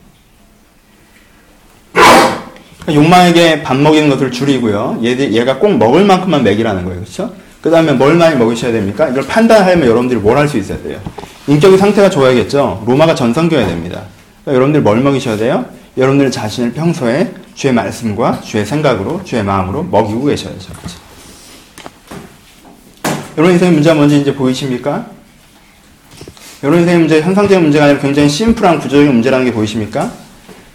그러니까 1.94 2.96
욕망에게 2.96 3.62
밥 3.62 3.78
먹이는 3.78 4.10
것을 4.10 4.32
줄이고요. 4.32 5.02
얘, 5.04 5.46
가꼭 5.46 5.78
먹을 5.78 6.04
만큼만 6.04 6.44
먹이라는 6.44 6.84
거예요. 6.84 7.02
그렇죠? 7.02 7.32
그 7.62 7.70
다음에 7.70 7.92
뭘 7.94 8.16
많이 8.16 8.36
먹으셔야 8.36 8.72
됩니까? 8.72 9.08
이걸 9.10 9.28
판단하려면 9.28 9.86
여러분들이 9.88 10.20
뭘 10.20 10.36
할 10.36 10.48
수 10.48 10.58
있어야 10.58 10.80
돼요? 10.82 11.00
인격의 11.46 11.78
상태가 11.78 12.10
좋아야겠죠? 12.10 12.84
로마가 12.88 13.14
전성겨야 13.14 13.68
됩니다. 13.68 14.02
그러니까 14.44 14.56
여러분들 14.56 14.82
뭘 14.82 15.00
먹이셔야 15.02 15.38
돼요? 15.38 15.66
여러분들 15.96 16.32
자신을 16.32 16.74
평소에 16.74 17.32
주의 17.56 17.74
말씀과 17.74 18.42
주의 18.42 18.66
생각으로, 18.66 19.24
주의 19.24 19.44
마음으로 19.44 19.84
먹이고 19.84 20.26
계셔야죠. 20.26 20.74
그렇죠? 20.74 21.00
여러분 23.38 23.54
인생의 23.54 23.74
문제가 23.74 23.96
뭔지 23.96 24.20
이제 24.20 24.36
보이십니까? 24.36 25.08
여러분 26.64 26.82
인생의 26.82 27.00
문제, 27.00 27.22
현상적인 27.22 27.64
문제가 27.64 27.86
아니라 27.86 28.00
굉장히 28.00 28.30
심플한 28.30 28.80
구조적인 28.80 29.12
문제라는 29.14 29.46
게 29.46 29.54
보이십니까? 29.54 30.12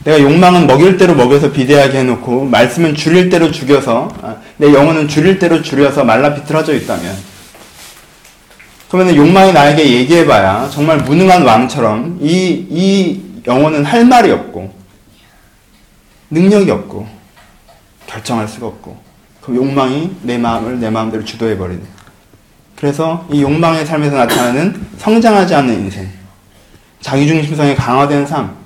내가 0.04 0.18
욕망은 0.20 0.66
먹일 0.66 0.96
대로 0.96 1.14
먹여서 1.14 1.52
비대하게 1.52 1.98
해놓고 1.98 2.44
말씀은 2.46 2.94
줄일 2.94 3.28
대로 3.28 3.50
죽여서 3.50 4.08
아, 4.22 4.36
내 4.56 4.72
영혼은 4.72 5.08
줄일 5.08 5.38
대로 5.38 5.60
줄여서 5.60 6.04
말라 6.04 6.34
비틀어져 6.34 6.74
있다면 6.74 7.14
그러면 8.90 9.14
욕망이 9.14 9.52
나에게 9.52 9.84
얘기해봐야 9.84 10.70
정말 10.70 10.98
무능한 10.98 11.42
왕처럼 11.42 12.18
이, 12.22 12.66
이 12.70 13.20
영혼은 13.46 13.84
할 13.84 14.06
말이 14.06 14.30
없고 14.30 14.79
능력이 16.30 16.70
없고 16.70 17.06
결정할 18.06 18.48
수가 18.48 18.66
없고 18.66 18.96
그 19.40 19.54
욕망이 19.54 20.16
내 20.22 20.38
마음을 20.38 20.78
내 20.78 20.90
마음대로 20.90 21.24
주도해 21.24 21.56
버리네. 21.56 21.82
그래서 22.76 23.26
이 23.30 23.42
욕망의 23.42 23.84
삶에서 23.84 24.16
나타나는 24.16 24.86
성장하지 24.98 25.54
않는 25.54 25.74
인생, 25.74 26.08
자기중심성이 27.00 27.74
강화된 27.74 28.26
삶, 28.26 28.56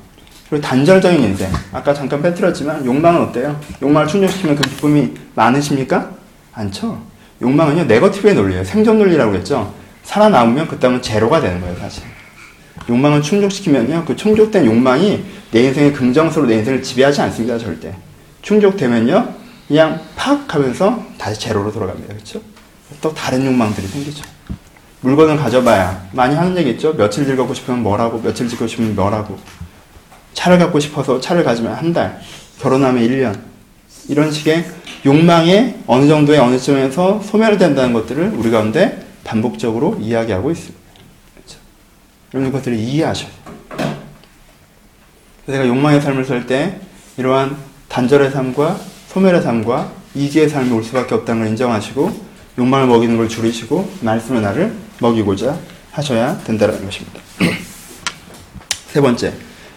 그리고 0.48 0.64
단절적인 0.64 1.20
인생. 1.20 1.50
아까 1.72 1.92
잠깐 1.92 2.22
빼뜨렸지만 2.22 2.84
욕망은 2.84 3.22
어때요? 3.22 3.58
욕망을 3.82 4.06
충족시키면 4.06 4.56
그 4.56 4.62
기쁨이 4.62 5.14
많으십니까? 5.34 6.10
않죠. 6.52 7.02
욕망은요 7.42 7.84
네거티브의 7.84 8.34
논리예요. 8.34 8.64
생존 8.64 8.98
논리라고 8.98 9.34
했죠. 9.34 9.74
살아남으면 10.04 10.68
그다음은 10.68 11.02
제로가 11.02 11.40
되는 11.40 11.60
거예요, 11.60 11.76
사실. 11.78 12.04
욕망을 12.89 13.22
충족시키면요 13.22 14.05
그 14.07 14.16
충족된 14.16 14.66
욕망이 14.66 15.24
내 15.51 15.62
인생의 15.64 15.93
긍정서로 15.93 16.47
내 16.47 16.57
인생을 16.57 16.82
지배하지 16.82 17.20
않습니다, 17.22 17.59
절대. 17.59 17.95
충족되면요 18.43 19.35
그냥 19.68 20.01
팍 20.16 20.55
하면서 20.55 21.05
다시 21.16 21.41
제로로 21.41 21.72
돌아갑니다, 21.72 22.12
그렇죠? 22.14 22.41
또 23.01 23.12
다른 23.14 23.45
욕망들이 23.45 23.87
생기죠. 23.87 24.24
물건을 25.01 25.37
가져봐야 25.37 26.09
많이 26.12 26.35
하는 26.35 26.57
얘기 26.57 26.70
있죠. 26.70 26.95
며칠 26.97 27.26
즐겁고 27.26 27.55
싶으면 27.55 27.82
뭐라고, 27.82 28.20
며칠 28.20 28.49
즐겁고 28.49 28.68
싶으면 28.68 28.95
뭐라고. 28.95 29.39
차를 30.32 30.59
갖고 30.59 30.80
싶어서 30.80 31.20
차를 31.20 31.45
가지면 31.45 31.74
한 31.74 31.93
달, 31.93 32.20
결혼하면 32.61 33.07
1년. 33.07 33.39
이런 34.09 34.30
식의 34.30 34.64
욕망에 35.07 35.76
어느 35.87 36.07
정도의 36.07 36.39
어느 36.39 36.59
점에서 36.59 37.20
소멸된다는 37.22 37.93
것들을 37.93 38.32
우리 38.37 38.51
가운데 38.51 39.07
반복적으로 39.24 39.99
이야기하고 40.01 40.51
있습니다. 40.51 40.84
여러분 42.35 42.51
것들을 42.51 42.76
이해하셔야 42.76 43.30
돼요. 43.30 43.97
제가 45.47 45.68
욕망의 45.68 46.01
삶을 46.01 46.24
살 46.24 46.47
때 46.49 46.80
이러한 47.16 47.57
단절의 47.89 48.32
삶과 48.32 48.80
소멸의 49.09 49.41
삶과 49.41 49.93
이기의 50.16 50.49
삶이 50.49 50.72
올 50.72 50.82
수밖에 50.82 51.14
없다는 51.14 51.43
걸 51.43 51.51
인정하시고 51.51 52.35
욕망을 52.59 52.89
먹이는 52.89 53.16
걸 53.16 53.28
줄이시고 53.28 53.89
말씀의 54.01 54.43
나를 54.43 54.72
먹이고자 54.99 55.57
하셔야 55.93 56.37
된다는 56.39 56.85
것입니다. 56.85 57.20
세 58.91 59.01
번째, 59.01 59.32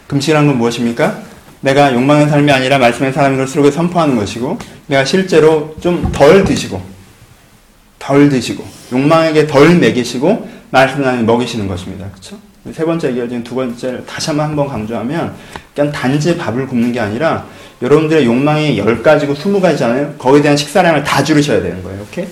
금식이라는 0.08 0.48
건 0.48 0.58
무엇입니까? 0.58 1.22
내가 1.62 1.94
욕망의 1.94 2.28
삶이 2.28 2.52
아니라 2.52 2.80
말씀의 2.80 3.14
사람인 3.14 3.38
걸 3.38 3.48
스스로 3.48 3.70
선포하는 3.70 4.16
것이고 4.16 4.58
내가 4.88 5.06
실제로 5.06 5.76
좀 5.80 6.12
덜 6.12 6.44
드시고 6.44 6.82
덜 8.00 8.30
드시고 8.30 8.66
욕망에게 8.94 9.46
덜 9.46 9.76
먹이시고 9.76 10.50
하나님 10.72 11.26
먹이시는 11.28 11.68
것입니다. 11.68 12.10
그렇죠? 12.10 12.47
세 12.74 12.86
번째 12.86 13.10
얘기를 13.10 13.44
두 13.44 13.56
번째를 13.56 14.06
다시 14.06 14.28
한번 14.28 14.48
한번 14.48 14.68
강조하면 14.68 15.36
그냥 15.76 15.92
단지 15.92 16.38
밥을 16.38 16.68
굶는 16.68 16.92
게 16.92 17.00
아니라 17.00 17.46
여러분들의 17.82 18.26
욕망이 18.26 18.78
10가지고 18.78 19.36
20가지잖아요. 19.36 20.18
거기에 20.18 20.42
대한 20.42 20.58
식사량을 20.58 21.04
다 21.04 21.24
줄이셔야 21.24 21.62
되는 21.62 21.84
거예요. 21.84 22.02
오케이? 22.02 22.28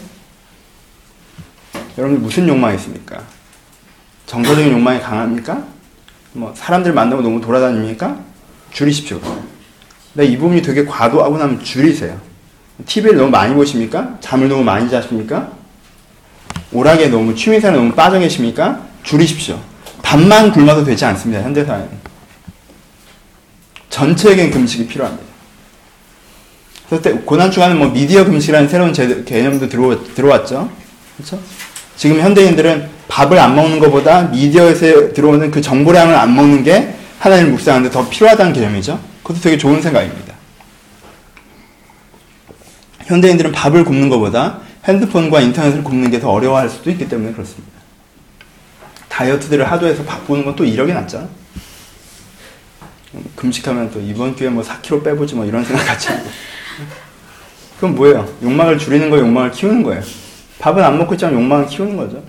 여러분들 1.97 2.23
무슨 2.23 2.47
욕망이 2.47 2.75
있습니까? 2.75 3.21
정서적인 4.25 4.71
욕망이 4.71 4.99
강합니까? 4.99 5.63
뭐 6.33 6.53
사람들 6.55 6.93
만나고 6.93 7.21
너무 7.21 7.39
돌아다닙니까? 7.39 8.17
줄이십시오. 8.71 9.19
근데 10.13 10.27
이 10.27 10.37
부분이 10.37 10.61
되게 10.61 10.83
과도하고 10.85 11.37
나면 11.37 11.63
줄이세요. 11.63 12.19
TV를 12.85 13.17
너무 13.17 13.29
많이 13.29 13.53
보십니까? 13.53 14.17
잠을 14.19 14.49
너무 14.49 14.63
많이 14.63 14.89
자십니까? 14.89 15.51
오락에 16.71 17.07
너무 17.07 17.33
취미생활에 17.35 17.77
너무 17.77 17.93
빠져 17.93 18.19
계십니까? 18.19 18.81
줄이십시오. 19.03 19.59
밥만 20.05 20.51
굶어도 20.51 20.83
되지 20.83 21.03
않습니다. 21.05 21.41
현대사회는. 21.41 21.89
전체적인 23.89 24.51
금식이 24.51 24.87
필요합니다. 24.87 25.25
그래서 26.87 27.19
고난주간은 27.21 27.79
뭐 27.79 27.87
미디어 27.89 28.23
금식이라는 28.23 28.69
새로운 28.69 28.93
개념도 28.93 29.67
들어, 29.67 30.03
들어왔죠. 30.13 30.69
그렇죠? 31.17 31.39
지금 31.97 32.19
현대인들은 32.21 32.87
밥을 33.07 33.39
안 33.39 33.55
먹는 33.55 33.79
것보다 33.79 34.23
미디어에서 34.23 35.13
들어오는 35.13 35.49
그 35.49 35.61
정보량을 35.61 36.13
안 36.13 36.35
먹는 36.35 36.63
게 36.63 36.93
하나님을 37.19 37.51
묵상하는데 37.53 37.91
더 37.91 38.07
필요하다는 38.07 38.53
개념이죠. 38.53 38.99
그것도 39.23 39.41
되게 39.41 39.57
좋은 39.57 39.81
생각입니다. 39.81 40.35
현대인들은 43.05 43.51
밥을 43.53 43.83
굶는 43.85 44.09
것보다 44.09 44.59
핸드폰과 44.87 45.41
인터넷을 45.41 45.83
굶는 45.83 46.11
게 46.11 46.19
더 46.19 46.29
어려워할 46.29 46.69
수도 46.69 46.91
있기 46.91 47.09
때문에 47.09 47.33
그렇습니다. 47.33 47.74
다이어트들을 49.09 49.69
하도 49.71 49.87
해서 49.87 50.03
바꾸는 50.03 50.43
건 50.45 50.55
또 50.55 50.63
이력이 50.65 50.93
낫잖아. 50.93 51.27
금식하면 53.35 53.91
또 53.91 53.99
이번 53.99 54.35
기회에 54.35 54.49
뭐 54.49 54.63
4kg 54.63 55.03
빼보지 55.03 55.35
뭐 55.35 55.45
이런 55.45 55.63
생각 55.63 55.85
같이 55.85 56.09
하고. 56.09 56.23
그럼 57.77 57.95
뭐예요? 57.95 58.27
욕망을 58.41 58.77
줄이는 58.77 59.09
거예요? 59.09 59.25
욕망을 59.25 59.51
키우는 59.51 59.83
거예요? 59.83 60.01
밥은 60.59 60.83
안 60.83 60.97
먹고 60.97 61.13
있지만 61.13 61.33
욕망을 61.33 61.67
키우는 61.67 61.95
거죠. 61.97 62.23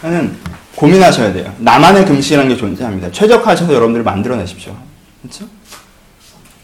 하는 0.00 0.36
고민하셔야 0.74 1.32
돼요. 1.32 1.54
나만의 1.58 2.04
금식이라는 2.06 2.50
게 2.50 2.56
존재합니다. 2.56 3.10
최적화하셔서 3.10 3.72
여러분들을 3.72 4.04
만들어내십시오. 4.04 4.76
그렇죠? 5.22 5.46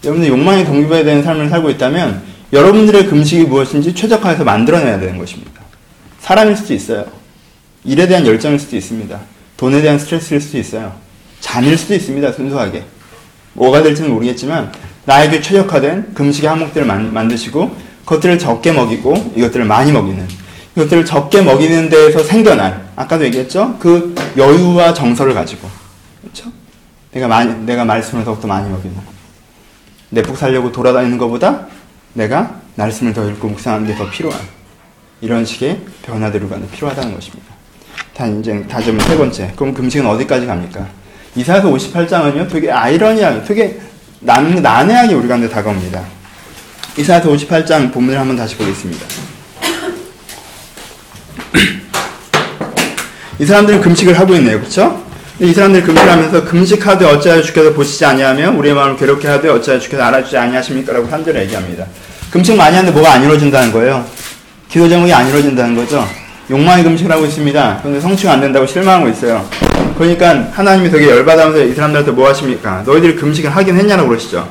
여러분들 0.05 0.31
욕망에 0.31 0.65
동기부여야 0.65 1.05
되는 1.05 1.23
삶을 1.23 1.49
살고 1.49 1.71
있다면 1.71 2.23
여러분들의 2.53 3.07
금식이 3.07 3.45
무엇인지 3.45 3.95
최적화해서 3.95 4.45
만들어내야 4.45 4.99
되는 4.99 5.19
것입니다. 5.19 5.61
사람일 6.21 6.57
수도 6.57 6.75
있어요. 6.75 7.07
일에 7.85 8.07
대한 8.07 8.27
열정일 8.27 8.59
수도 8.59 8.77
있습니다. 8.77 9.19
돈에 9.57 9.81
대한 9.81 9.99
스트레스일 9.99 10.41
수도 10.41 10.59
있어요. 10.59 10.95
잠일 11.41 11.77
수도 11.77 11.95
있습니다. 11.95 12.33
순수하게. 12.33 12.85
뭐가 13.55 13.83
될지는 13.83 14.11
모르겠지만 14.13 14.73
나에게 15.05 15.41
최적화된 15.41 16.15
금식의 16.15 16.49
항목들을 16.49 16.87
만, 16.87 17.29
드시고 17.29 17.75
그것들을 18.05 18.39
적게 18.39 18.73
먹이고 18.73 19.33
이것들을 19.37 19.65
많이 19.65 19.91
먹이는 19.91 20.27
이것들을 20.77 21.05
적게 21.05 21.43
먹이는 21.43 21.89
데에서 21.89 22.23
생겨난 22.23 22.89
아까도 22.95 23.25
얘기했죠 23.25 23.77
그 23.81 24.15
여유와 24.37 24.95
정서를 24.95 25.35
가지고 25.35 25.69
그렇죠 26.21 26.53
내가 27.11 27.27
많이 27.27 27.53
내가 27.65 27.85
말씀을 27.85 28.25
더욱더 28.25 28.47
많이 28.47 28.71
먹이는 28.71 28.97
내푹 30.11 30.37
살려고 30.37 30.71
돌아다니는 30.71 31.19
것보다 31.19 31.67
내가 32.13 32.61
말씀을 32.77 33.13
더 33.13 33.29
읽고 33.29 33.49
묵상하는 33.49 33.87
게 33.87 33.97
더 33.97 34.09
필요한 34.09 34.39
이런 35.21 35.45
식의 35.45 35.81
변화들이 36.03 36.47
필요하다는 36.71 37.15
것입니다. 37.15 37.58
단쟁 38.19 38.67
다점은 38.67 38.99
세 38.99 39.17
번째. 39.17 39.53
그럼 39.55 39.73
금식은 39.73 40.05
어디까지 40.05 40.45
갑니까? 40.45 40.85
이사에서 41.37 41.71
58장은요, 41.71 42.51
되게 42.51 42.69
아이러니하게, 42.73 43.45
되게 43.45 43.79
난, 44.19 44.61
난해하게 44.61 45.15
우리 45.15 45.29
가운데 45.29 45.49
다가옵니다. 45.49 46.03
이사야서 46.97 47.31
58장 47.31 47.93
본문을 47.93 48.19
한번 48.19 48.37
다시 48.37 48.57
보겠습니다. 48.57 49.07
이 53.39 53.47
사람들은 53.47 53.81
금식을 53.83 54.19
하고 54.19 54.35
있네요. 54.35 54.59
그렇죠? 54.59 55.01
이 55.39 55.53
사람들이 55.53 55.85
금식을 55.85 56.11
하면서 56.11 56.45
금식하되 56.45 57.05
어찌하여 57.05 57.41
주께서 57.43 57.73
보시지 57.73 58.05
아니하며 58.05 58.51
우리의 58.59 58.75
마음을 58.75 58.97
괴롭게 58.97 59.29
하되 59.29 59.49
어찌하여 59.49 59.79
주께서 59.79 60.03
알아주지 60.03 60.37
아니하십니까? 60.37 60.93
라고 60.93 61.09
3절에 61.09 61.37
얘기합니다. 61.43 61.87
금식 62.33 62.57
많이 62.57 62.75
하는데 62.75 62.93
뭐가 62.93 63.13
안 63.13 63.23
이루어진다는 63.23 63.71
거예요. 63.71 64.05
기도 64.69 64.89
제목이 64.89 65.13
안 65.15 65.29
이루어진다는 65.29 65.77
거죠. 65.77 66.05
욕망의 66.51 66.85
금식을 66.85 67.13
하고 67.13 67.27
있습니다. 67.27 67.79
그런데 67.83 68.01
성취가 68.01 68.33
안 68.33 68.41
된다고 68.41 68.67
실망하고 68.67 69.09
있어요. 69.09 69.47
그러니까 69.99 70.49
하나님이 70.53 70.91
되게 70.91 71.11
열받아면서 71.11 71.65
이 71.65 71.75
사람들한테 71.75 72.13
뭐 72.13 72.29
하십니까? 72.29 72.83
너희들이 72.87 73.17
금식을 73.17 73.55
하긴 73.55 73.77
했냐고 73.77 74.09
그러시죠. 74.09 74.49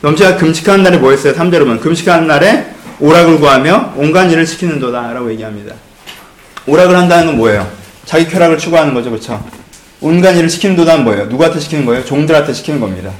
넘치가 0.00 0.36
금식하는 0.36 0.82
날에 0.84 0.96
뭐 0.98 1.10
했어요? 1.10 1.34
3절에 1.34 1.60
보면 1.60 1.80
금식하는 1.80 2.26
날에 2.26 2.66
오락을 3.00 3.38
구하며 3.38 3.94
온갖 3.96 4.30
일을 4.30 4.46
시키는 4.46 4.80
도다 4.80 5.12
라고 5.12 5.30
얘기합니다. 5.30 5.74
오락을 6.66 6.96
한다는 6.96 7.26
건 7.26 7.36
뭐예요? 7.36 7.68
자기 8.06 8.26
쾌락을 8.26 8.56
추구하는 8.56 8.94
거죠. 8.94 9.10
그렇죠? 9.10 9.44
온갖 10.00 10.32
일을 10.32 10.48
시키는 10.48 10.76
도다 10.76 10.96
뭐예요? 10.98 11.26
누구한테 11.26 11.60
시키는 11.60 11.84
거예요? 11.84 12.04
종들한테 12.04 12.52
시키는 12.54 12.80
겁니다. 12.80 13.10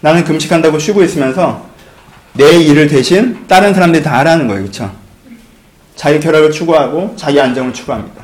나는 0.00 0.24
금식한다고 0.24 0.78
쉬고 0.78 1.04
있으면서 1.04 1.66
내 2.32 2.58
일을 2.58 2.88
대신 2.88 3.46
다른 3.46 3.72
사람들이 3.72 4.02
다 4.02 4.18
하라는 4.18 4.48
거예요. 4.48 4.62
그렇죠? 4.62 5.05
자기 5.96 6.20
쾌락을 6.20 6.50
추구하고 6.52 7.14
자기 7.16 7.40
안정을 7.40 7.72
추구합니다. 7.72 8.22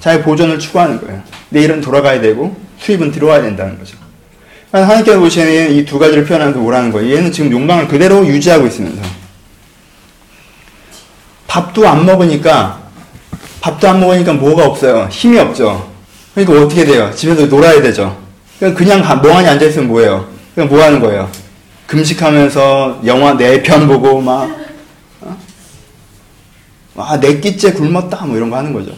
자기 0.00 0.22
보존을 0.22 0.58
추구하는 0.58 1.00
거예요. 1.00 1.22
내일은 1.50 1.80
돌아가야 1.80 2.20
되고 2.20 2.56
수입은 2.78 3.10
들어와야 3.12 3.42
된다는 3.42 3.78
거죠. 3.78 3.96
하나님께서 4.72 5.18
보시는 5.18 5.72
이 5.72 5.84
두 5.84 5.98
가지를 5.98 6.24
표현하면서 6.24 6.60
뭐라는 6.60 6.92
거예요? 6.92 7.16
얘는 7.16 7.32
지금 7.32 7.50
욕망을 7.52 7.88
그대로 7.88 8.26
유지하고 8.26 8.66
있으면서 8.66 9.00
밥도 11.46 11.88
안 11.88 12.04
먹으니까 12.04 12.78
밥도 13.60 13.88
안 13.88 14.00
먹으니까 14.00 14.34
뭐가 14.34 14.66
없어요? 14.66 15.08
힘이 15.10 15.38
없죠. 15.38 15.90
그러니까 16.34 16.62
어떻게 16.62 16.84
돼요? 16.84 17.10
집에서 17.14 17.46
놀아야 17.46 17.80
되죠. 17.82 18.16
그냥 18.58 18.74
그냥 18.74 19.00
멍하니 19.22 19.48
앉아 19.48 19.66
있으면 19.66 19.88
뭐예요? 19.88 20.28
그냥 20.54 20.68
뭐 20.68 20.82
하는 20.82 21.00
거예요? 21.00 21.28
금식하면서 21.86 23.00
영화 23.06 23.36
네 23.36 23.62
편 23.62 23.88
보고 23.88 24.20
막 24.20 24.42
어? 24.42 24.67
아, 26.98 27.18
네 27.20 27.40
끼째 27.40 27.72
굶었다 27.72 28.24
뭐 28.26 28.36
이런 28.36 28.50
거 28.50 28.56
하는 28.56 28.72
거죠. 28.72 28.92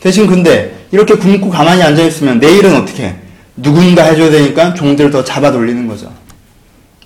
대신 0.00 0.26
근데 0.26 0.86
이렇게 0.90 1.14
굶고 1.14 1.50
가만히 1.50 1.82
앉아 1.82 2.02
있으면 2.02 2.38
내일은 2.38 2.74
어떻게 2.76 3.04
해? 3.04 3.16
누군가 3.56 4.04
해줘야 4.04 4.30
되니까 4.30 4.74
종들을 4.74 5.10
더 5.10 5.24
잡아 5.24 5.50
돌리는 5.50 5.86
거죠. 5.86 6.12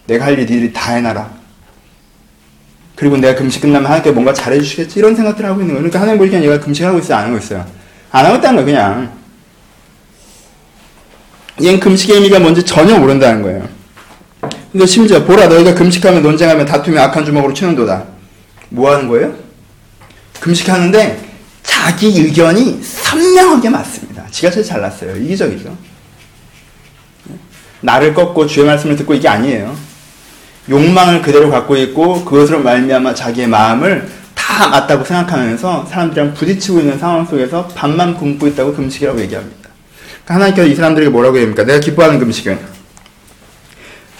내가 0.06 0.26
할일 0.26 0.40
니들이 0.40 0.72
다 0.72 0.94
해놔라. 0.94 1.30
그리고 2.96 3.16
내가 3.16 3.38
금식 3.38 3.62
끝나면 3.62 3.86
하나님께 3.86 4.10
뭔가 4.10 4.32
잘해주시겠지 4.32 4.98
이런 4.98 5.14
생각들을 5.14 5.48
하고 5.48 5.60
있는 5.60 5.74
거예요. 5.74 5.88
그러니까 5.88 6.00
하나님 6.00 6.18
보니까 6.18 6.42
얘가 6.42 6.60
금식하고 6.60 6.98
있어요, 6.98 7.18
안 7.18 7.26
하고 7.26 7.38
있어요? 7.38 7.64
안 8.10 8.26
하고 8.26 8.36
있다는 8.36 8.64
거예요, 8.64 8.66
그냥. 8.66 9.12
얘는 11.62 11.80
금식의 11.80 12.16
의미가 12.16 12.40
뭔지 12.40 12.62
전혀 12.64 12.98
모른다는 12.98 13.42
거예요. 13.42 13.68
근데 14.72 14.86
심지어 14.86 15.24
보라 15.24 15.46
너희가 15.46 15.74
금식하면 15.74 16.22
논쟁하면 16.22 16.66
다투며 16.66 17.00
악한 17.02 17.24
주먹으로 17.24 17.54
치는도다. 17.54 18.04
뭐 18.70 18.92
하는 18.92 19.08
거예요? 19.08 19.34
금식하는데 20.40 21.30
자기 21.62 22.06
의견이 22.06 22.82
선명하게 22.82 23.70
맞습니다. 23.70 24.26
지가 24.30 24.50
제일 24.50 24.64
잘났어요. 24.64 25.16
이기적이죠. 25.16 25.76
나를 27.82 28.14
꺾고 28.14 28.46
주의 28.46 28.66
말씀을 28.66 28.96
듣고 28.96 29.14
이게 29.14 29.28
아니에요. 29.28 29.74
욕망을 30.68 31.22
그대로 31.22 31.50
갖고 31.50 31.76
있고 31.76 32.24
그것으로 32.24 32.60
말미암아 32.60 33.14
자기의 33.14 33.48
마음을 33.48 34.08
다 34.34 34.68
맞다고 34.68 35.04
생각하면서 35.04 35.86
사람들이랑 35.86 36.34
부딪히고 36.34 36.80
있는 36.80 36.98
상황 36.98 37.24
속에서 37.24 37.66
밥만 37.68 38.16
굶고 38.16 38.46
있다고 38.48 38.74
금식이라고 38.74 39.20
얘기합니다. 39.20 39.70
그러니까 40.24 40.34
하나님께서 40.34 40.68
이 40.68 40.74
사람들에게 40.74 41.10
뭐라고 41.10 41.36
얘기합니까? 41.36 41.64
내가 41.64 41.80
기뻐하는 41.80 42.18
금식은 42.18 42.58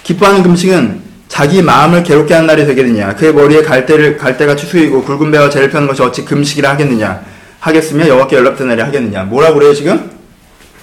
기뻐하는 0.03 0.43
금식은 0.43 1.10
자기 1.31 1.63
마음을 1.63 2.03
괴롭게 2.03 2.35
하는 2.35 2.49
날이 2.49 2.67
되겠느냐? 2.67 3.15
그의 3.15 3.33
머리에 3.33 3.63
갈대를 3.63 4.17
갈대같이 4.19 4.67
수이고 4.67 5.05
굵은 5.05 5.31
배와 5.31 5.49
재를 5.49 5.71
펴는 5.71 5.87
것이 5.87 6.03
어찌 6.03 6.25
금식이라 6.25 6.71
하겠느냐? 6.71 7.23
하겠으며 7.61 8.09
여호와께 8.09 8.37
연락된 8.37 8.67
날이 8.67 8.83
하겠느냐? 8.83 9.23
뭐라고 9.23 9.61
그래요 9.61 9.73
지금? 9.73 10.11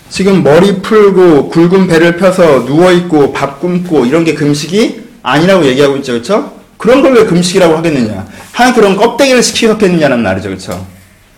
지금 0.10 0.42
머리 0.44 0.82
풀고 0.82 1.50
굵은 1.50 1.88
배를 1.88 2.16
펴서 2.16 2.66
누워 2.66 2.94
있고 2.94 3.34
밥 3.34 3.60
굶고 3.60 4.06
이런 4.06 4.24
게 4.24 4.34
금식이 4.34 5.02
아니라고 5.22 5.66
얘기하고 5.66 5.98
있죠, 5.98 6.14
그렇죠? 6.14 6.54
그런 6.78 7.02
걸 7.02 7.14
왜 7.14 7.26
금식이라고 7.26 7.76
하겠느냐? 7.76 8.26
하나 8.54 8.74
그런 8.74 8.96
껍데기를 8.96 9.44
시키겠느냐는 9.44 10.24
말이죠, 10.24 10.48
그렇죠? 10.48 10.88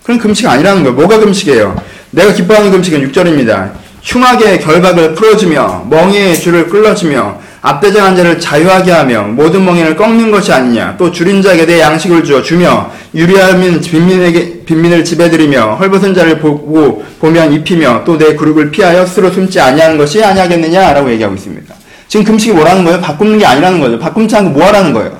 그럼 0.03 0.19
금식 0.19 0.47
아니라는 0.47 0.83
거예요. 0.83 0.95
뭐가 0.95 1.17
금식이에요? 1.19 1.81
내가 2.11 2.31
기뻐하는 2.31 2.71
금식은 2.71 3.11
6절입니다. 3.11 3.71
흉악의 4.01 4.61
결박을 4.61 5.13
풀어주며 5.15 5.87
멍에의 5.89 6.35
줄을 6.39 6.67
끌어주며 6.67 7.39
압대장한 7.61 8.15
자를 8.15 8.39
자유하게 8.39 8.91
하며 8.91 9.23
모든 9.23 9.65
멍에를 9.65 9.95
꺾는 9.97 10.31
것이 10.31 10.51
아니냐 10.53 10.95
또 10.97 11.11
줄인 11.11 11.41
자에게 11.41 11.65
내 11.65 11.79
양식을 11.81 12.23
주어 12.23 12.41
주며 12.41 12.89
유리하면 13.13 13.81
빈민에게 13.81 14.61
빈민을 14.65 15.03
지배드리며 15.03 15.75
헐벗은 15.75 16.13
자를 16.13 16.39
보고 16.39 17.03
보면 17.19 17.51
입히며 17.53 18.03
또 18.05 18.17
내 18.17 18.35
그룹을 18.35 18.71
피하여 18.71 19.05
스스로 19.05 19.31
숨지 19.31 19.59
아니하는 19.59 19.97
것이 19.97 20.23
아니하겠느냐라고 20.23 21.09
얘기하고 21.11 21.35
있습니다. 21.35 21.73
지금 22.07 22.25
금식이 22.25 22.53
뭐라는 22.53 22.83
거예요? 22.85 22.99
바꾸는 23.01 23.37
게 23.37 23.45
아니라는 23.45 23.79
거죠. 23.79 23.99
바꿈지 23.99 24.35
않고 24.35 24.51
뭐 24.51 24.65
하라는 24.67 24.93
거예요? 24.93 25.17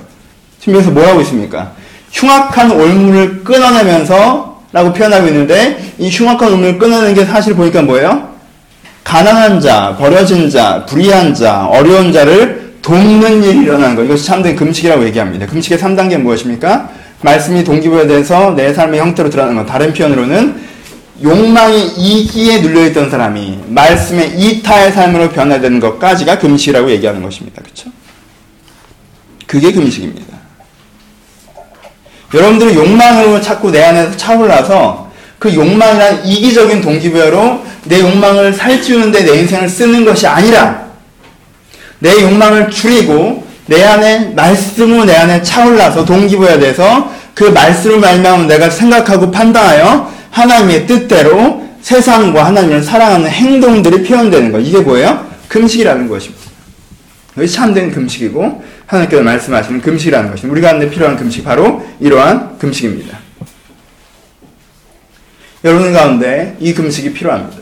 지금 0.60 0.76
여기서 0.76 0.92
뭐라고 0.92 1.22
있습니까? 1.22 1.72
흉악한 2.12 2.72
올무를 2.72 3.44
끊어내면서 3.44 4.62
라고 4.72 4.94
표현하고 4.94 5.28
있는데 5.28 5.94
이 5.98 6.10
흉악한 6.10 6.52
올무를 6.52 6.78
끊어내는 6.78 7.14
게 7.16 7.26
사실 7.26 7.54
보니까 7.56 7.82
뭐예요? 7.82 8.29
가난한 9.10 9.60
자, 9.60 9.96
버려진 9.98 10.52
자, 10.52 10.86
불의한 10.86 11.34
자, 11.34 11.66
어려운 11.66 12.14
자를 12.14 12.76
돕는 12.84 13.42
일이 13.44 13.62
일어나는 13.62 13.96
거. 13.96 14.04
이것이 14.04 14.24
참된 14.24 14.56
금식이라고 14.56 15.04
얘기합니다. 15.06 15.48
금식의 15.48 15.80
3단계는 15.80 16.22
무엇입니까? 16.22 16.92
말씀이 17.22 17.64
동기부여돼서 17.64 18.52
내 18.52 18.72
삶의 18.72 19.00
형태로 19.00 19.32
드러나는 19.32 19.58
것. 19.58 19.66
다른 19.66 19.94
표현으로는 19.94 20.62
욕망이 21.24 21.88
이기에 21.98 22.62
눌려있던 22.62 23.10
사람이 23.10 23.62
말씀의 23.70 24.40
이타의 24.40 24.92
삶으로 24.92 25.32
변화되는 25.32 25.80
것까지가 25.80 26.38
금식이라고 26.38 26.92
얘기하는 26.92 27.24
것입니다. 27.24 27.64
그렇죠? 27.64 27.90
그게 29.48 29.72
금식입니다. 29.72 30.38
여러분들이 32.32 32.76
욕망으로 32.76 33.42
자꾸 33.42 33.72
내 33.72 33.84
안에서 33.84 34.16
차올라서 34.16 35.09
그 35.40 35.54
욕망이란 35.54 36.26
이기적인 36.26 36.82
동기부여로 36.82 37.64
내 37.86 38.02
욕망을 38.02 38.54
살찌우는데 38.54 39.24
내 39.24 39.40
인생을 39.40 39.70
쓰는 39.70 40.06
것이 40.06 40.28
아니라 40.28 40.90
내 42.00 42.22
욕망을 42.22 42.70
줄이고 42.70 43.48
내 43.66 43.84
안에 43.84 44.34
말씀으로 44.36 45.06
내 45.06 45.16
안에 45.16 45.42
차올라서 45.42 46.04
동기부여가 46.04 46.60
돼서 46.60 47.12
그 47.34 47.46
말씀을 47.46 48.00
말미암아 48.00 48.48
내가 48.48 48.70
생각하고 48.70 49.32
판단하여 49.32 50.12
하나님의 50.32 50.88
뜻대로 50.88 51.64
세상과 51.82 52.46
하나님을 52.48 52.84
사랑하는 52.84 53.30
행동들이 53.30 54.04
표현되는 54.04 54.52
것. 54.52 54.60
이게 54.60 54.80
뭐예요? 54.80 55.26
금식이라는 55.48 56.10
것입니다. 56.10 56.44
이것이 57.38 57.54
참된 57.54 57.92
금식이고 57.92 58.64
하나님께서 58.86 59.24
말씀하시는 59.24 59.82
금식이라는 59.82 60.32
것입니다. 60.32 60.52
우리가 60.52 60.68
하는 60.70 60.82
데 60.82 60.90
필요한 60.90 61.16
금식 61.16 61.46
바로 61.46 61.86
이러한 62.00 62.58
금식입니다. 62.58 63.19
여러분 65.64 65.92
가운데 65.92 66.56
이 66.60 66.74
금식이 66.74 67.14
필요합니다. 67.14 67.58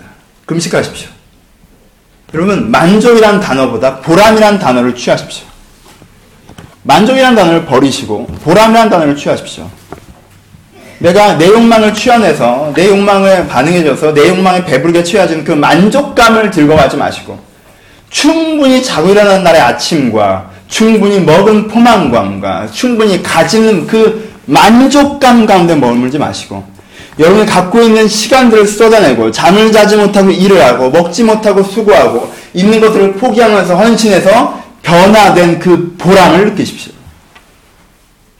금식하십시오. 0.46 1.10
여러분 2.34 2.70
만족이란 2.70 3.40
단어보다 3.40 4.02
보람이란 4.02 4.60
단어를 4.60 4.96
취하십시오. 4.96 5.46
만족이란 6.84 7.36
단어를 7.36 7.66
버리시고 7.66 8.28
보람이란 8.44 8.90
단어를 8.90 9.16
취하십시오. 9.16 9.70
내가 11.00 11.38
내 11.38 11.48
욕망을 11.48 11.94
취해내서 11.94 12.72
내 12.76 12.88
욕망을 12.88 13.48
반응해줘서 13.48 14.14
내 14.14 14.30
욕망에 14.30 14.66
배부르게 14.66 15.04
취해진 15.04 15.44
그 15.44 15.52
만족감을 15.52 16.52
가지 16.76 16.98
마시고 16.98 17.40
충분히 18.10 18.82
자고 18.82 19.10
일어나는 19.10 19.44
날의 19.44 19.62
아침과 19.62 20.52
충분히 20.68 21.20
먹은 21.20 21.68
포만감과 21.68 22.68
충분히 22.72 23.22
가지는 23.22 23.86
그 23.86 24.34
만족감 24.46 25.46
가운데 25.46 25.76
머물지 25.76 26.18
마시고 26.18 26.77
여러분이 27.20 27.46
갖고 27.46 27.82
있는 27.82 28.08
시간들을 28.08 28.68
쏟아내고 28.68 29.32
잠을 29.32 29.72
자지 29.72 29.96
못하고 29.96 30.30
일을 30.30 30.64
하고 30.64 30.90
먹지 30.90 31.24
못하고 31.24 31.64
수고하고 31.64 32.32
있는 32.54 32.80
것들을 32.80 33.14
포기하면서 33.14 33.76
헌신해서 33.76 34.64
변화된 34.84 35.60
그 35.60 35.96
보람을 35.98 36.46
느끼십시오. 36.50 36.94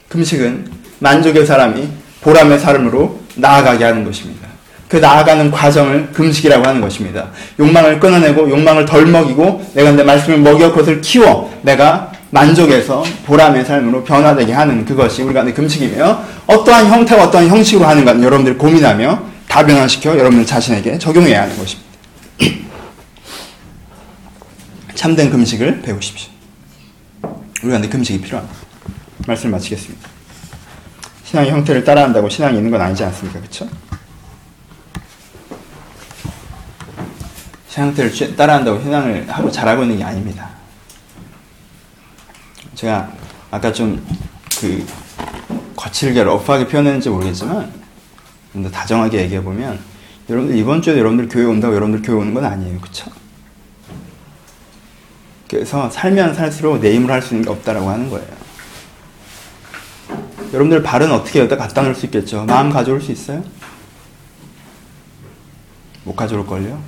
금식은 0.08 0.70
만족의 1.00 1.44
사람이 1.44 1.88
보람의 2.20 2.58
삶으로 2.58 3.20
나아가게 3.36 3.84
하는 3.84 4.04
것입니다. 4.04 4.48
그 4.88 4.96
나아가는 4.96 5.50
과정을 5.50 6.12
금식이라고 6.12 6.66
하는 6.66 6.80
것입니다. 6.80 7.28
욕망을 7.58 8.00
끊어내고 8.00 8.48
욕망을 8.48 8.86
덜 8.86 9.06
먹이고 9.06 9.70
내가 9.74 9.92
내 9.92 10.02
말씀을 10.02 10.38
먹여 10.38 10.70
그것을 10.70 11.00
키워 11.02 11.52
내가 11.62 12.12
만족해서 12.30 13.04
보람의 13.24 13.64
삶으로 13.64 14.04
변화되게 14.04 14.52
하는 14.52 14.84
그것이 14.84 15.22
우리가 15.22 15.44
금식이며 15.44 16.24
어떠한 16.46 16.86
형태와 16.86 17.24
어떠한 17.24 17.48
형식으로 17.48 17.86
하는가는 17.86 18.22
여러분들이 18.22 18.56
고민하며 18.56 19.22
다변화시켜 19.48 20.18
여러분들 20.18 20.44
자신에게 20.44 20.98
적용해야 20.98 21.42
하는 21.42 21.56
것입니다. 21.56 21.88
참된 24.94 25.30
금식을 25.30 25.82
배우십시오. 25.82 26.30
우리가 27.62 27.80
금식이 27.88 28.20
필요합니다. 28.20 28.58
말씀 29.26 29.50
마치겠습니다. 29.50 30.08
신앙의 31.24 31.50
형태를 31.50 31.84
따라한다고 31.84 32.28
신앙이 32.28 32.56
있는 32.56 32.70
건 32.70 32.80
아니지 32.80 33.04
않습니까? 33.04 33.40
그렇죠? 33.40 33.68
신앙 37.68 37.88
형태를 37.88 38.36
따라한다고 38.36 38.82
신앙을 38.82 39.28
하고 39.28 39.50
잘하고 39.50 39.82
있는 39.82 39.98
게 39.98 40.04
아닙니다. 40.04 40.57
제가 42.78 43.10
아까 43.50 43.72
좀 43.72 44.00
그 44.60 44.84
거칠게 45.76 46.24
러프하게 46.24 46.66
표현했는지 46.66 47.08
모르겠지만 47.10 47.72
좀 48.52 48.62
더 48.64 48.70
다정하게 48.70 49.22
얘기해 49.22 49.42
보면 49.42 49.78
여러분들 50.28 50.56
이번 50.58 50.82
주에 50.82 50.98
여러분들 50.98 51.28
교회 51.28 51.44
온다고 51.44 51.74
여러분들 51.76 52.02
교회 52.02 52.16
오는 52.16 52.34
건 52.34 52.44
아니에요, 52.44 52.80
그렇죠? 52.80 53.08
그래서 55.48 55.88
살면 55.90 56.34
살수록 56.34 56.80
내 56.80 56.94
힘으로 56.94 57.12
할 57.14 57.22
수 57.22 57.34
있는 57.34 57.44
게 57.44 57.50
없다라고 57.50 57.88
하는 57.88 58.10
거예요. 58.10 58.26
여러분들 60.52 60.82
발은 60.82 61.12
어떻게 61.12 61.38
여기다 61.40 61.56
갖다 61.56 61.82
놓을 61.82 61.94
수 61.94 62.06
있겠죠? 62.06 62.44
마음 62.46 62.70
가져올 62.70 63.00
수 63.00 63.12
있어요? 63.12 63.44
못 66.04 66.16
가져올걸요? 66.16 66.80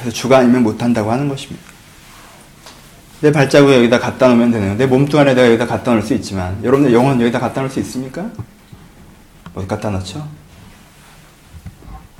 그래서 0.00 0.16
주가 0.16 0.38
아니면 0.38 0.62
못한다고 0.62 1.10
하는 1.12 1.28
것입니다. 1.28 1.71
내 3.22 3.30
발자국 3.30 3.72
여기다 3.72 4.00
갖다 4.00 4.26
놓으면 4.28 4.50
되네요. 4.50 4.74
내 4.76 4.84
몸뚱아리 4.86 5.34
내가 5.34 5.46
여기다 5.46 5.66
갖다 5.66 5.92
놓을 5.92 6.02
수 6.02 6.12
있지만 6.14 6.58
여러분들 6.64 6.92
영혼 6.92 7.20
여기다 7.20 7.38
갖다 7.38 7.60
놓을 7.60 7.70
수 7.70 7.78
있습니까? 7.80 8.26
못 9.54 9.66
갖다 9.68 9.90
놓죠? 9.90 10.26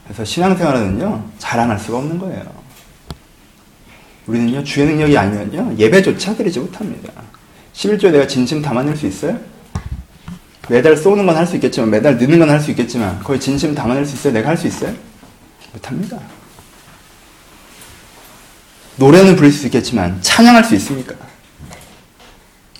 그래서 0.04 0.24
신앙생활은요 0.24 1.24
자랑할 1.38 1.78
수가 1.80 1.98
없는 1.98 2.18
거예요. 2.20 2.44
우리는요 4.28 4.62
주의 4.62 4.86
능력이 4.86 5.18
아니면요 5.18 5.76
예배조차 5.76 6.36
드리지 6.36 6.60
못합니다. 6.60 7.12
11조에 7.74 8.12
내가 8.12 8.26
진심 8.28 8.62
담아낼 8.62 8.96
수 8.96 9.06
있어요? 9.08 9.36
매달 10.68 10.96
쏘는 10.96 11.26
건 11.26 11.34
할 11.36 11.44
수 11.46 11.56
있겠지만 11.56 11.90
매달 11.90 12.16
넣는 12.16 12.38
건 12.38 12.48
할 12.48 12.60
수 12.60 12.70
있겠지만 12.70 13.18
거의 13.24 13.40
진심 13.40 13.74
담아낼 13.74 14.06
수 14.06 14.14
있어요? 14.14 14.32
내가 14.34 14.50
할 14.50 14.56
수 14.56 14.68
있어요? 14.68 14.94
못합니다. 15.72 16.20
노래는 18.96 19.36
부를 19.36 19.50
수 19.50 19.66
있겠지만 19.66 20.20
찬양할 20.20 20.64
수 20.64 20.74
있습니까? 20.76 21.14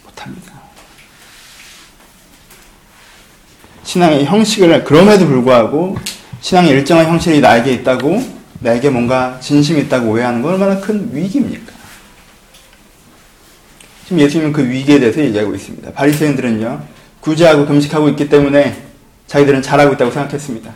못합니다. 0.04 0.52
신앙의 3.84 4.24
형식을 4.24 4.84
그럼에도 4.84 5.26
불구하고 5.26 5.96
신앙의 6.40 6.70
일정한 6.70 7.06
형식이 7.06 7.40
나에게 7.40 7.72
있다고 7.72 8.42
나에게 8.60 8.90
뭔가 8.90 9.38
진심이 9.40 9.80
있다고 9.82 10.10
오해하는 10.10 10.42
건 10.42 10.54
얼마나 10.54 10.80
큰 10.80 11.10
위기입니까? 11.12 11.72
지금 14.04 14.20
예수님은 14.20 14.52
그 14.52 14.68
위기에 14.68 14.98
대해서 15.00 15.20
얘기하고 15.20 15.54
있습니다. 15.54 15.92
바리새인들은요 15.92 16.84
구제하고 17.20 17.66
금식하고 17.66 18.08
있기 18.10 18.28
때문에 18.28 18.76
자기들은 19.26 19.62
잘하고 19.62 19.94
있다고 19.94 20.10
생각했습니다. 20.10 20.72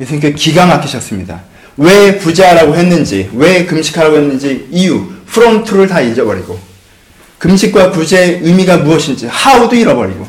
예수님께 0.00 0.32
기가 0.32 0.66
막히셨습니다. 0.66 1.51
왜 1.76 2.16
구제하라고 2.16 2.74
했는지, 2.74 3.30
왜 3.34 3.64
금식하라고 3.64 4.16
했는지 4.16 4.68
이유, 4.70 5.06
프론트를 5.26 5.86
다 5.88 6.00
잊어버리고 6.00 6.58
금식과 7.38 7.90
구제의 7.90 8.40
의미가 8.42 8.78
무엇인지 8.78 9.26
하우도 9.26 9.74
잃어버리고 9.74 10.26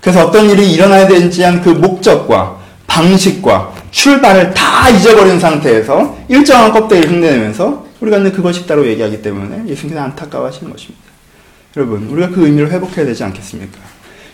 그래서 0.00 0.24
어떤 0.26 0.48
일이 0.48 0.72
일어나야 0.72 1.06
되는지 1.06 1.42
한 1.42 1.60
그 1.62 1.70
목적과 1.70 2.58
방식과 2.86 3.74
출발을 3.90 4.54
다 4.54 4.88
잊어버린 4.88 5.38
상태에서 5.38 6.16
일정한 6.28 6.72
껍데기를 6.72 7.10
흉내내면서 7.10 7.86
우리가 8.00 8.18
늘 8.18 8.32
그것이 8.32 8.60
있다고 8.60 8.86
얘기하기 8.86 9.20
때문에 9.22 9.68
예수님께서 9.68 10.00
안타까워하시는 10.04 10.72
것입니다. 10.72 11.04
여러분, 11.76 12.08
우리가 12.08 12.30
그 12.30 12.46
의미를 12.46 12.70
회복해야 12.70 13.04
되지 13.04 13.24
않겠습니까? 13.24 13.78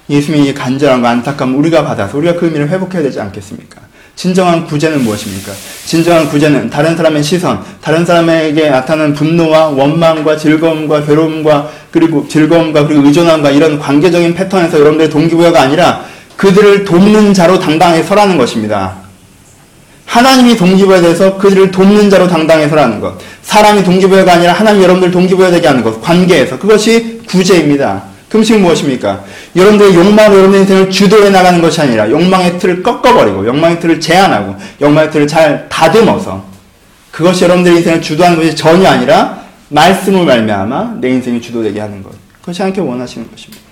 예수님의 0.09 0.55
간절함과 0.55 1.09
안타까움 1.11 1.59
우리가 1.59 1.85
받아서 1.85 2.17
우리가 2.19 2.35
그 2.35 2.47
의미를 2.47 2.69
회복해야 2.69 3.03
되지 3.03 3.21
않겠습니까? 3.21 3.81
진정한 4.17 4.65
구제는 4.65 5.03
무엇입니까? 5.03 5.53
진정한 5.87 6.29
구제는 6.29 6.71
다른 6.71 6.97
사람의 6.97 7.23
시선, 7.23 7.63
다른 7.81 8.07
사람에게 8.07 8.71
나타나는 8.71 9.15
분노와 9.15 9.69
원망과 9.69 10.37
즐거움과 10.37 11.05
괴로움과 11.05 11.69
그리고 11.91 12.27
즐거움과 12.29 12.87
그리고 12.87 13.07
의존함과 13.07 13.51
이런 13.51 13.79
관계적인 13.79 14.35
패턴에서 14.35 14.79
여러분들의 14.79 15.11
동기부여가 15.11 15.63
아니라 15.63 16.05
그들을 16.37 16.85
돕는 16.85 17.35
자로 17.35 17.59
당당히 17.59 18.03
서라는 18.03 18.39
것입니다. 18.39 18.97
하나님이 20.07 20.57
동기부여에 20.57 21.01
대해서 21.01 21.37
그들을 21.37 21.71
돕는 21.71 22.09
자로 22.09 22.29
당당히 22.29 22.69
서라는 22.69 23.01
것. 23.01 23.19
사람이 23.43 23.83
동기부여가 23.83 24.35
아니라 24.35 24.53
하나님이 24.53 24.85
여러분들 24.85 25.11
동기부여되게 25.11 25.67
하는 25.67 25.83
것. 25.83 26.01
관계에서. 26.01 26.59
그것이 26.59 27.21
구제입니다. 27.27 28.14
금식 28.29 28.61
무엇입니까? 28.61 29.25
여러분들의 29.55 29.95
욕망으로 29.95 30.39
여러분의 30.39 30.63
인생을 30.63 30.91
주도해 30.91 31.31
나가는 31.31 31.61
것이 31.61 31.81
아니라 31.81 32.11
욕망의 32.11 32.59
틀을 32.59 32.83
꺾어버리고 32.83 33.47
욕망의 33.47 33.81
틀을 33.81 34.01
제한하고 34.01 34.57
욕망의 34.81 35.11
틀을 35.11 35.27
잘 35.27 35.69
다듬어서 35.69 36.45
그것이 37.13 37.45
여러분들의 37.45 37.79
인생을 37.79 38.03
주도하는 38.03 38.37
것이 38.39 38.57
전혀 38.57 38.89
아니라 38.89 39.45
말씀을 39.69 40.25
말미암아 40.25 40.97
내 41.01 41.11
인생이 41.11 41.41
주도되게 41.41 41.81
하는 41.81 42.03
것. 42.03 42.13
그것이 42.41 42.63
하나님께 42.63 42.81
원하시는 42.81 43.31
것입니다. 43.31 43.63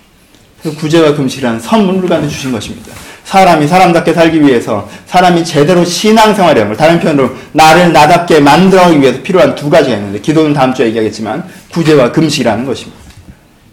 그래서 0.61 0.79
구제와 0.79 1.15
금식이라는 1.15 1.59
선물을 1.59 2.05
우리한테 2.05 2.29
주신 2.29 2.53
것입니다. 2.53 2.93
사람이 3.25 3.67
사람답게 3.67 4.15
살기 4.15 4.43
위해서 4.43 4.89
사람이 5.07 5.45
제대로 5.45 5.85
신앙생활이라는 5.85 6.69
걸 6.69 6.77
다른 6.77 7.01
표현으로 7.01 7.31
나를 7.53 7.93
나답게 7.93 8.41
만들어가기 8.41 9.01
위해서 9.01 9.21
필요한 9.23 9.55
두 9.55 9.69
가지가 9.69 9.97
있는데 9.97 10.21
기도는 10.21 10.53
다음 10.53 10.73
주에 10.73 10.87
얘기하겠지만 10.87 11.45
구제와 11.73 12.13
금식이라는 12.13 12.65
것입니다. 12.65 13.02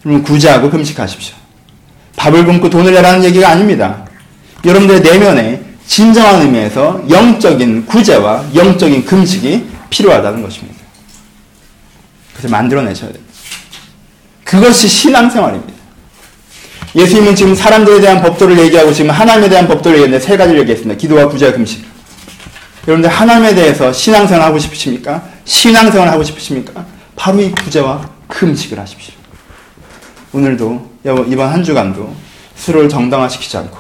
그러면 0.02 0.24
구제하고 0.24 0.70
금식하십시오. 0.70 1.36
밥을 2.16 2.45
굶고 2.45 2.70
돈을 2.70 2.93
내라는 2.93 3.24
얘기가 3.26 3.50
아닙니다. 3.50 4.06
여러분들의 4.66 5.02
내면에 5.02 5.64
진정한 5.88 6.41
의미에서 6.41 7.04
영적인 7.10 7.86
구제와 7.86 8.45
영적인 8.54 9.06
금식이 9.06 9.68
필요하다는 9.89 10.41
것입니다. 10.41 10.78
그래서 12.34 12.50
만들어내셔야 12.50 13.12
됩니다. 13.12 13.34
그것이 14.43 14.88
신앙생활입니다. 14.88 15.74
예수님은 16.95 17.36
지금 17.36 17.54
사람들에 17.54 18.02
대한 18.02 18.22
법도를 18.22 18.58
얘기하고 18.60 18.91
지금 18.93 19.12
하나님에 19.12 19.47
대한 19.47 19.68
법도를 19.68 19.97
얘기했는데 20.00 20.26
세 20.26 20.38
가지를 20.38 20.62
얘기했습니다. 20.62 21.00
기도와 21.00 21.28
구제와 21.28 21.52
금식. 21.54 21.86
여러분들 22.88 23.10
하나님에 23.10 23.54
대해서 23.54 23.93
신앙생활 23.93 24.45
하고 24.47 24.58
싶으십니까? 24.58 25.24
신앙생활 25.45 26.10
하고 26.10 26.24
싶으십니까? 26.24 26.86
바로 27.16 27.41
이 27.41 27.52
구제와 27.52 28.10
금식을 28.28 28.80
하십시오. 28.80 29.18
오늘도 30.32 30.90
이번 31.28 31.50
한 31.50 31.64
주간도 31.64 32.14
스스로를 32.56 32.90
정당화시키지 32.90 33.58
않고 33.58 33.78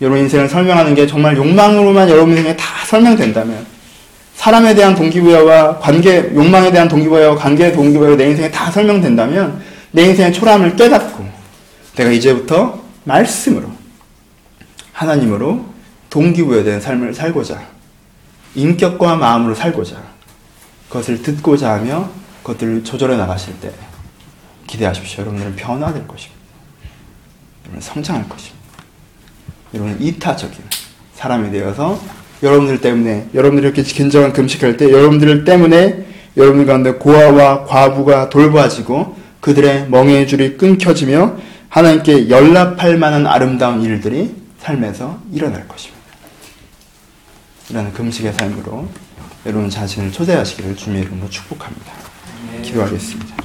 여러분 0.00 0.20
인생을 0.20 0.48
설명하는 0.48 0.94
게 0.94 1.06
정말 1.06 1.36
욕망으로만 1.36 2.08
여러분 2.08 2.36
인생에 2.36 2.56
다 2.56 2.64
설명된다면 2.86 3.66
사람에 4.36 4.74
대한 4.74 4.94
동기부여와 4.94 5.78
관계, 5.78 6.30
욕망에 6.34 6.70
대한 6.70 6.88
동기부여와 6.88 7.36
관계의 7.36 7.72
동기부여가 7.72 8.16
내 8.16 8.30
인생에 8.30 8.50
다 8.50 8.70
설명된다면 8.70 9.62
내 9.92 10.04
인생의 10.04 10.32
초라함을 10.32 10.76
깨닫고 10.76 11.24
내가 11.96 12.10
이제부터 12.10 12.80
말씀으로 13.04 13.70
하나님으로 14.92 15.64
동기부여된 16.10 16.80
삶을 16.80 17.14
살고자 17.14 17.62
인격과 18.54 19.16
마음으로 19.16 19.54
살고자 19.54 19.96
그것을 20.88 21.22
듣고자 21.22 21.72
하며 21.72 22.08
그것들을 22.42 22.84
조절해 22.84 23.16
나가실 23.16 23.58
때 23.60 23.70
기대하십시오. 24.66 25.22
여러분들은 25.22 25.56
변화될 25.56 26.06
것입니다. 26.06 26.34
성장할 27.80 28.28
것입니다. 28.28 28.64
여러분은 29.72 30.00
이타적인 30.00 30.58
사람이 31.14 31.50
되어서 31.50 32.00
여러분들 32.42 32.80
때문에 32.80 33.28
여러분들이 33.34 33.66
이렇게 33.66 33.82
긴장한 33.82 34.32
금식할 34.32 34.76
때 34.76 34.90
여러분들 34.90 35.44
때문에 35.44 36.06
여러분들 36.36 36.66
가운데 36.66 36.92
고아와 36.92 37.64
과부가 37.64 38.28
돌보아지고 38.28 39.16
그들의 39.40 39.88
멍해의 39.88 40.26
줄이 40.26 40.56
끊겨지며 40.56 41.36
하나님께 41.68 42.28
연락할 42.28 42.98
만한 42.98 43.26
아름다운 43.26 43.82
일들이 43.82 44.34
삶에서 44.58 45.18
일어날 45.32 45.66
것입니다. 45.68 46.04
이런 47.70 47.92
금식의 47.92 48.34
삶으로 48.34 48.88
여러분 49.46 49.68
자신을 49.68 50.12
초대하시기를 50.12 50.76
주님의 50.76 51.02
이름으로 51.04 51.28
축복합니다. 51.28 51.92
기도하겠습니다. 52.62 53.36